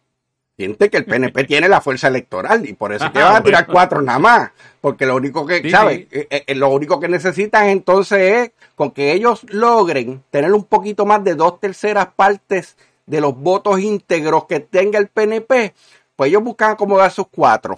Siente 0.57 0.89
que 0.89 0.97
el 0.97 1.05
PNP 1.05 1.43
tiene 1.47 1.69
la 1.69 1.81
fuerza 1.81 2.07
electoral 2.07 2.67
y 2.67 2.73
por 2.73 2.93
eso 2.93 3.05
es 3.05 3.11
que 3.11 3.19
van 3.19 3.37
a 3.37 3.43
tirar 3.43 3.65
cuatro 3.65 4.01
nada 4.01 4.19
más. 4.19 4.51
Porque 4.79 5.05
lo 5.05 5.15
único 5.15 5.45
que, 5.45 5.69
¿sabes? 5.69 6.01
Eh, 6.11 6.27
eh, 6.29 6.43
eh, 6.47 6.55
lo 6.55 6.69
único 6.69 6.99
que 6.99 7.07
necesitan 7.07 7.69
entonces 7.69 8.19
es 8.19 8.51
con 8.75 8.91
que 8.91 9.13
ellos 9.13 9.45
logren 9.49 10.23
tener 10.29 10.53
un 10.53 10.65
poquito 10.65 11.05
más 11.05 11.23
de 11.23 11.35
dos 11.35 11.59
terceras 11.59 12.07
partes 12.15 12.77
de 13.05 13.21
los 13.21 13.35
votos 13.35 13.79
íntegros 13.79 14.45
que 14.45 14.59
tenga 14.59 14.99
el 14.99 15.07
PNP, 15.07 15.73
pues 16.15 16.29
ellos 16.29 16.43
buscan 16.43 16.71
acomodar 16.71 17.11
sus 17.11 17.27
cuatro. 17.29 17.75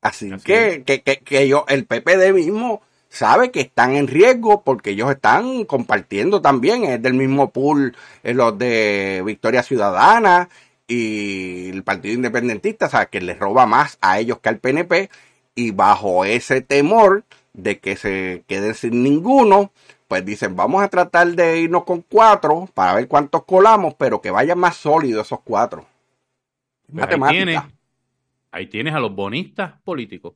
Así, 0.00 0.30
que, 0.44 0.82
que, 0.84 1.02
que, 1.02 1.18
que 1.18 1.42
ellos, 1.42 1.62
el 1.68 1.86
PPD 1.86 2.32
mismo 2.32 2.82
sabe 3.12 3.50
que 3.50 3.60
están 3.60 3.94
en 3.94 4.08
riesgo 4.08 4.62
porque 4.62 4.90
ellos 4.90 5.10
están 5.10 5.64
compartiendo 5.64 6.40
también, 6.40 6.84
es 6.84 7.02
del 7.02 7.12
mismo 7.12 7.50
pool 7.50 7.94
eh, 8.22 8.32
los 8.32 8.56
de 8.56 9.22
Victoria 9.24 9.62
Ciudadana 9.62 10.48
y 10.88 11.68
el 11.68 11.82
Partido 11.84 12.14
Independentista, 12.14 12.86
o 12.86 12.90
sea, 12.90 13.06
que 13.06 13.20
les 13.20 13.38
roba 13.38 13.66
más 13.66 13.98
a 14.00 14.18
ellos 14.18 14.38
que 14.40 14.48
al 14.48 14.58
PNP 14.58 15.10
y 15.54 15.72
bajo 15.72 16.24
ese 16.24 16.62
temor 16.62 17.24
de 17.52 17.78
que 17.80 17.96
se 17.96 18.44
queden 18.46 18.74
sin 18.74 19.02
ninguno, 19.02 19.72
pues 20.08 20.24
dicen, 20.24 20.56
vamos 20.56 20.82
a 20.82 20.88
tratar 20.88 21.28
de 21.28 21.60
irnos 21.60 21.84
con 21.84 22.00
cuatro 22.00 22.66
para 22.72 22.94
ver 22.94 23.08
cuántos 23.08 23.44
colamos, 23.44 23.94
pero 23.94 24.22
que 24.22 24.30
vayan 24.30 24.58
más 24.58 24.76
sólidos 24.76 25.26
esos 25.26 25.40
cuatro. 25.44 25.84
Pues 26.90 27.06
ahí, 27.06 27.20
tienes, 27.30 27.60
ahí 28.50 28.66
tienes 28.68 28.94
a 28.94 29.00
los 29.00 29.14
bonistas 29.14 29.74
políticos 29.84 30.32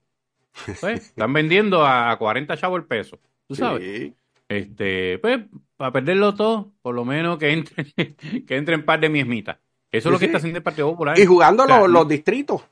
pues, 0.81 1.07
están 1.07 1.33
vendiendo 1.33 1.87
a 1.87 2.17
40 2.19 2.57
chavos 2.57 2.81
el 2.81 2.87
peso, 2.87 3.19
tú 3.47 3.55
sabes. 3.55 4.13
Este, 4.49 5.19
pues, 5.19 5.41
para 5.77 5.93
perderlo 5.93 6.35
todo, 6.35 6.73
por 6.83 6.95
lo 6.95 7.05
menos 7.05 7.39
que 7.39 7.53
entre, 7.53 7.85
que 8.47 8.57
entre 8.57 8.75
en 8.75 8.85
par 8.85 9.01
de 9.01 9.09
miesmitas. 9.09 9.59
Eso 9.91 10.09
es 10.09 10.13
lo 10.13 10.19
que 10.19 10.27
está 10.27 10.39
haciendo 10.39 10.59
el 10.59 10.63
Partido 10.63 10.91
Popular. 10.91 11.19
Y 11.19 11.27
jugando 11.27 11.65
los, 11.87 12.09
distritos. 12.09 12.63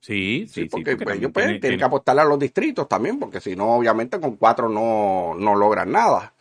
Sí, 0.00 0.46
sí, 0.48 0.62
sí. 0.62 0.68
Porque, 0.68 0.96
pues, 0.96 1.16
ellos 1.16 1.30
pues, 1.32 1.60
tienen 1.60 1.78
que 1.78 1.84
apostarle 1.84 2.22
a 2.22 2.26
los 2.26 2.38
distritos 2.38 2.88
también, 2.88 3.18
porque 3.18 3.40
si 3.40 3.56
no, 3.56 3.76
obviamente 3.76 4.20
con 4.20 4.36
cuatro 4.36 4.68
no, 4.68 5.34
no 5.38 5.54
logran 5.54 5.90
nada. 5.90 6.32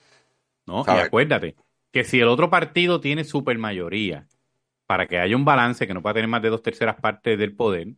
No, 0.67 0.83
y 0.87 0.99
acuérdate 0.99 1.55
que 1.91 2.03
si 2.03 2.19
el 2.19 2.27
otro 2.27 2.49
partido 2.49 2.99
tiene 2.99 3.23
supermayoría, 3.23 4.27
para 4.85 5.07
que 5.07 5.19
haya 5.19 5.35
un 5.35 5.45
balance 5.45 5.87
que 5.87 5.93
no 5.93 6.01
pueda 6.01 6.15
tener 6.15 6.29
más 6.29 6.41
de 6.41 6.49
dos 6.49 6.61
terceras 6.61 6.95
partes 6.99 7.37
del 7.39 7.55
poder, 7.55 7.93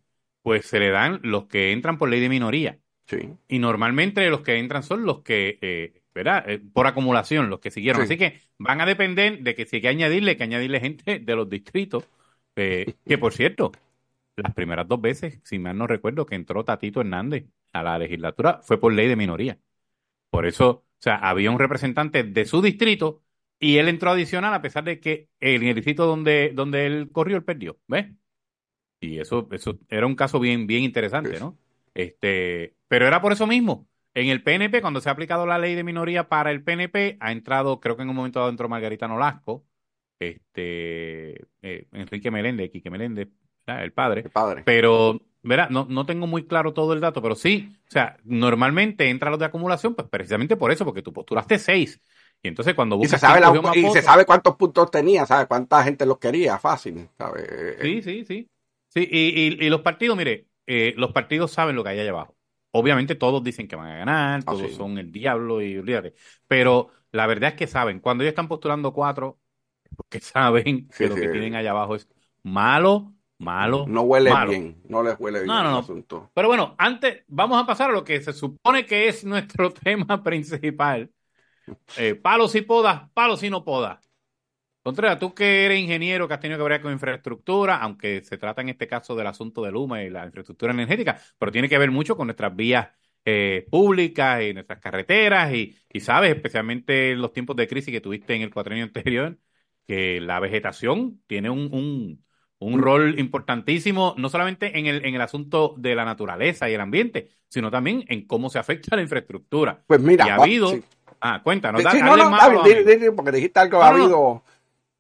pues 0.47 0.65
se 0.65 0.79
le 0.79 0.91
dan 0.91 1.19
los 1.23 1.47
que 1.47 1.73
entran 1.73 1.97
por 1.97 2.07
ley 2.07 2.21
de 2.21 2.29
minoría. 2.29 2.79
Sí. 3.05 3.33
Y 3.49 3.59
normalmente 3.59 4.29
los 4.29 4.43
que 4.43 4.57
entran 4.57 4.81
son 4.81 5.05
los 5.05 5.21
que, 5.21 5.59
eh, 5.61 6.03
¿verdad? 6.15 6.49
Eh, 6.49 6.61
por 6.71 6.87
acumulación, 6.87 7.49
los 7.49 7.59
que 7.59 7.69
siguieron. 7.69 8.03
Así 8.03 8.17
que 8.17 8.39
van 8.57 8.79
a 8.79 8.85
depender 8.85 9.39
de 9.39 9.55
que 9.55 9.65
si 9.65 9.75
hay 9.75 9.81
que 9.81 9.87
añadirle, 9.89 10.37
que 10.37 10.43
añadirle 10.43 10.79
gente 10.79 11.19
de 11.19 11.35
los 11.35 11.49
distritos. 11.49 12.05
Eh, 12.55 12.93
que 13.05 13.17
por 13.17 13.33
cierto, 13.33 13.73
las 14.37 14.53
primeras 14.53 14.87
dos 14.87 15.01
veces, 15.01 15.41
si 15.43 15.59
mal 15.59 15.77
no 15.77 15.85
recuerdo, 15.85 16.25
que 16.25 16.35
entró 16.35 16.63
Tatito 16.63 17.01
Hernández 17.01 17.43
a 17.73 17.83
la 17.83 17.99
legislatura 17.99 18.61
fue 18.63 18.79
por 18.79 18.93
ley 18.93 19.09
de 19.09 19.17
minoría. 19.17 19.59
Por 20.29 20.45
eso, 20.45 20.69
o 20.69 20.85
sea, 20.97 21.15
había 21.15 21.51
un 21.51 21.59
representante 21.59 22.23
de 22.23 22.45
su 22.45 22.61
distrito 22.61 23.21
y 23.59 23.79
él 23.79 23.89
entró 23.89 24.11
adicional 24.11 24.53
a 24.53 24.61
pesar 24.61 24.85
de 24.85 25.01
que 25.01 25.27
el 25.41 25.59
distrito 25.75 26.05
donde, 26.05 26.53
donde 26.55 26.85
él 26.85 27.09
corrió, 27.11 27.35
él 27.35 27.43
perdió. 27.43 27.77
¿Ves? 27.85 28.13
Y 28.99 29.19
eso, 29.19 29.47
eso 29.51 29.77
era 29.89 30.07
un 30.07 30.15
caso 30.15 30.39
bien, 30.39 30.67
bien 30.67 30.83
interesante, 30.83 31.39
¿no? 31.39 31.57
Este, 31.93 32.75
pero 32.87 33.07
era 33.07 33.21
por 33.21 33.31
eso 33.31 33.47
mismo. 33.47 33.87
En 34.13 34.29
el 34.29 34.41
PNP, 34.41 34.81
cuando 34.81 34.99
se 34.99 35.09
ha 35.09 35.11
aplicado 35.11 35.45
la 35.45 35.59
ley 35.59 35.75
de 35.75 35.83
minoría 35.83 36.27
para 36.27 36.51
el 36.51 36.63
PNP, 36.63 37.17
ha 37.19 37.31
entrado, 37.31 37.79
creo 37.79 37.95
que 37.95 38.03
en 38.03 38.09
un 38.09 38.15
momento 38.15 38.39
dado 38.39 38.49
entró 38.49 38.67
Margarita 38.67 39.07
Nolasco, 39.07 39.63
este 40.19 41.47
eh, 41.61 41.87
Enrique 41.91 42.31
Meléndez, 42.31 42.71
Quique 42.71 42.89
Meléndez, 42.89 43.29
el 43.67 43.93
padre. 43.93 44.21
El 44.21 44.31
padre. 44.31 44.63
Pero, 44.65 45.21
verá, 45.43 45.67
no, 45.69 45.85
no 45.89 46.05
tengo 46.05 46.25
muy 46.25 46.47
claro 46.47 46.73
todo 46.73 46.93
el 46.93 46.99
dato, 47.01 47.21
pero 47.21 47.35
sí, 47.35 47.77
o 47.87 47.91
sea, 47.91 48.17
normalmente 48.23 49.09
entra 49.09 49.29
los 49.29 49.39
de 49.39 49.45
acumulación, 49.45 49.93
pues 49.93 50.07
precisamente 50.07 50.55
por 50.55 50.71
eso, 50.71 50.85
porque 50.85 51.03
tú 51.03 51.13
postulaste 51.13 51.59
seis. 51.59 52.01
Y 52.41 52.47
entonces 52.47 52.75
cuando 52.75 52.99
y 53.01 53.07
se 53.07 53.17
sabe, 53.17 53.41
y 53.75 53.89
se 53.89 54.01
sabe 54.01 54.25
cuántos 54.25 54.55
puntos 54.55 54.91
tenía, 54.91 55.25
¿sabe? 55.25 55.47
Cuánta 55.47 55.83
gente 55.83 56.05
los 56.05 56.19
quería, 56.19 56.57
fácil, 56.59 57.09
¿sabe? 57.17 57.77
Sí, 57.81 58.01
sí, 58.01 58.25
sí. 58.25 58.49
Sí, 58.97 59.07
y, 59.11 59.63
y, 59.63 59.69
los 59.69 59.81
partidos, 59.81 60.17
mire, 60.17 60.47
eh, 60.65 60.95
los 60.97 61.11
partidos 61.11 61.51
saben 61.51 61.75
lo 61.75 61.83
que 61.83 61.91
hay 61.91 61.99
allá 61.99 62.09
abajo. 62.09 62.35
Obviamente 62.71 63.13
todos 63.13 63.43
dicen 63.43 63.67
que 63.67 63.75
van 63.75 63.91
a 63.91 63.97
ganar, 63.97 64.39
ah, 64.47 64.51
todos 64.53 64.71
son 64.73 64.97
el 64.97 65.11
diablo 65.11 65.61
y 65.61 65.77
olvídate. 65.77 66.15
Pero 66.47 66.89
la 67.11 67.27
verdad 67.27 67.51
es 67.51 67.55
que 67.55 67.67
saben, 67.67 67.99
cuando 67.99 68.23
ellos 68.23 68.31
están 68.31 68.47
postulando 68.47 68.93
cuatro, 68.93 69.37
porque 69.95 70.19
saben 70.19 70.87
que 70.97 71.07
lo 71.07 71.13
que 71.13 71.29
tienen 71.29 71.53
allá 71.53 71.71
abajo 71.71 71.93
es 71.93 72.09
malo, 72.41 73.13
malo. 73.37 73.85
No 73.87 74.01
huele 74.01 74.31
bien, 74.47 74.81
no 74.87 75.03
les 75.03 75.15
huele 75.19 75.43
bien 75.43 75.51
el 75.51 75.67
asunto. 75.67 76.31
Pero 76.33 76.47
bueno, 76.47 76.73
antes 76.79 77.23
vamos 77.27 77.61
a 77.61 77.67
pasar 77.67 77.91
a 77.91 77.93
lo 77.93 78.03
que 78.03 78.19
se 78.19 78.33
supone 78.33 78.87
que 78.87 79.09
es 79.09 79.23
nuestro 79.23 79.71
tema 79.83 80.23
principal. 80.23 81.11
Eh, 81.97 82.15
palos 82.15 82.55
y 82.55 82.61
podas, 82.61 83.11
palos 83.13 83.43
y 83.43 83.51
no 83.51 83.63
podas. 83.63 84.06
Contreras, 84.87 85.19
tú 85.19 85.33
que 85.33 85.65
eres 85.65 85.79
ingeniero, 85.79 86.29
que 86.29 86.33
has 86.33 86.39
tenido 86.39 86.63
que 86.63 86.69
ver 86.69 86.81
con 86.81 86.93
infraestructura, 86.93 87.75
aunque 87.75 88.23
se 88.23 88.37
trata 88.37 88.61
en 88.61 88.69
este 88.69 88.87
caso 88.87 89.17
del 89.17 89.27
asunto 89.27 89.61
del 89.61 89.75
humo 89.75 89.97
y 89.97 90.09
la 90.09 90.25
infraestructura 90.25 90.71
energética, 90.71 91.19
pero 91.37 91.51
tiene 91.51 91.67
que 91.67 91.77
ver 91.77 91.91
mucho 91.91 92.15
con 92.15 92.27
nuestras 92.27 92.55
vías 92.55 92.87
eh, 93.25 93.67
públicas 93.69 94.41
y 94.43 94.53
nuestras 94.53 94.79
carreteras 94.79 95.53
y, 95.53 95.75
sabes, 95.99 96.33
especialmente 96.33 97.11
en 97.11 97.21
los 97.21 97.33
tiempos 97.33 97.57
de 97.57 97.67
crisis 97.67 97.91
que 97.91 97.99
tuviste 97.99 98.33
en 98.33 98.43
el 98.43 98.53
cuatrenio 98.53 98.85
anterior, 98.85 99.37
que 99.85 100.21
la 100.21 100.39
vegetación 100.39 101.21
tiene 101.27 101.49
un, 101.49 102.23
un, 102.57 102.81
rol 102.81 103.19
importantísimo, 103.19 104.15
no 104.17 104.29
solamente 104.29 104.79
en 104.79 104.85
el, 104.85 105.05
en 105.05 105.15
el 105.15 105.21
asunto 105.21 105.75
de 105.77 105.95
la 105.95 106.05
naturaleza 106.05 106.69
y 106.69 106.75
el 106.75 106.79
ambiente, 106.79 107.27
sino 107.49 107.69
también 107.69 108.05
en 108.07 108.25
cómo 108.25 108.49
se 108.49 108.59
afecta 108.59 108.95
la 108.95 109.01
infraestructura. 109.01 109.83
Pues 109.85 109.99
mira, 109.99 110.27
y 110.27 110.29
ha 110.29 110.35
habido... 110.35 110.71
Ah, 111.19 111.41
cuéntanos. 111.43 111.81
Sí, 111.81 111.99
no, 112.01 112.15
no, 112.15 112.31
porque 113.15 113.31
dijiste 113.33 113.59
algo, 113.59 113.81
ha 113.81 113.89
habido 113.89 114.43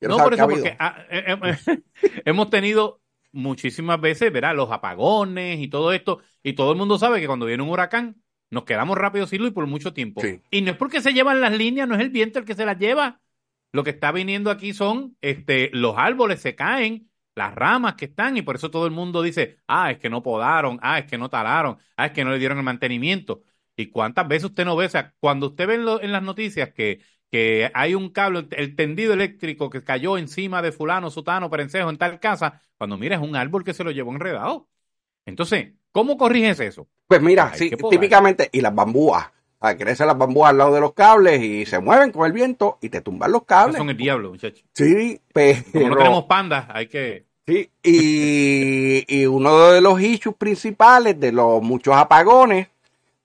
no, 0.01 0.17
por 0.17 0.33
eso, 0.33 0.47
porque 0.47 0.75
ah, 0.79 1.05
eh, 1.09 1.37
eh, 1.43 1.81
hemos 2.25 2.49
tenido 2.49 3.01
muchísimas 3.31 3.99
veces, 3.99 4.31
verá, 4.31 4.53
los 4.53 4.71
apagones 4.71 5.59
y 5.59 5.67
todo 5.67 5.93
esto, 5.93 6.19
y 6.43 6.53
todo 6.53 6.71
el 6.71 6.77
mundo 6.77 6.97
sabe 6.97 7.19
que 7.19 7.27
cuando 7.27 7.45
viene 7.45 7.63
un 7.63 7.69
huracán, 7.69 8.21
nos 8.49 8.63
quedamos 8.63 8.97
rápido 8.97 9.27
sin 9.27 9.39
luz 9.39 9.49
y 9.49 9.53
por 9.53 9.67
mucho 9.67 9.93
tiempo. 9.93 10.21
Y 10.49 10.61
no 10.61 10.71
es 10.71 10.77
porque 10.77 11.01
se 11.01 11.13
llevan 11.13 11.41
las 11.41 11.51
líneas, 11.51 11.87
no 11.87 11.95
es 11.95 12.01
el 12.01 12.09
viento 12.09 12.39
el 12.39 12.45
que 12.45 12.55
se 12.55 12.65
las 12.65 12.77
lleva. 12.79 13.21
Lo 13.73 13.83
que 13.83 13.89
está 13.89 14.11
viniendo 14.11 14.49
aquí 14.49 14.73
son 14.73 15.17
este, 15.21 15.69
los 15.73 15.97
árboles 15.97 16.41
se 16.41 16.55
caen, 16.55 17.09
las 17.35 17.53
ramas 17.53 17.95
que 17.95 18.05
están, 18.05 18.37
y 18.37 18.41
por 18.41 18.55
eso 18.55 18.71
todo 18.71 18.85
el 18.85 18.91
mundo 18.91 19.21
dice, 19.21 19.57
ah, 19.67 19.91
es 19.91 19.99
que 19.99 20.09
no 20.09 20.23
podaron, 20.23 20.79
ah, 20.81 20.99
es 20.99 21.05
que 21.05 21.17
no 21.17 21.29
talaron, 21.29 21.77
ah, 21.97 22.07
es 22.07 22.11
que 22.13 22.23
no 22.23 22.31
le 22.31 22.39
dieron 22.39 22.57
el 22.57 22.63
mantenimiento. 22.63 23.41
¿Y 23.75 23.87
cuántas 23.87 24.27
veces 24.27 24.45
usted 24.45 24.65
no 24.65 24.75
ve? 24.75 24.85
O 24.85 24.89
sea, 24.89 25.13
cuando 25.19 25.47
usted 25.47 25.67
ve 25.67 25.75
en 25.75 26.11
las 26.11 26.23
noticias 26.23 26.73
que 26.73 27.01
que 27.31 27.69
hay 27.73 27.93
un 27.95 28.09
cable, 28.09 28.47
el 28.51 28.75
tendido 28.75 29.13
eléctrico 29.13 29.69
que 29.69 29.83
cayó 29.83 30.17
encima 30.17 30.61
de 30.61 30.71
fulano, 30.71 31.09
sutano, 31.09 31.49
perencejo 31.49 31.89
en 31.89 31.97
tal 31.97 32.19
casa, 32.19 32.61
cuando 32.77 32.97
mira 32.97 33.15
es 33.15 33.21
un 33.21 33.35
árbol 33.35 33.63
que 33.63 33.73
se 33.73 33.83
lo 33.83 33.91
llevó 33.91 34.11
enredado. 34.11 34.67
Entonces, 35.25 35.73
¿cómo 35.91 36.17
corriges 36.17 36.59
eso? 36.59 36.87
Pues 37.07 37.21
mira, 37.21 37.53
sí, 37.53 37.71
típicamente, 37.89 38.49
y 38.51 38.61
las 38.61 38.73
bambúas. 38.73 39.29
crecen 39.77 40.07
las 40.07 40.17
bambúas 40.17 40.51
al 40.51 40.57
lado 40.57 40.73
de 40.73 40.81
los 40.81 40.93
cables 40.93 41.41
y 41.41 41.65
se 41.65 41.79
mueven 41.79 42.11
con 42.11 42.25
el 42.25 42.31
viento 42.31 42.77
y 42.81 42.89
te 42.89 43.01
tumban 43.01 43.31
los 43.31 43.43
cables. 43.43 43.77
son 43.77 43.89
el 43.89 43.97
diablo, 43.97 44.31
muchachos. 44.31 44.63
Sí, 44.73 45.19
pero... 45.33 45.63
Como 45.73 45.89
no 45.89 45.97
tenemos 45.97 46.23
pandas, 46.25 46.65
hay 46.69 46.87
que... 46.87 47.25
Sí, 47.45 47.69
y, 47.83 49.05
y 49.21 49.25
uno 49.25 49.71
de 49.71 49.81
los 49.81 49.99
issues 50.01 50.35
principales 50.35 51.19
de 51.19 51.31
los 51.31 51.61
muchos 51.61 51.95
apagones 51.95 52.67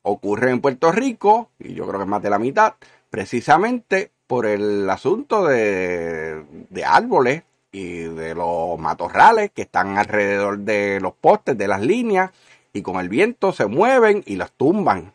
ocurre 0.02 0.50
en 0.50 0.60
Puerto 0.60 0.90
Rico, 0.90 1.50
y 1.60 1.74
yo 1.74 1.86
creo 1.86 2.00
que 2.00 2.04
es 2.04 2.08
más 2.08 2.22
de 2.22 2.30
la 2.30 2.38
mitad, 2.38 2.74
precisamente 3.12 4.10
por 4.26 4.46
el 4.46 4.88
asunto 4.88 5.44
de, 5.44 6.46
árboles 6.82 7.42
y 7.70 8.04
de 8.04 8.34
los 8.34 8.78
matorrales 8.78 9.50
que 9.54 9.62
están 9.62 9.98
alrededor 9.98 10.60
de 10.60 10.98
los 10.98 11.12
postes, 11.12 11.58
de 11.58 11.68
las 11.68 11.82
líneas, 11.82 12.30
y 12.72 12.80
con 12.80 12.96
el 12.96 13.10
viento 13.10 13.52
se 13.52 13.66
mueven 13.66 14.22
y 14.24 14.36
las 14.36 14.52
tumban. 14.52 15.12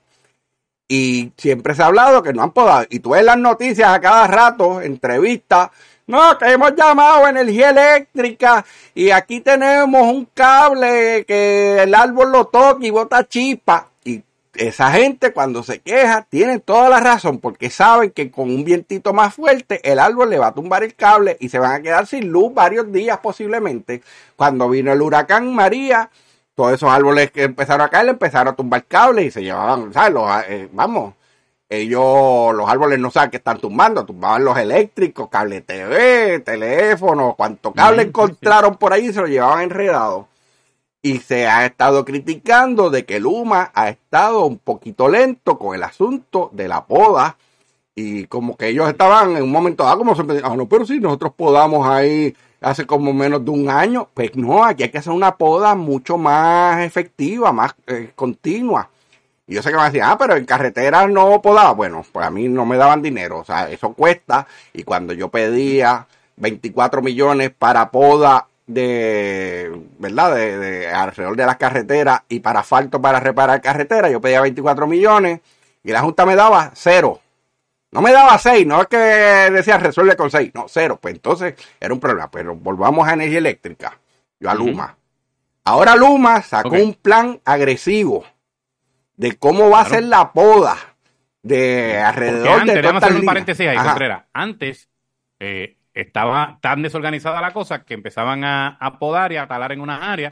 Y 0.88 1.32
siempre 1.38 1.74
se 1.74 1.82
ha 1.82 1.88
hablado 1.88 2.22
que 2.22 2.34
no 2.34 2.44
han 2.44 2.52
podado. 2.52 2.86
Y 2.92 3.00
tú 3.00 3.10
ves 3.10 3.24
las 3.24 3.40
noticias 3.40 3.90
a 3.90 4.00
cada 4.00 4.28
rato, 4.28 4.80
entrevistas. 4.80 5.72
No, 6.06 6.38
que 6.38 6.52
hemos 6.52 6.76
llamado 6.76 7.28
energía 7.28 7.72
eléctrica 7.72 8.64
y 8.94 9.10
aquí 9.10 9.42
tenemos 9.42 10.04
un 10.04 10.26
cable 10.36 11.26
que 11.28 11.82
el 11.82 11.96
árbol 11.96 12.32
lo 12.32 12.46
toca 12.46 12.86
y 12.86 12.92
bota 12.92 13.28
chispa 13.28 13.90
esa 14.58 14.92
gente 14.92 15.32
cuando 15.32 15.64
se 15.64 15.80
queja 15.80 16.26
tiene 16.30 16.60
toda 16.60 16.90
la 16.90 17.00
razón 17.00 17.40
porque 17.40 17.70
saben 17.70 18.12
que 18.12 18.32
con 18.32 18.50
un 18.50 18.64
vientito 18.64 19.14
más 19.14 19.34
fuerte 19.34 19.80
el 19.90 20.00
árbol 20.00 20.30
le 20.30 20.40
va 20.40 20.48
a 20.48 20.54
tumbar 20.54 20.84
el 20.84 20.96
cable 20.96 21.38
y 21.40 21.50
se 21.50 21.60
van 21.60 21.72
a 21.72 21.82
quedar 21.82 22.08
sin 22.08 22.30
luz 22.30 22.54
varios 22.54 22.92
días 22.92 23.20
posiblemente. 23.20 24.02
Cuando 24.36 24.70
vino 24.70 24.92
el 24.92 25.02
huracán 25.02 25.54
María, 25.54 26.10
todos 26.56 26.74
esos 26.74 26.90
árboles 26.90 27.32
que 27.32 27.44
empezaron 27.44 27.86
a 27.86 27.90
caer 27.90 28.10
empezaron 28.10 28.54
a 28.54 28.56
tumbar 28.56 28.86
cables 28.86 29.26
y 29.26 29.32
se 29.32 29.44
llevaban, 29.44 29.94
¿sabes? 29.94 30.46
Eh, 30.50 30.70
vamos, 30.72 31.14
ellos, 31.70 32.54
los 32.56 32.70
árboles 32.70 33.00
no 33.00 33.12
saben 33.12 33.30
que 33.30 33.38
están 33.38 33.60
tumbando, 33.60 34.06
tumbaban 34.06 34.44
los 34.44 34.58
eléctricos, 34.58 35.30
cable 35.30 35.62
TV, 35.62 36.40
teléfono, 36.40 37.36
cuanto 37.38 37.74
cable 37.74 38.04
encontraron 38.04 38.78
por 38.78 38.94
ahí 38.94 39.14
se 39.14 39.22
lo 39.22 39.28
llevaban 39.28 39.62
enredado 39.62 40.28
y 41.08 41.20
se 41.20 41.48
ha 41.48 41.66
estado 41.66 42.04
criticando 42.04 42.90
de 42.90 43.06
que 43.06 43.22
Luma 43.22 43.72
ha 43.74 43.88
estado 43.88 44.46
un 44.46 44.58
poquito 44.58 45.08
lento 45.08 45.58
con 45.58 45.74
el 45.74 45.84
asunto 45.84 46.50
de 46.52 46.68
la 46.68 46.86
poda 46.86 47.38
y 47.96 48.26
como 48.26 48.58
que 48.58 48.68
ellos 48.68 48.90
estaban 48.90 49.38
en 49.38 49.44
un 49.44 49.52
momento 49.52 49.86
dado 49.86 50.00
como 50.00 50.16
se 50.16 50.24
ah, 50.44 50.56
no, 50.58 50.68
pero 50.68 50.86
si 50.86 51.00
nosotros 51.00 51.32
podamos 51.34 51.88
ahí 51.88 52.36
hace 52.60 52.86
como 52.86 53.14
menos 53.14 53.46
de 53.46 53.52
un 53.52 53.70
año, 53.70 54.10
pues 54.14 54.36
no, 54.36 54.66
aquí 54.66 54.84
hay 54.84 54.90
que 54.90 54.98
hacer 54.98 55.14
una 55.14 55.38
poda 55.38 55.76
mucho 55.76 56.18
más 56.18 56.82
efectiva, 56.82 57.54
más 57.54 57.74
eh, 57.88 58.12
continua. 58.14 58.90
Y 59.48 59.56
yo 59.56 59.64
sé 59.64 59.72
que 59.72 59.78
me 59.78 59.84
decían, 59.84 60.10
ah, 60.10 60.18
pero 60.18 60.36
en 60.36 60.46
carreteras 60.46 61.10
no 61.10 61.42
podaba. 61.42 61.72
Bueno, 61.72 62.04
pues 62.12 62.26
a 62.28 62.30
mí 62.30 62.50
no 62.50 62.66
me 62.66 62.76
daban 62.76 63.02
dinero, 63.02 63.40
o 63.40 63.46
sea, 63.46 63.70
eso 63.72 63.94
cuesta. 63.94 64.46
Y 64.74 64.84
cuando 64.84 65.14
yo 65.14 65.30
pedía 65.30 66.06
24 66.36 67.02
millones 67.02 67.52
para 67.58 67.92
poda 67.92 68.47
de, 68.68 69.72
¿verdad? 69.98 70.36
De, 70.36 70.88
alrededor 70.88 71.36
de 71.36 71.46
las 71.46 71.58
carreteras 71.58 72.22
y 72.30 72.42
para 72.42 72.60
asfalto 72.60 73.02
para 73.02 73.20
reparar 73.20 73.62
carreteras. 73.62 74.12
Yo 74.12 74.22
pedía 74.22 74.42
24 74.42 74.86
millones 74.86 75.40
y 75.84 75.92
la 75.92 76.02
Junta 76.02 76.26
me 76.26 76.36
daba 76.36 76.72
cero. 76.76 77.22
No 77.90 78.02
me 78.02 78.12
daba 78.12 78.38
seis, 78.38 78.68
no 78.68 78.82
es 78.82 78.88
que 78.88 78.98
decía 78.98 79.78
resuelve 79.78 80.18
con 80.18 80.30
seis, 80.30 80.52
no, 80.54 80.66
cero. 80.68 81.00
Pues 81.02 81.16
entonces 81.16 81.56
era 81.80 81.94
un 81.94 82.00
problema. 82.00 82.30
Pero 82.30 82.56
volvamos 82.56 83.08
a 83.08 83.14
energía 83.14 83.38
eléctrica. 83.38 83.98
Yo 84.40 84.50
a 84.50 84.54
Luma. 84.54 84.98
Ahora 85.64 85.96
Luma 85.96 86.42
sacó 86.42 86.76
un 86.76 86.94
plan 86.94 87.40
agresivo 87.46 88.26
de 89.16 89.38
cómo 89.38 89.70
va 89.70 89.82
a 89.82 89.86
ser 89.86 90.04
la 90.04 90.32
poda 90.32 90.78
de 91.42 91.98
alrededor 91.98 92.62
antes, 92.62 92.82
de 92.82 92.88
hacer 92.88 93.16
un 93.16 93.26
paréntesis 93.26 93.68
ahí, 93.68 93.78
Antes, 94.34 94.90
eh, 95.40 95.77
estaba 96.02 96.60
tan 96.62 96.82
desorganizada 96.82 97.42
la 97.42 97.54
cosa 97.54 97.84
que 97.84 97.94
empezaban 97.94 98.44
a, 98.44 98.98
podar 99.00 99.32
y 99.32 99.38
a 99.38 99.48
talar 99.48 99.72
en 99.72 99.82
una 99.82 100.12
área, 100.12 100.30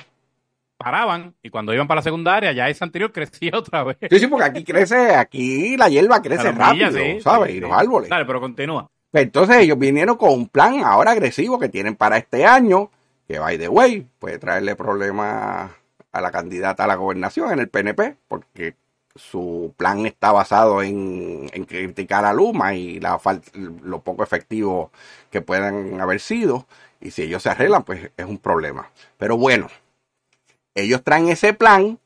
paraban 0.77 1.33
y 1.41 1.49
cuando 1.49 1.73
iban 1.73 1.87
para 1.87 1.99
la 1.99 2.03
segunda 2.03 2.35
área 2.35 2.51
ya 2.51 2.69
esa 2.69 2.85
anterior 2.85 3.11
crecía 3.13 3.51
otra 3.53 3.83
vez. 3.83 3.97
Sí, 4.09 4.19
sí, 4.19 4.27
porque 4.27 4.45
aquí 4.45 4.63
crece, 4.63 5.15
aquí 5.15 5.77
la 5.77 5.89
hierba 5.89 6.21
crece 6.21 6.51
rápido, 6.51 6.91
¿sabes? 7.21 7.55
y 7.55 7.59
los 7.59 7.71
árboles. 7.71 8.09
Dale, 8.09 8.25
pero 8.25 8.39
continúa. 8.39 8.89
Pues 9.11 9.23
entonces 9.23 9.57
ellos 9.57 9.79
vinieron 9.79 10.17
con 10.17 10.31
un 10.31 10.49
plan 10.49 10.83
ahora 10.83 11.11
agresivo 11.11 11.57
que 11.57 11.69
tienen 11.69 11.95
para 11.95 12.17
este 12.17 12.45
año, 12.45 12.91
que 13.27 13.39
by 13.39 13.57
the 13.57 13.69
way, 13.69 14.05
puede 14.19 14.37
traerle 14.39 14.75
problemas 14.75 15.71
a 16.11 16.21
la 16.21 16.31
candidata 16.31 16.83
a 16.83 16.87
la 16.87 16.95
gobernación 16.95 17.51
en 17.51 17.59
el 17.59 17.69
PNP, 17.69 18.17
porque 18.27 18.75
su 19.15 19.73
plan 19.77 20.05
está 20.05 20.31
basado 20.31 20.83
en, 20.83 21.47
criticar 21.67 22.25
a 22.25 22.33
Luma 22.33 22.75
y 22.75 22.99
la 22.99 23.19
lo 23.83 24.01
poco 24.01 24.23
efectivo 24.23 24.91
que 25.31 25.41
puedan 25.41 26.01
haber 26.01 26.19
sido. 26.19 26.67
Y 26.99 27.11
si 27.11 27.23
ellos 27.23 27.43
se 27.43 27.49
arreglan, 27.49 27.83
pues 27.83 28.11
es 28.15 28.25
un 28.25 28.37
problema. 28.37 28.89
Pero 29.17 29.37
bueno, 29.37 29.67
ellos 30.73 31.03
traen 31.03 31.29
ese 31.29 31.53
plan 31.53 31.97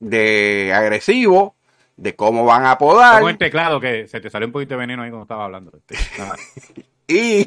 de 0.00 0.72
agresivo, 0.74 1.54
de 1.96 2.14
cómo 2.14 2.44
van 2.44 2.66
a 2.66 2.76
podar. 2.76 3.20
Con 3.22 3.30
el 3.30 3.38
teclado 3.38 3.80
que 3.80 4.06
se 4.08 4.20
te 4.20 4.28
salió 4.28 4.46
un 4.46 4.52
poquito 4.52 4.74
de 4.74 4.80
veneno 4.80 5.02
ahí 5.02 5.10
cuando 5.10 5.24
estaba 5.24 5.44
hablando. 5.44 5.72
y, 7.06 7.46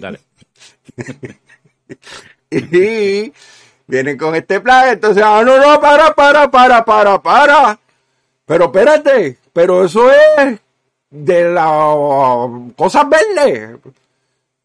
y 2.49 3.33
vienen 3.85 4.17
con 4.17 4.35
este 4.35 4.59
plan, 4.59 4.89
entonces, 4.89 5.23
ah, 5.23 5.43
no, 5.45 5.57
no, 5.57 5.79
para, 5.79 6.13
para, 6.15 6.49
para, 6.49 6.83
para, 6.83 7.21
para. 7.21 7.79
Pero 8.47 8.65
espérate, 8.65 9.37
pero 9.51 9.83
eso 9.83 10.09
es 10.09 10.57
de 11.09 11.51
las 11.51 11.65
cosas 12.77 13.05
verdes. 13.09 13.77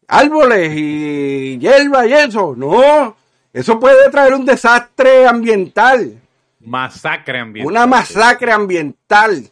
árboles 0.07 0.71
y 0.73 1.59
hierba 1.59 2.07
y 2.07 2.13
eso. 2.13 2.55
No, 2.55 3.13
eso 3.51 3.79
puede 3.81 4.09
traer 4.09 4.35
un 4.35 4.45
desastre 4.45 5.27
ambiental. 5.27 6.17
Masacre 6.61 7.39
ambiental. 7.39 7.69
Una 7.69 7.85
masacre 7.85 8.53
ambiental. 8.53 9.49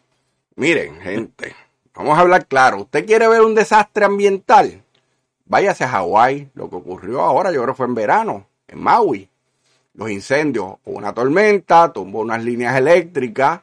Miren, 0.56 0.98
gente, 1.02 1.54
vamos 1.94 2.16
a 2.16 2.22
hablar 2.22 2.46
claro. 2.46 2.78
¿Usted 2.78 3.04
quiere 3.04 3.28
ver 3.28 3.42
un 3.42 3.54
desastre 3.54 4.06
ambiental? 4.06 4.82
Váyase 5.44 5.84
a 5.84 5.88
Hawái. 5.88 6.48
Lo 6.54 6.70
que 6.70 6.76
ocurrió 6.76 7.20
ahora, 7.20 7.52
yo 7.52 7.60
creo 7.62 7.74
que 7.74 7.76
fue 7.76 7.86
en 7.86 7.94
verano, 7.94 8.46
en 8.66 8.80
Maui. 8.80 9.28
Los 9.92 10.10
incendios. 10.10 10.76
Una 10.86 11.12
tormenta, 11.12 11.92
tumbó 11.92 12.20
unas 12.20 12.42
líneas 12.42 12.74
eléctricas. 12.78 13.60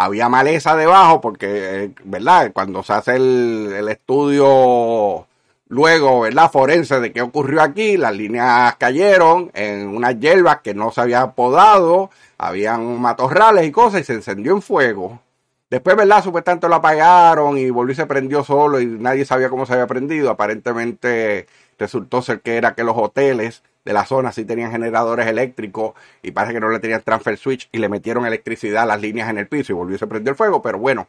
Había 0.00 0.28
maleza 0.28 0.76
debajo 0.76 1.20
porque, 1.20 1.84
eh, 1.84 1.90
¿verdad? 2.04 2.52
Cuando 2.54 2.84
se 2.84 2.92
hace 2.92 3.16
el, 3.16 3.72
el 3.76 3.88
estudio 3.88 5.26
luego, 5.68 6.20
¿verdad? 6.20 6.50
Forense 6.52 7.00
de 7.00 7.12
qué 7.12 7.20
ocurrió 7.20 7.60
aquí, 7.62 7.96
las 7.96 8.14
líneas 8.14 8.76
cayeron 8.76 9.50
en 9.54 9.88
unas 9.88 10.18
hierbas 10.20 10.60
que 10.60 10.72
no 10.72 10.92
se 10.92 11.00
había 11.00 11.32
podado, 11.32 12.10
habían 12.38 13.00
matorrales 13.00 13.66
y 13.66 13.72
cosas 13.72 14.02
y 14.02 14.04
se 14.04 14.14
encendió 14.14 14.52
en 14.52 14.62
fuego. 14.62 15.20
Después, 15.68 15.96
¿verdad? 15.96 16.22
Supuestamente 16.22 16.68
lo 16.68 16.76
apagaron 16.76 17.58
y 17.58 17.68
volvió 17.70 17.92
y 17.92 17.96
se 17.96 18.06
prendió 18.06 18.44
solo 18.44 18.80
y 18.80 18.86
nadie 18.86 19.24
sabía 19.24 19.50
cómo 19.50 19.66
se 19.66 19.74
había 19.74 19.88
prendido. 19.88 20.30
Aparentemente 20.30 21.46
resultó 21.78 22.22
ser 22.22 22.40
que 22.40 22.56
era 22.56 22.74
que 22.74 22.84
los 22.84 22.96
hoteles 22.96 23.62
de 23.84 23.92
la 23.92 24.04
zona 24.04 24.32
sí 24.32 24.44
tenían 24.44 24.70
generadores 24.70 25.26
eléctricos 25.26 25.94
y 26.22 26.30
parece 26.30 26.54
que 26.54 26.60
no 26.60 26.68
le 26.68 26.78
tenían 26.78 27.02
transfer 27.02 27.36
switch 27.38 27.68
y 27.72 27.78
le 27.78 27.88
metieron 27.88 28.26
electricidad 28.26 28.82
a 28.82 28.86
las 28.86 29.00
líneas 29.00 29.30
en 29.30 29.38
el 29.38 29.48
piso 29.48 29.72
y 29.72 29.76
volvió 29.76 29.96
y 29.96 29.98
se 29.98 30.06
prendió 30.06 30.30
el 30.30 30.36
fuego. 30.36 30.60
Pero 30.60 30.78
bueno, 30.78 31.08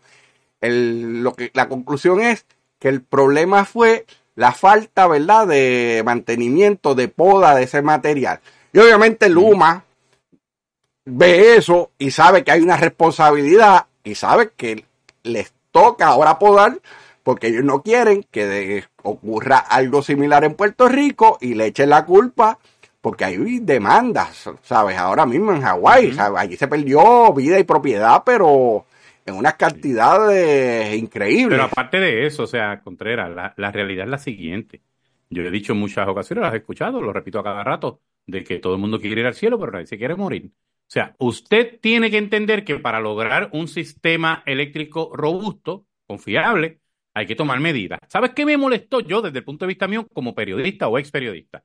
el, 0.62 1.22
lo 1.24 1.34
que, 1.34 1.52
la 1.54 1.68
conclusión 1.68 2.22
es 2.22 2.46
que 2.80 2.88
el 2.88 3.02
problema 3.02 3.66
fue 3.66 4.06
la 4.36 4.54
falta, 4.54 5.08
¿verdad?, 5.08 5.48
de 5.48 6.02
mantenimiento, 6.06 6.96
de 6.96 7.10
poda 7.10 7.56
de 7.56 7.64
ese 7.64 7.82
material. 7.82 8.40
Y 8.72 8.80
obviamente 8.80 9.28
Luma 9.28 9.84
ve 11.06 11.56
eso 11.58 11.92
y 11.98 12.12
sabe 12.12 12.44
que 12.44 12.52
hay 12.52 12.62
una 12.62 12.78
responsabilidad 12.78 13.88
y 14.04 14.16
sabe 14.16 14.52
que 14.56 14.86
les 15.24 15.52
toca 15.72 16.08
ahora 16.08 16.40
podar 16.40 16.80
porque 17.30 17.50
ellos 17.50 17.64
no 17.64 17.84
quieren 17.84 18.26
que 18.32 18.48
de, 18.48 18.86
ocurra 19.04 19.60
algo 19.60 20.02
similar 20.02 20.44
en 20.46 20.56
Puerto 20.56 20.90
Rico 20.90 21.38
y 21.40 21.54
le 21.54 21.68
echen 21.68 21.92
la 21.92 22.04
culpa 22.04 22.58
porque 23.02 23.24
hay 23.24 23.60
demandas, 23.60 24.50
¿sabes? 24.64 24.98
Ahora 24.98 25.28
mismo 25.28 25.52
en 25.52 25.62
Hawái, 25.62 26.18
allí 26.36 26.58
se 26.58 26.68
perdió 26.68 27.32
vida 27.32 27.60
y 27.60 27.66
propiedad, 27.66 28.24
pero 28.26 28.88
en 29.28 29.36
unas 29.36 29.54
cantidades 29.58 30.98
increíbles. 30.98 31.60
Pero 31.60 31.66
aparte 31.66 32.00
de 32.00 32.26
eso, 32.26 32.46
o 32.46 32.48
sea, 32.48 32.82
Contreras, 32.82 33.30
la, 33.30 33.54
la 33.58 33.72
realidad 33.72 34.06
es 34.06 34.10
la 34.10 34.18
siguiente. 34.18 34.82
Yo 35.30 35.44
he 35.44 35.52
dicho 35.52 35.74
en 35.74 35.80
muchas 35.82 36.08
ocasiones, 36.08 36.42
las 36.42 36.56
he 36.56 36.58
escuchado, 36.58 37.00
lo 37.00 37.14
repito 37.14 37.38
a 37.38 37.44
cada 37.44 37.64
rato, 37.64 38.02
de 38.26 38.44
que 38.44 38.58
todo 38.58 38.74
el 38.74 38.80
mundo 38.80 39.00
quiere 39.00 39.22
ir 39.22 39.28
al 39.28 39.36
cielo, 39.36 39.60
pero 39.60 39.72
nadie 39.72 39.86
se 39.86 40.00
quiere 40.00 40.16
morir. 40.16 40.48
O 40.48 40.92
sea, 40.92 41.16
usted 41.20 41.80
tiene 41.80 42.10
que 42.10 42.18
entender 42.18 42.66
que 42.66 42.80
para 42.80 43.00
lograr 43.00 43.52
un 43.54 43.68
sistema 43.68 44.42
eléctrico 44.48 45.12
robusto, 45.14 45.86
confiable, 46.08 46.80
hay 47.14 47.26
que 47.26 47.36
tomar 47.36 47.60
medidas. 47.60 48.00
¿Sabes 48.08 48.32
qué 48.32 48.46
me 48.46 48.58
molestó 48.58 49.00
yo 49.00 49.22
desde 49.22 49.40
el 49.40 49.44
punto 49.46 49.66
de 49.66 49.70
vista 49.70 49.88
mío 49.88 50.08
como 50.14 50.36
periodista 50.36 50.88
o 50.88 50.98
ex 50.98 51.12
periodista? 51.12 51.64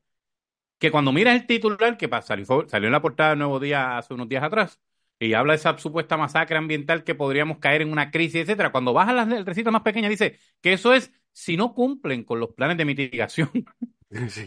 Que 0.79 0.91
cuando 0.91 1.13
miras 1.13 1.35
el 1.37 1.47
titular 1.47 1.97
que 1.97 2.09
salió, 2.23 2.67
salió 2.69 2.89
en 2.89 2.93
la 2.93 3.03
portada 3.03 3.31
de 3.31 3.37
Nuevo 3.37 3.61
Día 3.61 3.97
hace 3.99 4.15
unos 4.15 4.29
días 4.29 4.43
atrás, 4.43 4.81
y 5.19 5.35
habla 5.35 5.53
de 5.53 5.59
esa 5.59 5.79
supuesta 5.79 6.17
masacre 6.17 6.57
ambiental 6.57 7.05
que 7.05 7.15
podríamos 7.15 7.59
caer 7.59 7.83
en 7.83 7.93
una 7.93 8.11
crisis, 8.11 8.43
etcétera. 8.43 8.73
Cuando 8.73 8.93
baja 8.93 9.13
las 9.13 9.45
recitas 9.45 9.73
más 9.73 9.83
pequeñas 9.83 10.11
dice 10.11 10.39
que 10.61 10.73
eso 10.73 10.93
es 10.93 11.13
si 11.33 11.57
no 11.57 11.75
cumplen 11.75 12.25
con 12.25 12.41
los 12.41 12.53
planes 12.53 12.77
de 12.77 12.85
mitigación. 12.85 13.51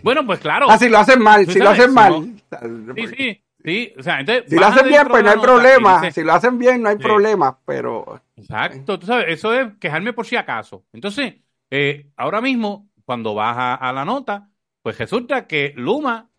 Bueno, 0.01 0.25
pues 0.25 0.39
claro. 0.39 0.67
Ah, 0.69 0.77
si 0.77 0.87
lo 0.87 0.97
hacen 0.97 1.21
mal, 1.21 1.45
si 1.45 1.59
lo 1.59 1.67
hacen 1.67 1.93
mal. 1.93 2.31
sí, 2.95 3.07
sí. 3.07 3.43
Sí, 3.63 3.93
o 3.97 4.03
sea, 4.03 4.19
entonces, 4.19 4.45
si 4.47 4.55
lo 4.55 4.65
hacen 4.65 4.87
bien, 4.87 5.07
pues 5.07 5.23
no 5.23 5.29
hay 5.31 5.39
problema. 5.39 6.11
si 6.11 6.23
lo 6.23 6.33
hacen 6.33 6.57
bien, 6.57 6.81
no 6.81 6.89
hay 6.89 6.97
problema, 6.97 7.59
pero. 7.65 8.21
Exacto, 8.35 8.99
tú 8.99 9.07
sabes, 9.07 9.25
eso 9.29 9.53
es 9.53 9.73
quejarme 9.79 10.13
por 10.13 10.25
si 10.25 10.35
acaso. 10.35 10.85
Entonces, 10.93 11.35
eh, 11.69 12.09
ahora 12.15 12.39
mismo, 12.39 12.89
cuando 13.03 13.33
baja 13.33 13.75
a 13.75 13.91
la 13.91 14.05
nota, 14.05 14.49
pues 14.81 14.97
resulta 14.97 15.47
que 15.47 15.73
Luma 15.75 16.29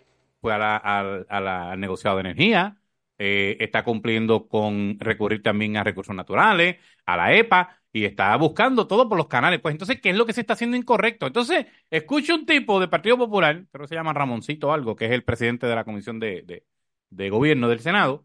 fue 0.40 0.54
a 0.54 0.58
la, 0.58 0.76
al 0.76 1.80
negociado 1.80 2.16
de 2.16 2.20
energía, 2.20 2.76
eh, 3.18 3.56
está 3.60 3.82
cumpliendo 3.84 4.46
con 4.48 4.96
recurrir 5.00 5.42
también 5.42 5.76
a 5.76 5.84
recursos 5.84 6.14
naturales, 6.14 6.76
a 7.04 7.16
la 7.16 7.34
EPA, 7.34 7.76
y 7.92 8.04
está 8.04 8.36
buscando 8.36 8.86
todo 8.86 9.08
por 9.08 9.18
los 9.18 9.26
canales. 9.26 9.60
Pues 9.60 9.72
entonces, 9.72 10.00
¿qué 10.00 10.10
es 10.10 10.16
lo 10.16 10.24
que 10.24 10.32
se 10.32 10.42
está 10.42 10.52
haciendo 10.52 10.76
incorrecto? 10.76 11.26
Entonces, 11.26 11.66
escucho 11.90 12.34
un 12.34 12.46
tipo 12.46 12.78
de 12.80 12.88
Partido 12.88 13.18
Popular, 13.18 13.64
creo 13.72 13.84
que 13.84 13.88
se 13.88 13.94
llama 13.94 14.12
Ramoncito 14.12 14.72
algo, 14.72 14.94
que 14.94 15.06
es 15.06 15.12
el 15.12 15.24
presidente 15.24 15.66
de 15.66 15.74
la 15.74 15.84
Comisión 15.84 16.20
de, 16.20 16.42
de, 16.42 16.64
Gobierno 17.10 17.68
del 17.68 17.80
Senado, 17.80 18.24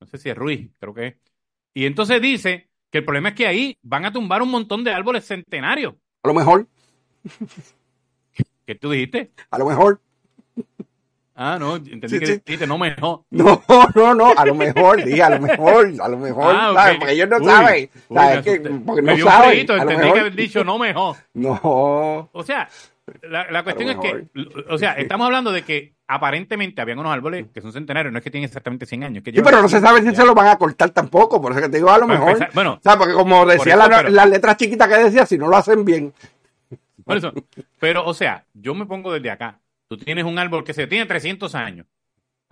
no 0.00 0.06
sé 0.06 0.18
si 0.18 0.30
es 0.30 0.36
Ruiz, 0.36 0.70
creo 0.78 0.94
que 0.94 1.06
es, 1.06 1.14
y 1.74 1.86
entonces 1.86 2.20
dice 2.20 2.68
que 2.90 2.98
el 2.98 3.04
problema 3.04 3.30
es 3.30 3.34
que 3.34 3.46
ahí 3.46 3.78
van 3.82 4.04
a 4.04 4.12
tumbar 4.12 4.42
un 4.42 4.50
montón 4.50 4.84
de 4.84 4.92
árboles 4.92 5.26
centenarios. 5.26 5.94
A 6.22 6.28
lo 6.28 6.34
mejor. 6.34 6.66
¿Qué 8.66 8.74
tú 8.74 8.90
dijiste? 8.90 9.32
A 9.50 9.58
lo 9.58 9.66
mejor. 9.66 10.00
Ah, 11.34 11.56
no, 11.58 11.76
entendí 11.76 12.18
que 12.18 12.42
dijiste 12.44 12.66
no 12.66 12.76
mejor. 12.76 13.22
No, 13.30 13.62
no, 13.94 14.14
no, 14.14 14.32
a 14.36 14.44
lo 14.44 14.54
mejor, 14.54 15.02
dije, 15.02 15.22
a 15.22 15.30
lo 15.30 15.40
mejor, 15.40 15.92
a 15.98 16.08
lo 16.08 16.18
mejor, 16.18 16.54
ah, 16.54 16.72
¿sabes? 16.74 16.98
Porque 16.98 17.12
ellos 17.14 17.28
no 17.30 17.38
saben, 17.42 17.90
¿sabes? 18.12 18.44
Que, 18.44 18.60
porque 18.60 19.02
no 19.02 19.16
saben. 19.16 19.58
entendí 19.60 19.96
que 19.96 20.18
habían 20.20 20.36
dicho 20.36 20.62
no 20.62 20.78
mejor. 20.78 21.16
No. 21.32 22.28
O 22.32 22.42
sea, 22.44 22.68
la, 23.22 23.50
la 23.50 23.64
cuestión 23.64 23.90
es 23.90 23.96
que, 23.96 24.26
o 24.68 24.78
sea, 24.78 24.92
estamos 24.94 25.24
hablando 25.24 25.50
de 25.50 25.62
que 25.62 25.94
aparentemente 26.06 26.80
habían 26.80 26.98
unos 26.98 27.12
árboles 27.12 27.46
que 27.52 27.60
son 27.60 27.72
centenarios, 27.72 28.12
no 28.12 28.18
es 28.18 28.24
que 28.24 28.30
tienen 28.30 28.46
exactamente 28.46 28.86
100 28.86 29.04
años. 29.04 29.24
Que 29.24 29.32
sí, 29.32 29.40
pero 29.42 29.60
no 29.60 29.68
se 29.68 29.80
sabe 29.80 30.02
si 30.02 30.14
se 30.14 30.24
lo 30.24 30.34
van 30.34 30.48
a 30.48 30.56
cortar 30.56 30.90
tampoco, 30.90 31.40
por 31.40 31.52
eso 31.52 31.60
que 31.60 31.68
te 31.68 31.78
digo 31.78 31.90
a 31.90 31.98
lo 31.98 32.06
mejor. 32.06 32.48
bueno, 32.54 32.74
o 32.74 32.80
sea, 32.82 32.96
porque 32.96 33.14
como 33.14 33.44
decía 33.46 33.76
las 33.76 34.28
letras 34.28 34.56
chiquitas 34.56 34.88
que 34.88 34.98
decía, 34.98 35.26
si 35.26 35.38
no 35.38 35.48
lo 35.48 35.56
hacen 35.56 35.84
bien. 35.84 36.12
Por 37.04 37.16
eso, 37.16 37.32
pero, 37.80 38.06
o 38.06 38.14
sea, 38.14 38.44
yo 38.54 38.74
me 38.74 38.86
pongo 38.86 39.12
desde 39.12 39.30
acá. 39.30 39.58
Tú 39.88 39.96
tienes 39.96 40.24
un 40.24 40.38
árbol 40.38 40.64
que 40.64 40.72
se 40.72 40.86
tiene 40.86 41.04
300 41.04 41.54
años. 41.54 41.86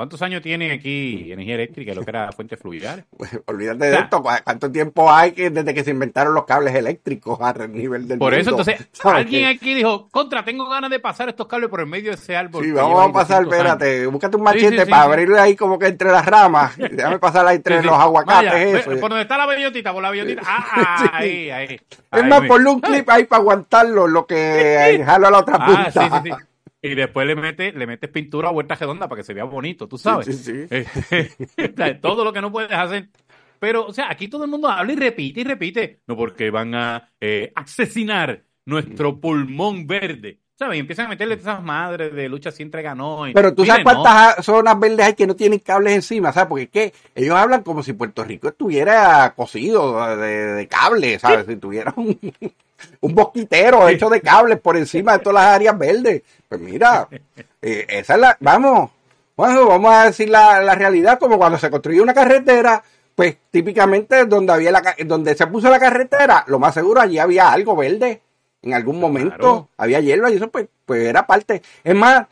¿Cuántos 0.00 0.22
años 0.22 0.40
tiene 0.40 0.72
aquí 0.72 1.30
energía 1.30 1.56
eléctrica, 1.56 1.92
lo 1.92 2.02
que 2.02 2.08
era 2.08 2.32
fuente 2.32 2.56
fluvial? 2.56 3.04
Pues, 3.18 3.38
olvídate 3.44 3.84
de 3.84 3.98
esto. 3.98 4.22
¿Cuánto 4.22 4.72
tiempo 4.72 5.12
hay 5.12 5.32
que, 5.32 5.50
desde 5.50 5.74
que 5.74 5.84
se 5.84 5.90
inventaron 5.90 6.32
los 6.32 6.46
cables 6.46 6.74
eléctricos 6.74 7.38
a 7.38 7.52
nivel 7.66 8.08
del 8.08 8.18
Por 8.18 8.32
eso, 8.32 8.48
entonces, 8.48 8.88
alguien 9.04 9.44
aquí 9.44 9.74
dijo, 9.74 10.08
contra, 10.10 10.42
tengo 10.42 10.66
ganas 10.70 10.88
de 10.88 11.00
pasar 11.00 11.28
estos 11.28 11.46
cables 11.46 11.68
por 11.68 11.80
el 11.80 11.86
medio 11.86 12.12
de 12.12 12.16
ese 12.16 12.34
árbol. 12.34 12.64
Sí, 12.64 12.72
vamos 12.72 13.06
a 13.06 13.12
pasar, 13.12 13.42
espérate, 13.42 14.06
búscate 14.06 14.38
un 14.38 14.42
machete 14.42 14.86
para 14.86 15.02
abrirle 15.02 15.38
ahí 15.38 15.54
como 15.54 15.78
que 15.78 15.88
entre 15.88 16.10
las 16.10 16.24
ramas. 16.24 16.78
Déjame 16.90 17.18
pasar 17.18 17.46
ahí 17.46 17.56
entre 17.56 17.82
los 17.82 17.92
aguacates. 17.92 18.86
eso. 18.86 18.98
Por 18.98 19.10
donde 19.10 19.22
está 19.22 19.36
la 19.36 19.44
bellotita, 19.44 19.92
por 19.92 20.02
la 20.02 20.10
bellotita. 20.12 20.40
Ah, 20.46 21.10
ahí, 21.12 21.50
ahí. 21.50 21.78
Es 22.10 22.24
más, 22.24 22.40
ponle 22.46 22.70
un 22.70 22.80
clip 22.80 23.06
ahí 23.10 23.24
para 23.24 23.42
aguantarlo, 23.42 24.06
lo 24.06 24.24
que 24.24 25.02
jalo 25.04 25.26
a 25.26 25.30
la 25.30 25.38
otra 25.40 25.58
punta. 25.66 25.92
Ah, 25.94 26.22
sí, 26.22 26.30
sí, 26.30 26.30
sí. 26.30 26.49
Y 26.82 26.94
después 26.94 27.26
le 27.26 27.36
metes 27.36 27.74
le 27.74 27.86
metes 27.86 28.10
pintura 28.10 28.48
a 28.48 28.52
vuelta 28.52 28.74
redonda 28.74 29.08
para 29.08 29.20
que 29.20 29.24
se 29.24 29.34
vea 29.34 29.44
bonito, 29.44 29.86
tú 29.86 29.98
sabes. 29.98 30.26
Sí, 30.26 30.66
sí, 30.68 31.94
todo 32.00 32.24
lo 32.24 32.32
que 32.32 32.40
no 32.40 32.50
puedes 32.50 32.72
hacer. 32.72 33.10
Pero, 33.58 33.86
o 33.86 33.92
sea, 33.92 34.10
aquí 34.10 34.28
todo 34.28 34.44
el 34.44 34.50
mundo 34.50 34.68
habla 34.68 34.92
y 34.92 34.96
repite 34.96 35.42
y 35.42 35.44
repite. 35.44 36.00
No 36.06 36.16
porque 36.16 36.50
van 36.50 36.74
a 36.74 37.12
eh, 37.20 37.52
asesinar 37.54 38.44
nuestro 38.64 39.20
pulmón 39.20 39.86
verde. 39.86 40.40
¿Sabes? 40.60 40.76
Y 40.76 40.80
empiezan 40.80 41.06
a 41.06 41.08
meterle 41.08 41.36
esas 41.36 41.62
madres 41.62 42.14
de 42.14 42.28
lucha 42.28 42.50
siempre 42.50 42.82
ganó. 42.82 43.22
Pero 43.32 43.54
tú 43.54 43.64
sabes 43.64 43.82
cuántas 43.82 44.44
zonas 44.44 44.78
verdes 44.78 45.06
hay 45.06 45.14
que 45.14 45.26
no 45.26 45.34
tienen 45.34 45.60
cables 45.60 45.94
encima, 45.94 46.34
¿sabes? 46.34 46.50
Porque 46.50 46.64
es 46.64 46.70
que 46.70 46.94
ellos 47.14 47.34
hablan 47.34 47.62
como 47.62 47.82
si 47.82 47.94
Puerto 47.94 48.22
Rico 48.24 48.48
estuviera 48.48 49.32
cocido 49.34 50.16
de, 50.18 50.52
de 50.52 50.68
cables, 50.68 51.22
¿sabes? 51.22 51.46
Si 51.46 51.56
tuviera 51.56 51.94
un, 51.96 52.18
un 53.00 53.14
bosquitero 53.14 53.88
hecho 53.88 54.10
de 54.10 54.20
cables 54.20 54.60
por 54.60 54.76
encima 54.76 55.14
de 55.14 55.20
todas 55.20 55.42
las 55.42 55.54
áreas 55.54 55.78
verdes. 55.78 56.24
Pues 56.46 56.60
mira, 56.60 57.08
eh, 57.62 57.86
esa 57.88 58.14
es 58.16 58.20
la, 58.20 58.36
vamos, 58.40 58.90
bueno, 59.34 59.66
vamos 59.66 59.94
a 59.94 60.04
decir 60.04 60.28
la, 60.28 60.74
realidad, 60.74 61.18
como 61.18 61.38
cuando 61.38 61.56
se 61.56 61.70
construyó 61.70 62.02
una 62.02 62.12
carretera, 62.12 62.82
pues 63.14 63.38
típicamente 63.50 64.26
donde 64.26 64.52
había 64.52 64.72
la, 64.72 64.94
donde 65.06 65.34
se 65.34 65.46
puso 65.46 65.70
la 65.70 65.80
carretera, 65.80 66.44
lo 66.48 66.58
más 66.58 66.74
seguro 66.74 67.00
allí 67.00 67.18
había 67.18 67.50
algo 67.50 67.74
verde. 67.74 68.20
En 68.62 68.74
algún 68.74 69.00
momento 69.00 69.68
había 69.76 70.00
hierba 70.00 70.30
y 70.30 70.36
eso 70.36 70.50
pues, 70.50 70.68
pues 70.84 71.06
era 71.06 71.26
parte. 71.26 71.62
Es 71.82 71.94
más, 71.94 72.26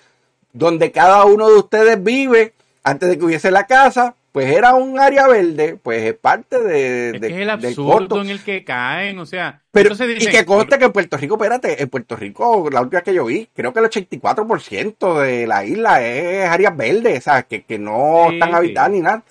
donde 0.53 0.93
cada 0.93 1.25
uno 1.25 1.49
de 1.49 1.57
ustedes 1.57 2.03
vive, 2.03 2.53
antes 2.83 3.09
de 3.09 3.19
que 3.19 3.25
hubiese 3.25 3.51
la 3.51 3.67
casa, 3.67 4.15
pues 4.33 4.55
era 4.55 4.75
un 4.75 5.01
área 5.01 5.27
verde, 5.27 5.79
pues 5.83 6.03
es 6.03 6.15
parte 6.15 6.63
de, 6.63 7.11
es 7.17 7.23
el 7.23 7.51
absurdo 7.51 8.21
en 8.21 8.31
el 8.31 8.43
que 8.43 8.63
caen, 8.63 9.19
o 9.19 9.27
sea, 9.27 9.63
pero 9.73 9.95
y 9.95 10.27
que 10.27 10.45
conste 10.45 10.79
que 10.79 10.85
en 10.85 10.93
Puerto 10.93 11.17
Rico, 11.17 11.35
espérate, 11.37 11.83
en 11.83 11.89
Puerto 11.89 12.15
Rico, 12.15 12.69
la 12.71 12.83
última 12.83 13.01
que 13.01 13.15
yo 13.15 13.25
vi, 13.25 13.49
creo 13.55 13.73
que 13.73 13.81
el 13.81 13.87
84% 13.87 15.21
de 15.23 15.47
la 15.47 15.65
isla 15.65 16.07
es 16.07 16.49
áreas 16.49 16.77
verdes, 16.77 17.25
¿sabes? 17.25 17.47
Que, 17.47 17.63
que 17.63 17.79
no 17.79 18.31
están 18.31 18.55
habitadas 18.55 18.91
ni 18.91 19.01
nada. 19.01 19.25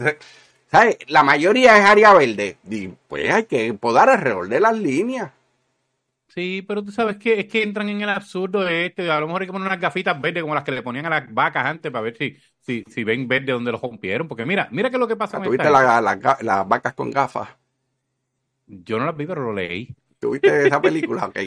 ¿Sabes? 0.69 0.97
La 1.07 1.23
mayoría 1.23 1.77
es 1.77 1.85
área 1.85 2.13
verde. 2.13 2.57
Y 2.69 2.89
pues 3.07 3.31
hay 3.33 3.45
que 3.45 3.73
podar 3.73 4.09
alrededor 4.09 4.49
de 4.49 4.59
las 4.59 4.77
líneas. 4.77 5.31
Sí, 6.29 6.61
pero 6.67 6.83
tú 6.83 6.91
sabes 6.91 7.17
que 7.17 7.39
es 7.39 7.47
que 7.47 7.63
entran 7.63 7.89
en 7.89 8.01
el 8.01 8.09
absurdo 8.09 8.67
este. 8.67 9.09
A 9.09 9.19
lo 9.19 9.27
mejor 9.27 9.41
hay 9.41 9.47
que 9.47 9.53
poner 9.53 9.67
unas 9.67 9.79
gafitas 9.79 10.19
verdes 10.21 10.43
como 10.43 10.53
las 10.55 10.63
que 10.63 10.71
le 10.71 10.83
ponían 10.83 11.05
a 11.05 11.09
las 11.09 11.33
vacas 11.33 11.65
antes 11.65 11.91
para 11.91 12.03
ver 12.03 12.15
si, 12.17 12.37
si, 12.59 12.83
si 12.87 13.03
ven 13.03 13.27
verde 13.27 13.53
donde 13.53 13.71
los 13.71 13.81
rompieron. 13.81 14.27
Porque 14.27 14.45
mira, 14.45 14.67
mira 14.71 14.89
qué 14.89 14.97
es 14.97 14.99
lo 14.99 15.07
que 15.07 15.15
pasa. 15.15 15.41
¿Tuviste 15.41 15.69
la, 15.69 16.01
la, 16.01 16.37
las 16.41 16.67
vacas 16.67 16.93
con 16.93 17.09
gafas? 17.11 17.49
Yo 18.67 18.99
no 18.99 19.05
las 19.05 19.17
vi, 19.17 19.25
pero 19.25 19.41
lo 19.43 19.53
leí. 19.53 19.95
¿Tuviste 20.19 20.67
esa 20.67 20.81
película? 20.81 21.25
Ok. 21.25 21.37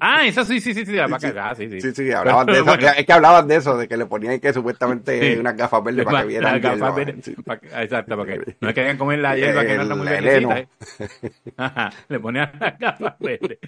ah, 0.00 0.26
esa 0.26 0.44
sí, 0.44 0.60
sí, 0.60 0.74
sí, 0.74 0.84
sí, 0.84 0.98
ah, 0.98 1.54
sí, 1.56 1.68
sí. 1.70 1.80
Sí, 1.80 1.92
sí, 1.94 2.12
hablaban 2.12 2.46
de 2.46 2.52
eso. 2.60 2.74
Es 2.74 3.06
que 3.06 3.12
hablaban 3.12 3.48
de 3.48 3.56
eso, 3.56 3.76
de 3.78 3.88
que 3.88 3.96
le 3.96 4.04
ponían 4.04 4.38
que 4.38 4.52
supuestamente 4.52 5.38
unas 5.38 5.56
gafas 5.56 5.82
verdes 5.82 6.04
para 6.04 6.20
que 6.22 6.28
vieran. 6.28 6.60
Las 6.60 6.78
gafas 6.78 6.94
verdes. 6.94 7.28
Exacto, 7.28 8.16
porque 8.16 8.56
no 8.60 8.68
es 8.68 8.74
que 8.74 8.80
hayan 8.82 8.98
comer 8.98 9.20
la 9.20 9.36
hierba 9.36 9.64
que 9.64 9.76
no 9.76 9.82
está 9.82 9.94
muy 9.94 10.08
bien. 10.08 10.50
¿eh? 10.52 10.68
le 12.08 12.20
ponían 12.20 12.52
las 12.60 12.78
gafas 12.78 13.14
verdes. 13.18 13.58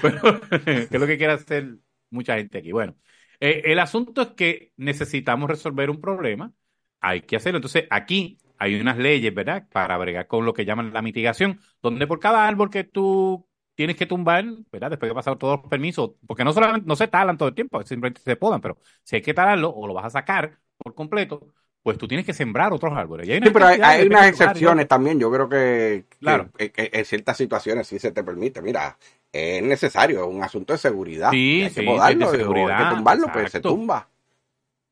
Pero, 0.00 0.40
¿qué 0.64 0.88
es 0.90 1.00
lo 1.00 1.06
que 1.06 1.18
quiere 1.18 1.34
hacer 1.34 1.76
mucha 2.08 2.36
gente 2.36 2.58
aquí? 2.58 2.72
Bueno, 2.72 2.96
eh, 3.40 3.62
el 3.66 3.78
asunto 3.78 4.22
es 4.22 4.28
que 4.28 4.72
necesitamos 4.78 5.50
resolver 5.50 5.90
un 5.90 6.00
problema. 6.00 6.50
Hay 7.00 7.22
que 7.22 7.36
hacerlo. 7.36 7.58
Entonces, 7.58 7.86
aquí 7.90 8.38
hay 8.58 8.80
unas 8.80 8.98
leyes, 8.98 9.34
¿verdad? 9.34 9.66
Para 9.70 9.96
bregar 9.98 10.26
con 10.26 10.44
lo 10.44 10.52
que 10.52 10.66
llaman 10.66 10.92
la 10.92 11.02
mitigación, 11.02 11.60
donde 11.82 12.06
por 12.06 12.20
cada 12.20 12.46
árbol 12.46 12.70
que 12.70 12.84
tú 12.84 13.49
tienes 13.80 13.96
que 13.96 14.04
tumbar, 14.04 14.44
¿verdad? 14.70 14.90
Después 14.90 15.08
de 15.08 15.14
pasar 15.14 15.38
todos 15.38 15.58
los 15.58 15.70
permisos, 15.70 16.10
porque 16.26 16.44
no 16.44 16.52
solamente 16.52 16.86
no 16.86 16.96
se 16.96 17.08
talan 17.08 17.38
todo 17.38 17.48
el 17.48 17.54
tiempo, 17.54 17.82
simplemente 17.82 18.20
se 18.20 18.36
podan, 18.36 18.60
pero 18.60 18.76
si 19.02 19.16
hay 19.16 19.22
que 19.22 19.32
talarlo 19.32 19.70
o 19.70 19.86
lo 19.86 19.94
vas 19.94 20.04
a 20.04 20.10
sacar 20.10 20.58
por 20.76 20.94
completo, 20.94 21.54
pues 21.82 21.96
tú 21.96 22.06
tienes 22.06 22.26
que 22.26 22.34
sembrar 22.34 22.74
otros 22.74 22.92
árboles. 22.92 23.26
sí, 23.26 23.50
pero 23.50 23.64
hay, 23.64 24.06
unas 24.06 24.28
excepciones 24.28 24.86
también. 24.86 25.18
Yo 25.18 25.32
creo 25.32 25.48
que, 25.48 26.04
claro. 26.18 26.50
en 26.58 27.04
ciertas 27.06 27.38
situaciones 27.38 27.86
sí 27.86 27.98
se 27.98 28.12
te 28.12 28.22
permite. 28.22 28.60
Mira, 28.60 28.98
es 29.32 29.62
necesario, 29.62 30.24
es 30.24 30.28
un 30.28 30.42
asunto 30.44 30.74
de 30.74 30.78
seguridad. 30.78 31.30
Sí, 31.30 31.62
hay 31.62 31.70
que 31.70 31.82
podarlo, 31.82 32.32
de 32.32 32.36
seguridad. 32.36 32.76
Hay 32.76 32.84
que 32.84 32.96
tumbarlo, 32.96 33.26
pues 33.32 33.50
se 33.50 33.60
tumba. 33.60 34.10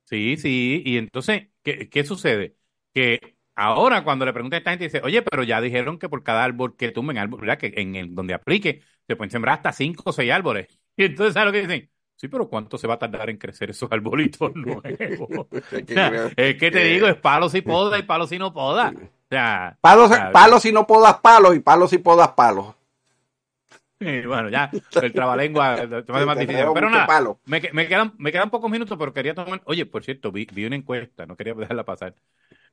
Sí, 0.04 0.38
sí. 0.38 0.82
Y 0.86 0.96
entonces, 0.96 1.48
¿qué, 1.62 1.90
qué 1.90 2.04
sucede? 2.04 2.56
Que 2.94 3.36
Ahora, 3.60 4.04
cuando 4.04 4.24
le 4.24 4.32
pregunta 4.32 4.54
a 4.54 4.58
esta 4.58 4.70
gente, 4.70 4.84
dice, 4.84 5.00
oye, 5.02 5.20
pero 5.20 5.42
ya 5.42 5.60
dijeron 5.60 5.98
que 5.98 6.08
por 6.08 6.22
cada 6.22 6.44
árbol 6.44 6.76
que 6.76 6.92
tumben, 6.92 7.18
árbol, 7.18 7.40
¿verdad? 7.40 7.58
Que 7.58 7.72
en 7.76 7.96
el 7.96 8.14
donde 8.14 8.32
aplique, 8.32 8.82
se 9.04 9.16
pueden 9.16 9.32
sembrar 9.32 9.56
hasta 9.56 9.72
cinco 9.72 10.04
o 10.06 10.12
seis 10.12 10.30
árboles. 10.30 10.68
Y 10.96 11.04
entonces, 11.04 11.34
¿sabes 11.34 11.46
lo 11.46 11.52
que 11.52 11.60
dicen? 11.60 11.90
Sí, 12.16 12.26
pero 12.26 12.48
¿cuánto 12.48 12.76
se 12.76 12.88
va 12.88 12.94
a 12.94 12.98
tardar 12.98 13.30
en 13.30 13.36
crecer 13.36 13.70
esos 13.70 13.90
arbolitos 13.92 14.52
nuevos? 14.54 14.82
es 16.36 16.56
que 16.56 16.70
te 16.72 16.84
digo, 16.84 17.06
es 17.06 17.14
palo 17.16 17.48
si 17.48 17.62
poda 17.62 17.98
y 17.98 18.02
palo 18.02 18.26
si 18.26 18.36
no 18.36 18.52
poda. 18.52 18.92
O 18.96 19.28
sea, 19.28 19.76
palos, 19.80 20.10
palos 20.32 20.62
si 20.62 20.72
no 20.72 20.86
podas 20.86 21.18
palos 21.18 21.54
y 21.54 21.60
palos 21.60 21.90
si 21.90 21.98
podas 21.98 22.30
palos. 22.30 22.74
bueno, 24.00 24.48
ya, 24.48 24.70
el 25.02 25.12
trabalengua 25.12 25.74
es 25.76 26.26
más 26.26 26.38
difícil. 26.38 26.64
Pero 26.74 26.90
nada, 26.90 27.36
me, 27.44 27.60
me, 27.72 27.86
quedan, 27.86 28.12
me 28.18 28.32
quedan 28.32 28.50
pocos 28.50 28.70
minutos, 28.70 28.96
pero 28.98 29.12
quería 29.12 29.34
tomar. 29.34 29.62
Oye, 29.66 29.86
por 29.86 30.04
cierto, 30.04 30.32
vi, 30.32 30.48
vi 30.52 30.64
una 30.64 30.76
encuesta, 30.76 31.26
no 31.26 31.36
quería 31.36 31.54
dejarla 31.54 31.84
pasar 31.84 32.14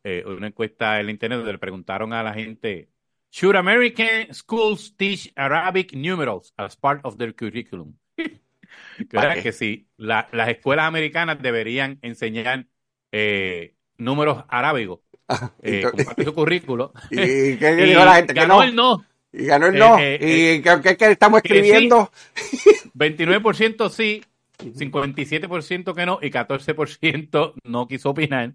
eh, 0.06 0.24
una 0.26 0.47
encuesta 0.47 0.99
en 0.99 1.10
internet 1.10 1.39
donde 1.39 1.53
le 1.53 1.58
preguntaron 1.58 2.14
a 2.14 2.22
la 2.22 2.32
gente, 2.32 2.89
¿Should 3.32 3.56
American 3.56 4.34
schools 4.34 4.95
teach 4.95 5.34
Arabic 5.36 5.93
numerals 5.93 6.53
as 6.58 6.76
part 6.78 7.01
of 7.03 7.18
their 7.18 7.34
curriculum? 7.34 7.95
que, 8.16 9.41
que 9.41 9.51
sí, 9.51 9.88
las 9.97 10.47
escuelas 10.47 10.86
americanas 10.86 11.41
deberían 11.41 11.97
enseñar 12.03 12.68
eh, 13.12 13.74
números 13.97 14.43
arábigos 14.47 14.99
eh, 15.64 15.84
como 15.89 16.24
su 16.24 16.34
currículo. 16.36 16.93
¿Y 17.10 17.58
qué 17.58 17.76
dijo 17.76 18.06
la 18.06 18.16
gente? 18.16 18.34
Ganó 18.34 18.62
el 18.62 18.76
no. 18.76 19.03
Y 19.34 19.45
ganó 19.45 19.66
el 19.68 19.76
no. 19.80 19.97
Eh, 19.99 20.60
¿Y 20.60 20.62
qué, 20.62 20.95
qué, 20.95 21.12
estamos 21.12 21.41
escribiendo? 21.43 22.12
Sí, 22.36 22.70
29% 22.93 23.89
sí, 23.89 24.24
57% 24.60 25.93
que 25.93 26.06
no 26.06 26.20
y 26.22 26.32
14% 26.32 27.53
no 27.64 27.88
quiso 27.88 28.10
opinar. 28.10 28.53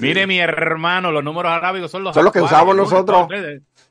Mire, 0.00 0.26
mi 0.26 0.38
hermano, 0.38 1.12
los 1.12 1.24
números 1.24 1.52
arábigos 1.52 1.90
son 1.90 2.04
los, 2.04 2.14
son 2.14 2.24
los 2.24 2.32
que 2.32 2.40
usamos 2.40 2.76
nosotros. 2.76 3.28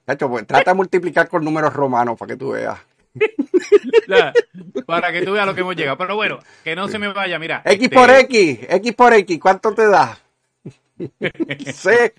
Hecho, 0.05 0.29
pues, 0.29 0.47
trata 0.47 0.71
de 0.71 0.75
multiplicar 0.75 1.27
con 1.27 1.43
números 1.43 1.73
romanos 1.73 2.17
para 2.17 2.33
que 2.33 2.37
tú 2.37 2.51
veas. 2.51 2.79
para 4.85 5.11
que 5.11 5.21
tú 5.23 5.33
veas 5.33 5.45
lo 5.45 5.55
que 5.55 5.61
hemos 5.61 5.75
llegado. 5.75 5.97
Pero 5.97 6.15
bueno, 6.15 6.39
que 6.63 6.75
no 6.75 6.87
se 6.87 6.99
me 6.99 7.11
vaya, 7.11 7.39
mira. 7.39 7.61
X 7.65 7.83
este 7.83 7.95
por 7.95 8.09
X, 8.09 8.59
X 8.69 8.93
por 8.93 9.13
X, 9.13 9.39
¿cuánto 9.39 9.73
te 9.73 9.87
da? 9.87 10.17
C. 11.73 12.13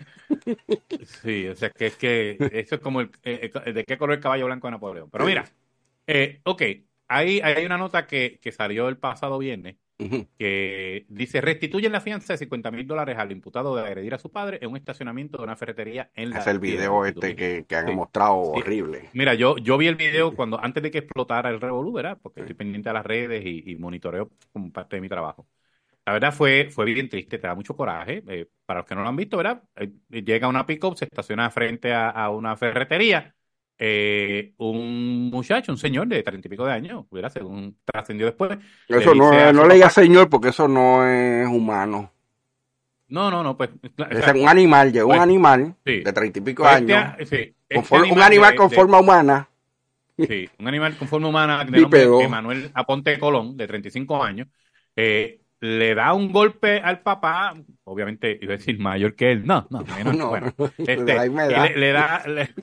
Sí, 1.22 1.48
o 1.48 1.56
sea, 1.56 1.70
que 1.70 1.86
es 1.86 1.96
que 1.96 2.36
eso 2.52 2.74
es 2.76 2.80
como 2.80 3.00
el, 3.00 3.10
eh, 3.22 3.50
eh, 3.64 3.72
de 3.72 3.84
qué 3.84 3.96
color 3.96 4.16
el 4.16 4.22
caballo 4.22 4.46
blanco 4.46 4.66
de 4.66 4.72
Napoleón. 4.72 5.08
Pero 5.10 5.24
mira, 5.24 5.48
eh, 6.06 6.40
ok, 6.44 6.62
hay, 7.08 7.40
hay 7.40 7.64
una 7.64 7.78
nota 7.78 8.06
que, 8.06 8.38
que 8.40 8.52
salió 8.52 8.88
el 8.88 8.98
pasado 8.98 9.38
viernes 9.38 9.76
que 10.38 11.06
dice 11.08 11.40
restituyen 11.40 11.90
la 11.90 12.00
fianza 12.00 12.34
de 12.34 12.38
50 12.38 12.70
mil 12.70 12.86
dólares 12.86 13.18
al 13.18 13.32
imputado 13.32 13.74
de 13.74 13.82
agredir 13.82 14.14
a 14.14 14.18
su 14.18 14.30
padre 14.30 14.58
en 14.62 14.70
un 14.70 14.76
estacionamiento 14.76 15.38
de 15.38 15.44
una 15.44 15.56
ferretería 15.56 16.10
en 16.14 16.30
la... 16.30 16.38
Es 16.38 16.46
el 16.46 16.60
video 16.60 17.04
este 17.04 17.34
que, 17.34 17.64
que 17.66 17.76
han 17.76 17.94
mostrado 17.96 18.36
horrible. 18.36 19.10
Mira, 19.12 19.34
yo, 19.34 19.56
yo 19.58 19.76
vi 19.76 19.88
el 19.88 19.96
video 19.96 20.34
cuando 20.36 20.62
antes 20.62 20.82
de 20.84 20.92
que 20.92 20.98
explotara 20.98 21.50
el 21.50 21.60
revolú, 21.60 21.92
¿verdad? 21.92 22.18
Porque 22.22 22.40
estoy 22.40 22.54
pendiente 22.54 22.88
de 22.88 22.92
las 22.92 23.04
redes 23.04 23.42
y, 23.44 23.74
monitoreo 23.76 24.30
como 24.52 24.72
parte 24.72 24.96
de 24.96 25.02
mi 25.02 25.08
trabajo. 25.08 25.48
La 26.06 26.12
verdad 26.12 26.32
fue, 26.32 26.68
fue 26.70 26.84
bien 26.86 27.08
triste, 27.08 27.38
te 27.38 27.46
da 27.46 27.54
mucho 27.54 27.76
coraje. 27.76 28.22
Eh, 28.28 28.48
para 28.64 28.80
los 28.80 28.86
que 28.86 28.94
no 28.94 29.02
lo 29.02 29.08
han 29.08 29.16
visto, 29.16 29.36
¿verdad? 29.36 29.62
Eh, 29.76 29.92
llega 30.22 30.48
una 30.48 30.64
pick-up, 30.64 30.96
se 30.96 31.04
estaciona 31.04 31.50
frente 31.50 31.92
a, 31.92 32.08
a 32.08 32.30
una 32.30 32.56
ferretería 32.56 33.34
eh, 33.78 34.52
un 34.58 35.30
muchacho, 35.30 35.70
un 35.70 35.78
señor 35.78 36.08
de 36.08 36.22
treinta 36.22 36.48
y 36.48 36.50
pico 36.50 36.66
de 36.66 36.72
años, 36.72 37.04
¿verdad? 37.10 37.32
según 37.32 37.76
trascendió 37.84 38.26
después. 38.26 38.58
Eso 38.88 39.14
no, 39.14 39.52
no 39.52 39.66
leía 39.66 39.88
señor 39.88 40.28
porque 40.28 40.48
eso 40.48 40.66
no 40.66 41.06
es 41.06 41.46
humano. 41.46 42.12
No, 43.08 43.30
no, 43.30 43.42
no, 43.42 43.56
pues. 43.56 43.70
Es 44.10 44.28
un 44.34 44.48
animal, 44.48 44.92
llegó 44.92 45.08
un 45.08 45.12
pues, 45.12 45.22
animal 45.22 45.74
de 45.84 46.12
treinta 46.12 46.38
y 46.38 46.42
pico 46.42 46.62
de 46.64 46.68
pues 46.68 46.76
años. 46.76 47.14
Este, 47.18 47.54
este 47.68 48.12
un 48.12 48.20
animal 48.20 48.54
con 48.54 48.70
forma 48.70 49.00
humana. 49.00 49.48
Sí, 50.18 50.48
un 50.58 50.66
animal 50.66 50.96
con 50.96 51.06
forma 51.06 51.28
humana 51.28 51.64
de 51.64 51.80
nombre 51.80 52.28
Manuel 52.28 52.70
Aponte 52.74 53.18
Colón, 53.18 53.56
de 53.56 53.66
35 53.66 54.22
años. 54.22 54.48
Eh, 54.96 55.40
le 55.60 55.94
da 55.94 56.12
un 56.12 56.32
golpe 56.32 56.80
al 56.80 57.00
papá, 57.00 57.54
obviamente 57.84 58.38
iba 58.40 58.54
a 58.54 58.56
decir 58.56 58.78
mayor 58.78 59.14
que 59.14 59.32
él, 59.32 59.46
no, 59.46 59.66
no, 59.70 59.84
menos, 59.96 60.16
no, 60.16 60.28
bueno, 60.28 60.54
este, 60.78 61.04
le, 61.04 61.92
da, 61.92 62.26
le, 62.26 62.54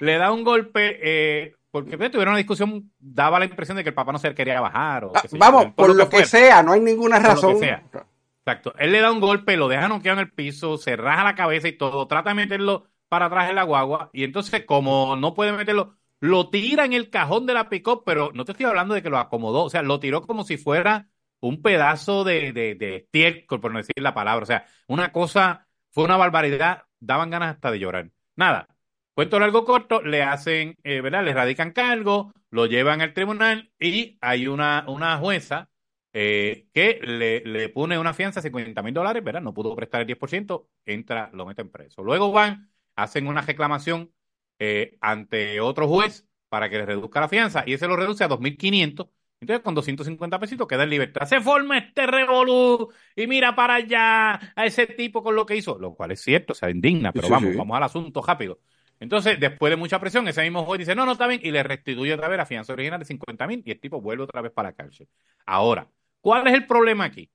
da 0.00 0.32
un 0.32 0.44
golpe, 0.44 0.98
eh, 1.02 1.54
porque 1.70 1.96
tuvieron 1.96 2.32
una 2.32 2.38
discusión, 2.38 2.90
daba 2.98 3.38
la 3.38 3.46
impresión 3.46 3.76
de 3.76 3.82
que 3.82 3.90
el 3.90 3.94
papá 3.94 4.12
no 4.12 4.18
se 4.18 4.34
quería 4.34 4.60
bajar. 4.60 5.04
O 5.04 5.12
ah, 5.14 5.22
vamos, 5.32 5.66
por, 5.74 5.94
lo, 5.94 6.08
que, 6.08 6.24
sea, 6.24 6.62
no 6.62 6.72
hay 6.72 6.80
ninguna 6.80 7.18
razón. 7.18 7.58
Exacto, 7.62 8.74
él 8.78 8.90
le 8.90 9.00
da 9.00 9.12
un 9.12 9.20
golpe, 9.20 9.56
lo 9.56 9.68
deja 9.68 9.86
noqueado 9.86 10.20
en 10.20 10.26
el 10.26 10.32
piso, 10.32 10.76
se 10.76 10.96
raja 10.96 11.22
la 11.22 11.36
cabeza 11.36 11.68
y 11.68 11.76
todo, 11.78 12.08
trata 12.08 12.30
de 12.30 12.34
meterlo 12.34 12.86
para 13.08 13.26
atrás 13.26 13.48
en 13.48 13.54
la 13.54 13.62
guagua, 13.62 14.10
y 14.12 14.24
entonces 14.24 14.64
como 14.64 15.14
no 15.14 15.34
puede 15.34 15.52
meterlo, 15.52 15.94
lo 16.18 16.50
tira 16.50 16.84
en 16.84 16.92
el 16.92 17.08
cajón 17.08 17.46
de 17.46 17.54
la 17.54 17.68
pick 17.68 17.86
pero 18.04 18.32
no 18.34 18.44
te 18.44 18.52
estoy 18.52 18.66
hablando 18.66 18.94
de 18.94 19.02
que 19.02 19.10
lo 19.10 19.18
acomodó, 19.18 19.62
o 19.64 19.70
sea, 19.70 19.82
lo 19.82 20.00
tiró 20.00 20.22
como 20.22 20.42
si 20.42 20.56
fuera 20.56 21.08
un 21.42 21.60
pedazo 21.60 22.24
de, 22.24 22.52
de, 22.52 22.74
de 22.74 22.96
estiércol, 22.96 23.60
por 23.60 23.72
no 23.72 23.78
decir 23.78 23.94
la 23.96 24.14
palabra. 24.14 24.42
O 24.44 24.46
sea, 24.46 24.66
una 24.86 25.12
cosa, 25.12 25.66
fue 25.90 26.04
una 26.04 26.16
barbaridad, 26.16 26.84
daban 27.00 27.30
ganas 27.30 27.54
hasta 27.54 27.70
de 27.70 27.80
llorar. 27.80 28.10
Nada, 28.36 28.68
cuento 29.14 29.38
largo 29.38 29.64
corto, 29.64 30.02
le 30.02 30.22
hacen, 30.22 30.76
eh, 30.84 31.00
¿verdad? 31.00 31.24
Le 31.24 31.34
radican 31.34 31.72
cargo, 31.72 32.32
lo 32.50 32.66
llevan 32.66 33.00
al 33.00 33.14
tribunal 33.14 33.72
y 33.78 34.18
hay 34.20 34.46
una, 34.46 34.84
una 34.88 35.18
jueza 35.18 35.70
eh, 36.12 36.68
que 36.74 37.00
le, 37.02 37.40
le, 37.40 37.68
pone 37.68 37.98
una 37.98 38.14
fianza 38.14 38.40
de 38.40 38.48
50 38.48 38.82
mil 38.82 38.94
dólares, 38.94 39.24
¿verdad? 39.24 39.40
No 39.40 39.54
pudo 39.54 39.74
prestar 39.74 40.02
el 40.02 40.06
10%, 40.06 40.68
entra, 40.86 41.30
lo 41.32 41.46
meten 41.46 41.70
preso. 41.70 42.02
Luego 42.02 42.32
van, 42.32 42.70
hacen 42.96 43.26
una 43.26 43.42
reclamación 43.42 44.12
eh, 44.58 44.96
ante 45.00 45.60
otro 45.60 45.88
juez 45.88 46.26
para 46.48 46.68
que 46.68 46.78
le 46.78 46.86
reduzca 46.86 47.20
la 47.20 47.28
fianza 47.28 47.64
y 47.66 47.72
ese 47.74 47.88
lo 47.88 47.96
reduce 47.96 48.24
a 48.24 48.28
2.500 48.28 49.10
entonces, 49.42 49.64
con 49.64 49.74
250 49.74 50.38
pesitos 50.38 50.68
queda 50.68 50.84
en 50.84 50.90
libertad. 50.90 51.26
Se 51.26 51.40
forma 51.40 51.76
este 51.76 52.06
revolú 52.06 52.92
y 53.16 53.26
mira 53.26 53.56
para 53.56 53.74
allá 53.74 54.34
a 54.54 54.64
ese 54.64 54.86
tipo 54.86 55.20
con 55.20 55.34
lo 55.34 55.44
que 55.44 55.56
hizo, 55.56 55.78
lo 55.80 55.96
cual 55.96 56.12
es 56.12 56.22
cierto, 56.22 56.54
se 56.54 56.70
indigna, 56.70 57.10
pero 57.10 57.28
vamos, 57.28 57.56
vamos 57.56 57.76
al 57.76 57.82
asunto 57.82 58.22
rápido. 58.22 58.60
Entonces, 59.00 59.40
después 59.40 59.70
de 59.70 59.76
mucha 59.76 59.98
presión, 59.98 60.28
ese 60.28 60.42
mismo 60.42 60.64
juez 60.64 60.78
dice, 60.78 60.94
no, 60.94 61.04
no, 61.04 61.12
está 61.12 61.26
bien, 61.26 61.40
y 61.42 61.50
le 61.50 61.62
restituye 61.62 62.14
otra 62.14 62.28
vez 62.28 62.38
la 62.38 62.46
fianza 62.46 62.72
original 62.72 63.00
de 63.00 63.04
50 63.04 63.46
mil 63.46 63.62
y 63.64 63.72
el 63.72 63.80
tipo 63.80 64.00
vuelve 64.00 64.22
otra 64.24 64.40
vez 64.40 64.52
para 64.52 64.68
la 64.68 64.74
cárcel. 64.74 65.08
Ahora, 65.44 65.88
¿cuál 66.20 66.46
es 66.46 66.54
el 66.54 66.66
problema 66.66 67.04
aquí? 67.04 67.30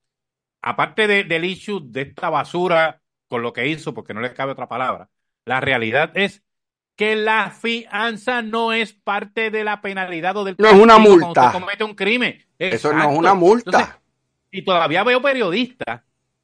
Aparte 0.62 1.06
del 1.24 1.44
issue 1.44 1.80
de 1.84 2.02
esta 2.02 2.30
basura 2.30 3.02
con 3.28 3.42
lo 3.42 3.52
que 3.52 3.68
hizo, 3.68 3.92
porque 3.94 4.14
no 4.14 4.20
le 4.20 4.32
cabe 4.32 4.52
otra 4.52 4.68
palabra, 4.68 5.10
la 5.44 5.60
realidad 5.60 6.10
es 6.14 6.42
que 6.98 7.14
la 7.14 7.50
fianza 7.50 8.42
no 8.42 8.72
es 8.72 8.92
parte 8.92 9.50
de 9.50 9.62
la 9.62 9.80
penalidad 9.80 10.36
o 10.36 10.44
del 10.44 10.56
no 10.58 10.66
es 10.68 10.74
una 10.74 10.98
multa. 10.98 11.52
comete 11.52 11.84
un 11.84 11.94
crimen. 11.94 12.44
Eso 12.58 12.92
no 12.92 13.10
es 13.10 13.16
una 13.16 13.34
multa. 13.34 14.00
Y 14.50 14.62
todavía 14.62 15.04
veo 15.04 15.22
periodistas 15.22 16.02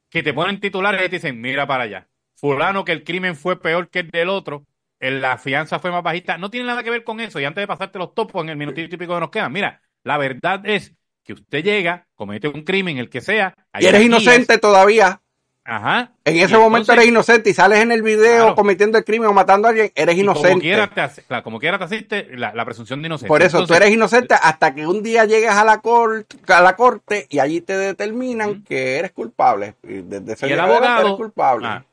que 0.09 0.23
te 0.23 0.33
ponen 0.33 0.61
titulares 0.61 1.01
y 1.01 1.09
te 1.09 1.17
dicen 1.17 1.41
mira 1.41 1.67
para 1.67 1.85
allá. 1.85 2.09
Fulano 2.37 2.85
que 2.85 2.93
el 2.93 3.03
crimen 3.03 3.35
fue 3.35 3.61
peor 3.61 3.89
que 3.89 4.01
el 4.01 4.11
del 4.11 4.29
otro 4.29 4.65
la 5.01 5.39
fianza 5.39 5.79
fue 5.79 5.91
más 5.91 6.03
bajita. 6.03 6.39
No 6.39 6.51
tiene 6.51 6.67
nada 6.67 6.83
que 6.83 6.91
ver 6.91 7.05
con 7.05 7.21
eso. 7.21 7.41
Y 7.41 7.45
antes 7.45 7.63
de 7.63 7.67
pasarte 7.67 7.99
los 7.99 8.15
topos 8.15 8.43
en 8.43 8.51
el 8.51 8.57
minutito 8.57 8.89
típico 8.89 9.15
que 9.15 9.21
nos 9.21 9.31
queda, 9.31 9.49
mira, 9.49 9.81
la 10.03 10.19
verdad 10.19 10.61
es 10.65 10.95
que 11.25 11.33
usted 11.33 11.65
llega, 11.65 12.07
comete 12.15 12.49
un 12.49 12.63
crimen, 12.63 12.99
el 12.99 13.09
que 13.09 13.21
sea. 13.21 13.55
Y 13.79 13.87
eres 13.87 14.03
inocente 14.03 14.59
todavía. 14.59 15.21
Ajá. 15.67 16.13
En 16.25 16.37
ese 16.37 16.59
momento 16.59 16.93
eres 16.93 17.07
inocente 17.07 17.49
y 17.49 17.55
sales 17.55 17.81
en 17.81 17.91
el 17.91 18.03
video 18.03 18.55
cometiendo 18.55 18.99
el 18.99 19.05
crimen 19.05 19.29
o 19.29 19.33
matando 19.33 19.67
a 19.67 19.71
alguien, 19.71 19.91
eres 19.95 20.17
inocente. 20.17 20.51
Como 20.51 20.61
quiera 20.61 20.91
te, 20.91 21.43
como 21.43 21.59
quiera 21.59 21.79
te 21.79 21.85
asiste 21.85 22.37
la, 22.37 22.65
presunción 22.67 23.01
de 23.01 23.07
inocencia. 23.07 23.29
Por 23.29 23.43
eso, 23.43 23.67
tú 23.67 23.73
eres 23.73 23.91
inocente 23.91 24.35
hasta 24.35 24.75
que 24.75 24.87
un 24.87 25.03
día 25.03 25.25
llegues 25.25 25.51
a 25.51 25.65
la, 25.65 25.81
corte, 25.81 26.37
a 26.53 26.61
la 26.61 26.77
corte 26.77 27.27
y 27.31 27.39
allí 27.39 27.63
te 27.63 27.79
determinan 27.79 28.63
que 28.63 28.99
eres 28.99 29.13
culpable. 29.13 29.77
Y, 29.83 30.03
desde 30.03 30.53
el 30.53 30.61
abogado, 30.61 31.01
eres 31.01 31.13
culpable. 31.15 31.67
Ah, 31.67 31.85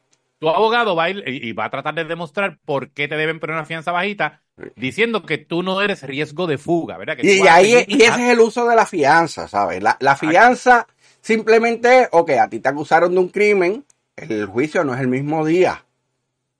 tu 0.41 0.49
abogado 0.49 0.95
va 0.95 1.03
a 1.03 1.09
ir 1.11 1.23
y, 1.27 1.53
va 1.53 1.65
a 1.65 1.69
tratar 1.69 1.93
de 1.93 2.03
demostrar 2.03 2.57
por 2.65 2.89
qué 2.89 3.07
te 3.07 3.15
deben 3.15 3.39
poner 3.39 3.55
una 3.55 3.65
fianza 3.65 3.91
bajita, 3.91 4.41
diciendo 4.75 5.23
que 5.23 5.37
tú 5.37 5.61
no 5.61 5.79
eres 5.83 6.01
riesgo 6.01 6.47
de 6.47 6.57
fuga, 6.57 6.97
¿verdad? 6.97 7.15
y, 7.21 7.47
ahí, 7.47 7.85
y 7.87 8.01
ese 8.01 8.25
es 8.25 8.31
el 8.31 8.39
uso 8.39 8.67
de 8.67 8.75
la 8.75 8.87
fianza, 8.87 9.47
¿sabes? 9.47 9.83
La, 9.83 9.97
la 9.99 10.15
fianza 10.15 10.87
simplemente, 11.21 12.09
ok, 12.11 12.31
a 12.31 12.49
ti 12.49 12.59
te 12.59 12.69
acusaron 12.69 13.13
de 13.13 13.19
un 13.19 13.27
crimen, 13.27 13.85
el 14.15 14.47
juicio 14.47 14.83
no 14.83 14.95
es 14.95 15.01
el 15.01 15.09
mismo 15.09 15.45
día. 15.45 15.85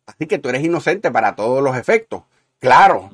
Así 0.06 0.28
que 0.28 0.38
tú 0.38 0.50
eres 0.50 0.64
inocente 0.64 1.10
para 1.10 1.36
todos 1.36 1.64
los 1.64 1.76
efectos. 1.76 2.22
Claro, 2.60 3.10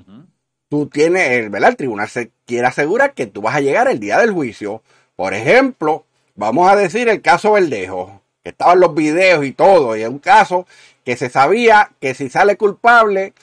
tú 0.68 0.88
tienes, 0.88 1.50
¿verdad? 1.50 1.70
El 1.70 1.78
tribunal 1.78 2.10
se 2.10 2.32
quiere 2.46 2.68
asegurar 2.68 3.14
que 3.14 3.26
tú 3.26 3.42
vas 3.42 3.56
a 3.56 3.62
llegar 3.62 3.88
el 3.88 4.02
día 4.02 4.20
del 4.20 4.34
juicio. 4.34 4.84
Por 5.16 5.34
ejemplo, 5.34 6.06
vamos 6.36 6.70
a 6.70 6.76
decir 6.76 7.08
el 7.08 7.22
caso 7.22 7.54
Verdejo 7.54 8.22
estaban 8.50 8.80
los 8.80 8.94
videos 8.96 9.46
y 9.46 9.54
todo, 9.54 9.96
y 9.96 10.04
es 10.04 10.10
un 10.10 10.20
caso 10.20 10.68
que 11.06 11.16
se 11.16 11.30
sabía 11.30 11.92
que 12.00 12.14
si 12.14 12.30
sale 12.30 12.58
culpable 12.58 13.34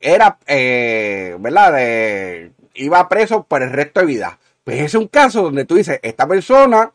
era, 0.00 0.38
eh, 0.46 1.36
¿verdad? 1.38 1.74
De, 1.74 2.52
iba 2.74 3.08
preso 3.08 3.44
por 3.44 3.62
el 3.62 3.70
resto 3.70 4.00
de 4.00 4.06
vida. 4.06 4.38
Pues 4.64 4.80
es 4.80 4.94
un 4.94 5.08
caso 5.08 5.42
donde 5.42 5.64
tú 5.64 5.74
dices, 5.76 6.00
esta 6.02 6.26
persona 6.26 6.92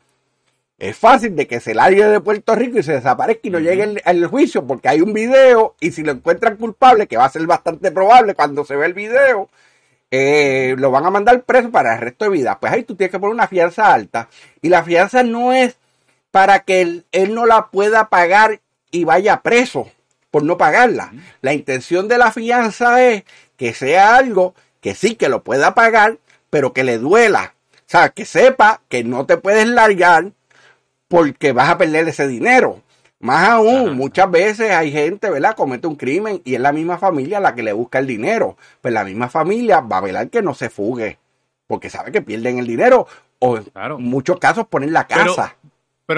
es 0.77 0.97
fácil 0.97 1.35
de 1.35 1.47
que 1.47 1.59
se 1.59 1.73
largue 1.73 2.05
de 2.05 2.19
Puerto 2.19 2.55
Rico 2.55 2.79
y 2.79 2.83
se 2.83 2.93
desaparezca 2.93 3.47
y 3.47 3.49
no 3.49 3.59
llegue 3.59 4.01
al 4.03 4.25
juicio 4.27 4.65
porque 4.65 4.89
hay 4.89 5.01
un 5.01 5.13
video 5.13 5.75
y 5.79 5.91
si 5.91 6.03
lo 6.03 6.11
encuentran 6.11 6.57
culpable, 6.57 7.07
que 7.07 7.17
va 7.17 7.25
a 7.25 7.29
ser 7.29 7.45
bastante 7.47 7.91
probable 7.91 8.35
cuando 8.35 8.65
se 8.65 8.75
ve 8.75 8.85
el 8.85 8.93
video, 8.93 9.49
eh, 10.11 10.75
lo 10.77 10.91
van 10.91 11.05
a 11.05 11.09
mandar 11.09 11.43
preso 11.43 11.71
para 11.71 11.95
el 11.95 12.01
resto 12.01 12.25
de 12.25 12.31
vida. 12.31 12.59
Pues 12.59 12.73
ahí 12.73 12.83
tú 12.83 12.95
tienes 12.95 13.11
que 13.11 13.19
poner 13.19 13.33
una 13.33 13.47
fianza 13.47 13.93
alta 13.93 14.29
y 14.61 14.69
la 14.69 14.83
fianza 14.83 15.23
no 15.23 15.53
es 15.53 15.77
para 16.35 16.59
que 16.65 16.81
él, 16.81 17.33
no 17.33 17.45
la 17.45 17.67
pueda 17.67 18.09
pagar 18.09 18.59
y 18.91 19.05
vaya 19.05 19.41
preso 19.41 19.89
por 20.31 20.43
no 20.43 20.57
pagarla. 20.57 21.13
La 21.39 21.53
intención 21.53 22.09
de 22.09 22.17
la 22.17 22.33
fianza 22.33 23.01
es 23.01 23.23
que 23.55 23.73
sea 23.73 24.17
algo 24.17 24.53
que 24.81 24.95
sí 24.95 25.15
que 25.15 25.29
lo 25.29 25.45
pueda 25.45 25.73
pagar, 25.75 26.17
pero 26.49 26.73
que 26.73 26.83
le 26.83 26.97
duela. 26.97 27.53
O 27.77 27.83
sea, 27.85 28.09
que 28.09 28.25
sepa 28.25 28.81
que 28.89 29.05
no 29.05 29.25
te 29.25 29.37
puedes 29.37 29.65
largar 29.65 30.33
porque 31.07 31.53
vas 31.53 31.69
a 31.69 31.77
perder 31.77 32.09
ese 32.09 32.27
dinero. 32.27 32.81
Más 33.19 33.47
aún, 33.47 33.95
muchas 33.95 34.29
veces 34.29 34.71
hay 34.71 34.91
gente, 34.91 35.29
¿verdad? 35.29 35.55
Comete 35.55 35.87
un 35.87 35.95
crimen 35.95 36.41
y 36.43 36.55
es 36.55 36.59
la 36.59 36.73
misma 36.73 36.97
familia 36.97 37.39
la 37.39 37.55
que 37.55 37.63
le 37.63 37.71
busca 37.71 37.99
el 37.99 38.07
dinero. 38.07 38.57
Pues 38.81 38.93
la 38.93 39.05
misma 39.05 39.29
familia 39.29 39.79
va 39.79 39.99
a 39.99 40.01
velar 40.01 40.29
que 40.29 40.41
no 40.41 40.53
se 40.53 40.69
fugue, 40.69 41.17
porque 41.65 41.89
sabe 41.89 42.11
que 42.11 42.21
pierden 42.21 42.59
el 42.59 42.67
dinero 42.67 43.07
o 43.39 43.55
en 43.55 43.65
muchos 43.99 44.37
casos 44.37 44.67
ponen 44.67 44.91
la 44.91 45.07
casa. 45.07 45.55
Pero 45.61 45.64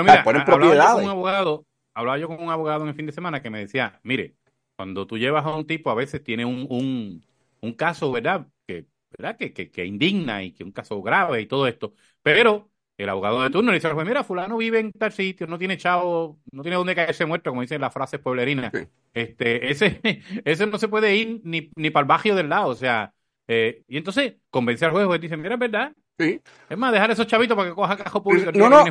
mira, 0.04 0.22
hablaba 0.22 0.78
yo, 0.78 0.96
con 0.96 1.04
un 1.04 1.10
abogado, 1.10 1.66
hablaba 1.94 2.18
yo 2.18 2.28
con 2.28 2.42
un 2.42 2.50
abogado 2.50 2.84
en 2.84 2.90
el 2.90 2.96
fin 2.96 3.06
de 3.06 3.12
semana 3.12 3.42
que 3.42 3.50
me 3.50 3.60
decía, 3.60 4.00
mire, 4.04 4.36
cuando 4.76 5.08
tú 5.08 5.18
llevas 5.18 5.46
a 5.46 5.56
un 5.56 5.66
tipo, 5.66 5.90
a 5.90 5.96
veces 5.96 6.24
tiene 6.24 6.46
un, 6.46 6.68
un, 6.70 7.26
un 7.62 7.74
caso, 7.74 8.12
¿verdad? 8.12 8.48
Que, 8.68 8.88
¿verdad? 9.18 9.38
Que, 9.38 9.54
que, 9.54 9.72
que, 9.72 9.86
indigna 9.86 10.44
y 10.44 10.52
que 10.52 10.64
un 10.64 10.72
caso 10.72 11.02
grave 11.02 11.42
y 11.42 11.48
todo 11.48 11.68
esto. 11.68 11.94
Pero 12.22 12.70
el 12.98 13.10
abogado 13.10 13.42
de 13.44 13.50
turno 13.50 13.72
le 13.72 13.80
dice, 13.80 13.94
mira, 14.06 14.24
fulano 14.24 14.58
vive 14.58 14.80
en 14.80 14.92
tal 14.92 15.12
sitio, 15.12 15.48
no 15.48 15.58
tiene 15.58 15.78
chavo, 15.78 16.40
no 16.52 16.64
tiene 16.64 16.78
dónde 16.78 16.96
caerse 16.96 17.26
muerto, 17.26 17.52
como 17.52 17.62
dicen 17.62 17.82
las 17.82 17.94
frases 17.94 18.20
pueblerinas. 18.20 18.72
Este, 19.14 19.72
ese, 19.72 20.02
ese 20.46 20.68
no 20.68 20.78
se 20.78 20.88
puede 20.88 21.16
ir 21.16 21.42
ni, 21.44 21.72
ni 21.76 21.90
para 21.90 22.04
el 22.04 22.08
barrio 22.08 22.36
del 22.36 22.50
lado, 22.50 22.70
o 22.70 22.76
sea, 22.76 23.14
eh, 23.48 23.84
y 23.88 23.98
entonces 23.98 24.36
convence 24.50 24.86
al 24.86 24.92
juez 24.92 25.08
y 25.16 25.20
dice, 25.20 25.38
mira, 25.38 25.54
es 25.54 25.60
verdad, 25.60 25.94
es 26.18 26.78
más, 26.78 26.92
dejar 26.92 27.12
esos 27.12 27.28
chavitos 27.28 27.56
para 27.56 27.70
que 27.70 27.76
coja 27.76 27.98
cajo 27.98 28.24
público. 28.24 28.52
No, 28.54 28.70
no, 28.70 28.86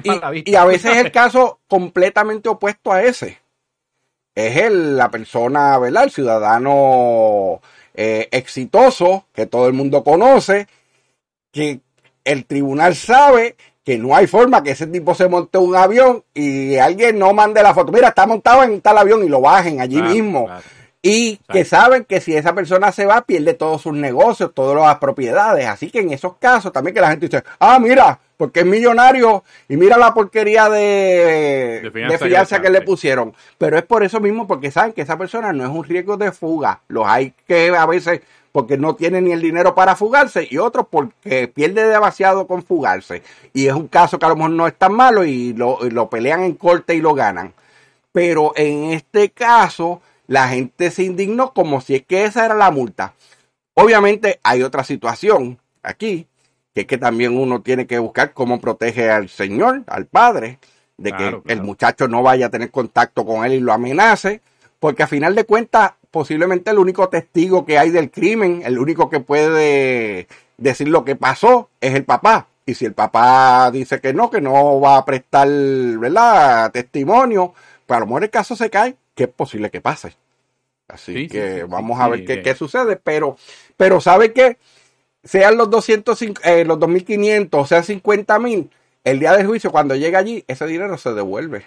y, 0.44 0.54
a 0.54 0.64
veces 0.64 0.92
es 0.92 1.04
el 1.04 1.12
caso 1.12 1.60
completamente 1.66 2.48
opuesto 2.48 2.92
a 2.92 3.02
ese. 3.02 3.38
Es 4.34 4.56
el, 4.56 4.96
la 4.96 5.10
persona, 5.10 5.78
¿verdad? 5.78 6.04
El 6.04 6.10
ciudadano 6.10 7.60
eh, 7.94 8.28
exitoso 8.30 9.26
que 9.32 9.46
todo 9.46 9.66
el 9.66 9.72
mundo 9.72 10.04
conoce, 10.04 10.68
que 11.50 11.80
el 12.24 12.44
tribunal 12.44 12.94
sabe 12.94 13.56
que 13.82 13.98
no 13.98 14.14
hay 14.14 14.26
forma 14.26 14.62
que 14.62 14.72
ese 14.72 14.86
tipo 14.88 15.14
se 15.14 15.28
monte 15.28 15.58
un 15.58 15.74
avión 15.76 16.24
y 16.34 16.76
alguien 16.76 17.18
no 17.18 17.32
mande 17.32 17.62
la 17.62 17.72
foto. 17.72 17.92
Mira, 17.92 18.08
está 18.08 18.26
montado 18.26 18.62
en 18.64 18.80
tal 18.80 18.98
avión 18.98 19.24
y 19.24 19.28
lo 19.28 19.40
bajen 19.40 19.80
allí 19.80 20.02
mismo 20.02 20.48
y 21.08 21.38
que 21.52 21.64
saben 21.64 22.04
que 22.04 22.20
si 22.20 22.34
esa 22.34 22.52
persona 22.52 22.90
se 22.90 23.06
va, 23.06 23.22
pierde 23.22 23.54
todos 23.54 23.82
sus 23.82 23.92
negocios, 23.92 24.50
todas 24.52 24.84
las 24.84 24.98
propiedades. 24.98 25.64
Así 25.66 25.88
que 25.88 26.00
en 26.00 26.12
esos 26.12 26.36
casos 26.38 26.72
también 26.72 26.94
que 26.94 27.00
la 27.00 27.10
gente 27.10 27.28
dice, 27.28 27.44
ah, 27.60 27.78
mira, 27.78 28.18
porque 28.36 28.60
es 28.60 28.66
millonario 28.66 29.44
y 29.68 29.76
mira 29.76 29.96
la 29.98 30.12
porquería 30.12 30.68
de, 30.68 31.92
de 31.92 32.18
fianza, 32.18 32.60
que 32.60 32.70
le 32.70 32.80
pusieron. 32.80 33.32
Pero 33.56 33.78
es 33.78 33.84
por 33.84 34.02
eso 34.02 34.18
mismo, 34.18 34.48
porque 34.48 34.72
saben 34.72 34.94
que 34.94 35.02
esa 35.02 35.16
persona 35.16 35.52
no 35.52 35.62
es 35.62 35.70
un 35.70 35.84
riesgo 35.84 36.16
de 36.16 36.32
fuga. 36.32 36.80
Los 36.88 37.06
hay 37.06 37.32
que 37.46 37.68
a 37.68 37.86
veces 37.86 38.22
porque 38.50 38.76
no 38.76 38.96
tiene 38.96 39.20
ni 39.20 39.30
el 39.30 39.40
dinero 39.40 39.76
para 39.76 39.94
fugarse 39.94 40.48
y 40.50 40.58
otros 40.58 40.86
porque 40.90 41.46
pierde 41.46 41.86
demasiado 41.86 42.48
con 42.48 42.64
fugarse. 42.64 43.22
Y 43.52 43.68
es 43.68 43.74
un 43.74 43.86
caso 43.86 44.18
que 44.18 44.26
a 44.26 44.30
lo 44.30 44.34
mejor 44.34 44.50
no 44.50 44.66
es 44.66 44.74
tan 44.74 44.92
malo 44.92 45.24
y 45.24 45.52
lo, 45.52 45.86
y 45.86 45.90
lo 45.90 46.10
pelean 46.10 46.42
en 46.42 46.54
corte 46.54 46.96
y 46.96 47.00
lo 47.00 47.14
ganan. 47.14 47.52
Pero 48.10 48.54
en 48.56 48.90
este 48.90 49.30
caso 49.30 50.00
la 50.26 50.48
gente 50.48 50.90
se 50.90 51.04
indignó 51.04 51.52
como 51.52 51.80
si 51.80 51.96
es 51.96 52.02
que 52.04 52.24
esa 52.24 52.44
era 52.44 52.54
la 52.54 52.70
multa. 52.70 53.14
Obviamente 53.74 54.40
hay 54.42 54.62
otra 54.62 54.84
situación 54.84 55.58
aquí, 55.82 56.26
que 56.74 56.82
es 56.82 56.86
que 56.86 56.98
también 56.98 57.36
uno 57.36 57.62
tiene 57.62 57.86
que 57.86 57.98
buscar 57.98 58.32
cómo 58.32 58.60
protege 58.60 59.10
al 59.10 59.28
Señor, 59.28 59.84
al 59.86 60.06
Padre, 60.06 60.58
de 60.96 61.12
que 61.12 61.40
el 61.46 61.62
muchacho 61.62 62.08
no 62.08 62.22
vaya 62.22 62.46
a 62.46 62.50
tener 62.50 62.70
contacto 62.70 63.24
con 63.24 63.44
él 63.44 63.52
y 63.52 63.60
lo 63.60 63.72
amenace, 63.72 64.40
porque 64.80 65.02
a 65.02 65.06
final 65.06 65.34
de 65.34 65.44
cuentas, 65.44 65.92
posiblemente 66.10 66.70
el 66.70 66.78
único 66.78 67.08
testigo 67.08 67.66
que 67.66 67.78
hay 67.78 67.90
del 67.90 68.10
crimen, 68.10 68.62
el 68.64 68.78
único 68.78 69.10
que 69.10 69.20
puede 69.20 70.26
decir 70.56 70.88
lo 70.88 71.04
que 71.04 71.16
pasó, 71.16 71.68
es 71.80 71.94
el 71.94 72.04
papá. 72.04 72.48
Y 72.64 72.74
si 72.74 72.84
el 72.84 72.94
papá 72.94 73.70
dice 73.70 74.00
que 74.00 74.12
no, 74.12 74.30
que 74.30 74.40
no 74.40 74.80
va 74.80 74.96
a 74.96 75.04
prestar, 75.04 75.48
¿verdad?, 75.48 76.72
testimonio, 76.72 77.52
pues 77.86 77.96
a 77.96 78.00
lo 78.00 78.06
mejor 78.06 78.24
el 78.24 78.30
caso 78.30 78.56
se 78.56 78.70
cae 78.70 78.96
que 79.16 79.24
es 79.24 79.30
posible 79.30 79.70
que 79.70 79.80
pase. 79.80 80.14
Así 80.86 81.26
que 81.26 81.64
vamos 81.64 81.98
a 81.98 82.08
ver 82.08 82.24
qué, 82.24 82.42
qué, 82.42 82.54
sucede, 82.54 82.94
pero, 82.94 83.36
pero 83.76 84.00
¿sabe 84.00 84.32
qué? 84.32 84.58
Sean 85.24 85.56
los 85.56 85.68
200, 85.68 86.22
eh, 86.44 86.64
los 86.64 86.78
2.500, 86.78 87.48
o 87.50 87.66
sean 87.66 87.82
50.000, 87.82 88.68
el 89.02 89.18
día 89.18 89.36
del 89.36 89.48
juicio, 89.48 89.72
cuando 89.72 89.96
llega 89.96 90.20
allí, 90.20 90.44
ese 90.46 90.64
dinero 90.66 90.96
se 90.96 91.12
devuelve 91.12 91.66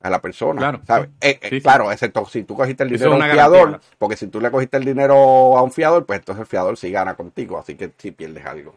a 0.00 0.08
la 0.08 0.22
persona. 0.22 0.60
Claro, 0.60 0.80
¿sabe? 0.86 1.10
Eh, 1.20 1.38
eh, 1.42 1.60
claro 1.60 1.90
excepto 1.90 2.24
si 2.26 2.44
tú 2.44 2.54
cogiste 2.54 2.84
el 2.84 2.90
dinero 2.90 3.14
a 3.14 3.16
un 3.16 3.30
fiador, 3.32 3.80
porque 3.98 4.16
si 4.16 4.28
tú 4.28 4.40
le 4.40 4.50
cogiste 4.50 4.76
el 4.76 4.84
dinero 4.84 5.14
a 5.58 5.62
un 5.62 5.72
fiador, 5.72 6.06
pues 6.06 6.20
entonces 6.20 6.42
el 6.42 6.46
fiador 6.46 6.76
sí 6.76 6.92
gana 6.92 7.14
contigo, 7.14 7.58
así 7.58 7.74
que 7.74 7.90
sí 7.98 8.12
pierdes 8.12 8.46
algo. 8.46 8.76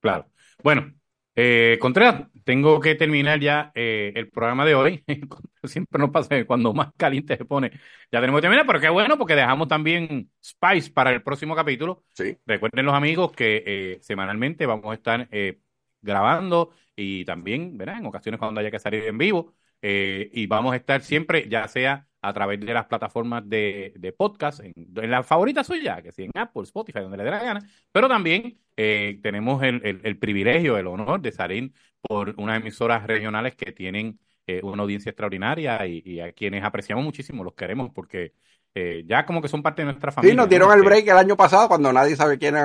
Claro. 0.00 0.26
Bueno, 0.62 0.92
eh, 1.40 1.78
Contreras, 1.80 2.24
tengo 2.42 2.80
que 2.80 2.96
terminar 2.96 3.38
ya 3.38 3.70
eh, 3.76 4.12
el 4.16 4.28
programa 4.28 4.64
de 4.64 4.74
hoy. 4.74 5.04
Siempre 5.62 6.00
nos 6.00 6.10
pasa 6.10 6.30
que 6.30 6.44
cuando 6.46 6.74
más 6.74 6.92
caliente 6.96 7.36
se 7.36 7.44
pone, 7.44 7.70
ya 8.10 8.20
tenemos 8.20 8.40
que 8.40 8.42
terminar, 8.42 8.66
pero 8.66 8.80
qué 8.80 8.88
bueno 8.88 9.16
porque 9.16 9.36
dejamos 9.36 9.68
también 9.68 10.32
Spice 10.44 10.90
para 10.90 11.12
el 11.12 11.22
próximo 11.22 11.54
capítulo. 11.54 12.04
Sí. 12.12 12.36
Recuerden 12.44 12.86
los 12.86 12.94
amigos 12.94 13.30
que 13.30 13.62
eh, 13.64 13.98
semanalmente 14.02 14.66
vamos 14.66 14.90
a 14.90 14.94
estar 14.94 15.28
eh, 15.30 15.60
grabando 16.02 16.72
y 16.96 17.24
también, 17.24 17.78
¿verdad? 17.78 17.98
En 17.98 18.06
ocasiones 18.06 18.40
cuando 18.40 18.60
haya 18.60 18.72
que 18.72 18.80
salir 18.80 19.04
en 19.04 19.16
vivo. 19.18 19.54
y 19.80 20.46
vamos 20.48 20.72
a 20.72 20.76
estar 20.76 21.02
siempre, 21.02 21.48
ya 21.48 21.68
sea 21.68 22.07
a 22.20 22.32
través 22.32 22.60
de 22.60 22.74
las 22.74 22.86
plataformas 22.86 23.48
de, 23.48 23.92
de 23.96 24.12
podcast, 24.12 24.60
en, 24.60 24.74
la 24.94 25.22
favorita 25.22 25.62
suya, 25.62 26.02
que 26.02 26.12
si 26.12 26.24
en 26.24 26.32
Apple, 26.34 26.62
Spotify, 26.64 27.00
donde 27.00 27.16
le 27.16 27.24
dé 27.24 27.30
la 27.30 27.42
gana, 27.42 27.60
pero 27.92 28.08
también 28.08 28.58
eh, 28.76 29.20
tenemos 29.22 29.62
el, 29.62 30.00
el, 30.02 30.18
privilegio, 30.18 30.76
el 30.76 30.86
honor 30.86 31.20
de 31.20 31.32
salir 31.32 31.72
por 32.00 32.34
unas 32.38 32.60
emisoras 32.60 33.06
regionales 33.06 33.54
que 33.54 33.72
tienen 33.72 34.18
eh, 34.46 34.60
una 34.62 34.82
audiencia 34.82 35.10
extraordinaria 35.10 35.86
y, 35.86 36.20
a 36.20 36.32
quienes 36.32 36.64
apreciamos 36.64 37.04
muchísimo, 37.04 37.44
los 37.44 37.54
queremos 37.54 37.90
porque 37.94 38.32
eh, 38.74 39.04
ya 39.06 39.24
como 39.24 39.40
que 39.40 39.48
son 39.48 39.62
parte 39.62 39.82
de 39.82 39.86
nuestra 39.86 40.12
familia. 40.12 40.32
Sí, 40.32 40.36
nos 40.36 40.48
dieron 40.48 40.76
el 40.76 40.84
break 40.84 41.08
el 41.08 41.16
año 41.16 41.36
pasado 41.36 41.68
cuando 41.68 41.92
nadie 41.92 42.16
sabe 42.16 42.38
quiénes 42.38 42.62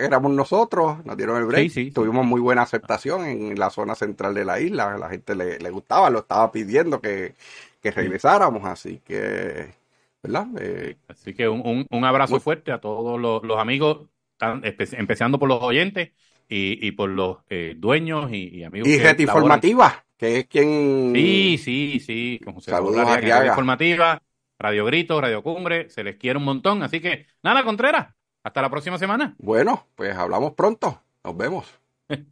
éramos 0.00 0.32
nosotros, 0.32 1.04
nos 1.04 1.16
dieron 1.16 1.38
el 1.38 1.46
break. 1.46 1.70
Sí, 1.70 1.90
Tuvimos 1.90 2.26
muy 2.26 2.40
buena 2.40 2.62
aceptación 2.62 3.24
en 3.24 3.58
la 3.58 3.70
zona 3.70 3.94
central 3.94 4.34
de 4.34 4.44
la 4.44 4.60
isla, 4.60 4.96
la 4.98 5.08
gente 5.08 5.34
le, 5.34 5.58
le 5.58 5.70
gustaba, 5.70 6.10
lo 6.10 6.20
estaba 6.20 6.50
pidiendo 6.52 7.00
que 7.00 7.34
que 7.82 7.90
regresáramos, 7.90 8.64
así 8.64 9.00
que 9.04 9.74
¿verdad? 10.22 10.46
Eh, 10.58 10.96
Así 11.08 11.34
que 11.34 11.48
un, 11.48 11.86
un, 11.90 12.04
abrazo 12.04 12.38
fuerte 12.38 12.70
a 12.72 12.80
todos 12.80 13.20
los, 13.20 13.58
amigos, 13.58 14.08
empezando 14.92 15.38
por 15.38 15.48
los 15.48 15.62
oyentes 15.62 16.12
y, 16.48 16.86
y 16.86 16.92
por 16.92 17.10
los 17.10 17.38
eh, 17.50 17.74
dueños 17.76 18.30
y, 18.32 18.62
amigos. 18.62 18.88
Y 18.88 18.98
Red 18.98 19.18
Informativa, 19.18 20.04
que 20.16 20.40
es 20.40 20.46
quien. 20.46 21.12
Sí, 21.14 21.58
sí, 21.58 22.00
sí. 22.00 22.40
Como 22.44 22.60
se 22.60 22.70
Saludos 22.70 23.06
a 23.06 23.16
Red 23.16 23.46
Informativa, 23.46 24.22
Radio 24.58 24.84
Grito, 24.84 25.20
Radio 25.20 25.42
Cumbre, 25.42 25.90
se 25.90 26.04
les 26.04 26.16
quiere 26.16 26.38
un 26.38 26.44
montón. 26.44 26.82
Así 26.82 27.00
que 27.00 27.26
nada, 27.42 27.64
Contreras, 27.64 28.14
hasta 28.44 28.62
la 28.62 28.70
próxima 28.70 28.98
semana. 28.98 29.34
Bueno, 29.38 29.88
pues 29.96 30.14
hablamos 30.14 30.52
pronto. 30.52 31.02
Nos 31.24 31.36
vemos. 31.36 31.81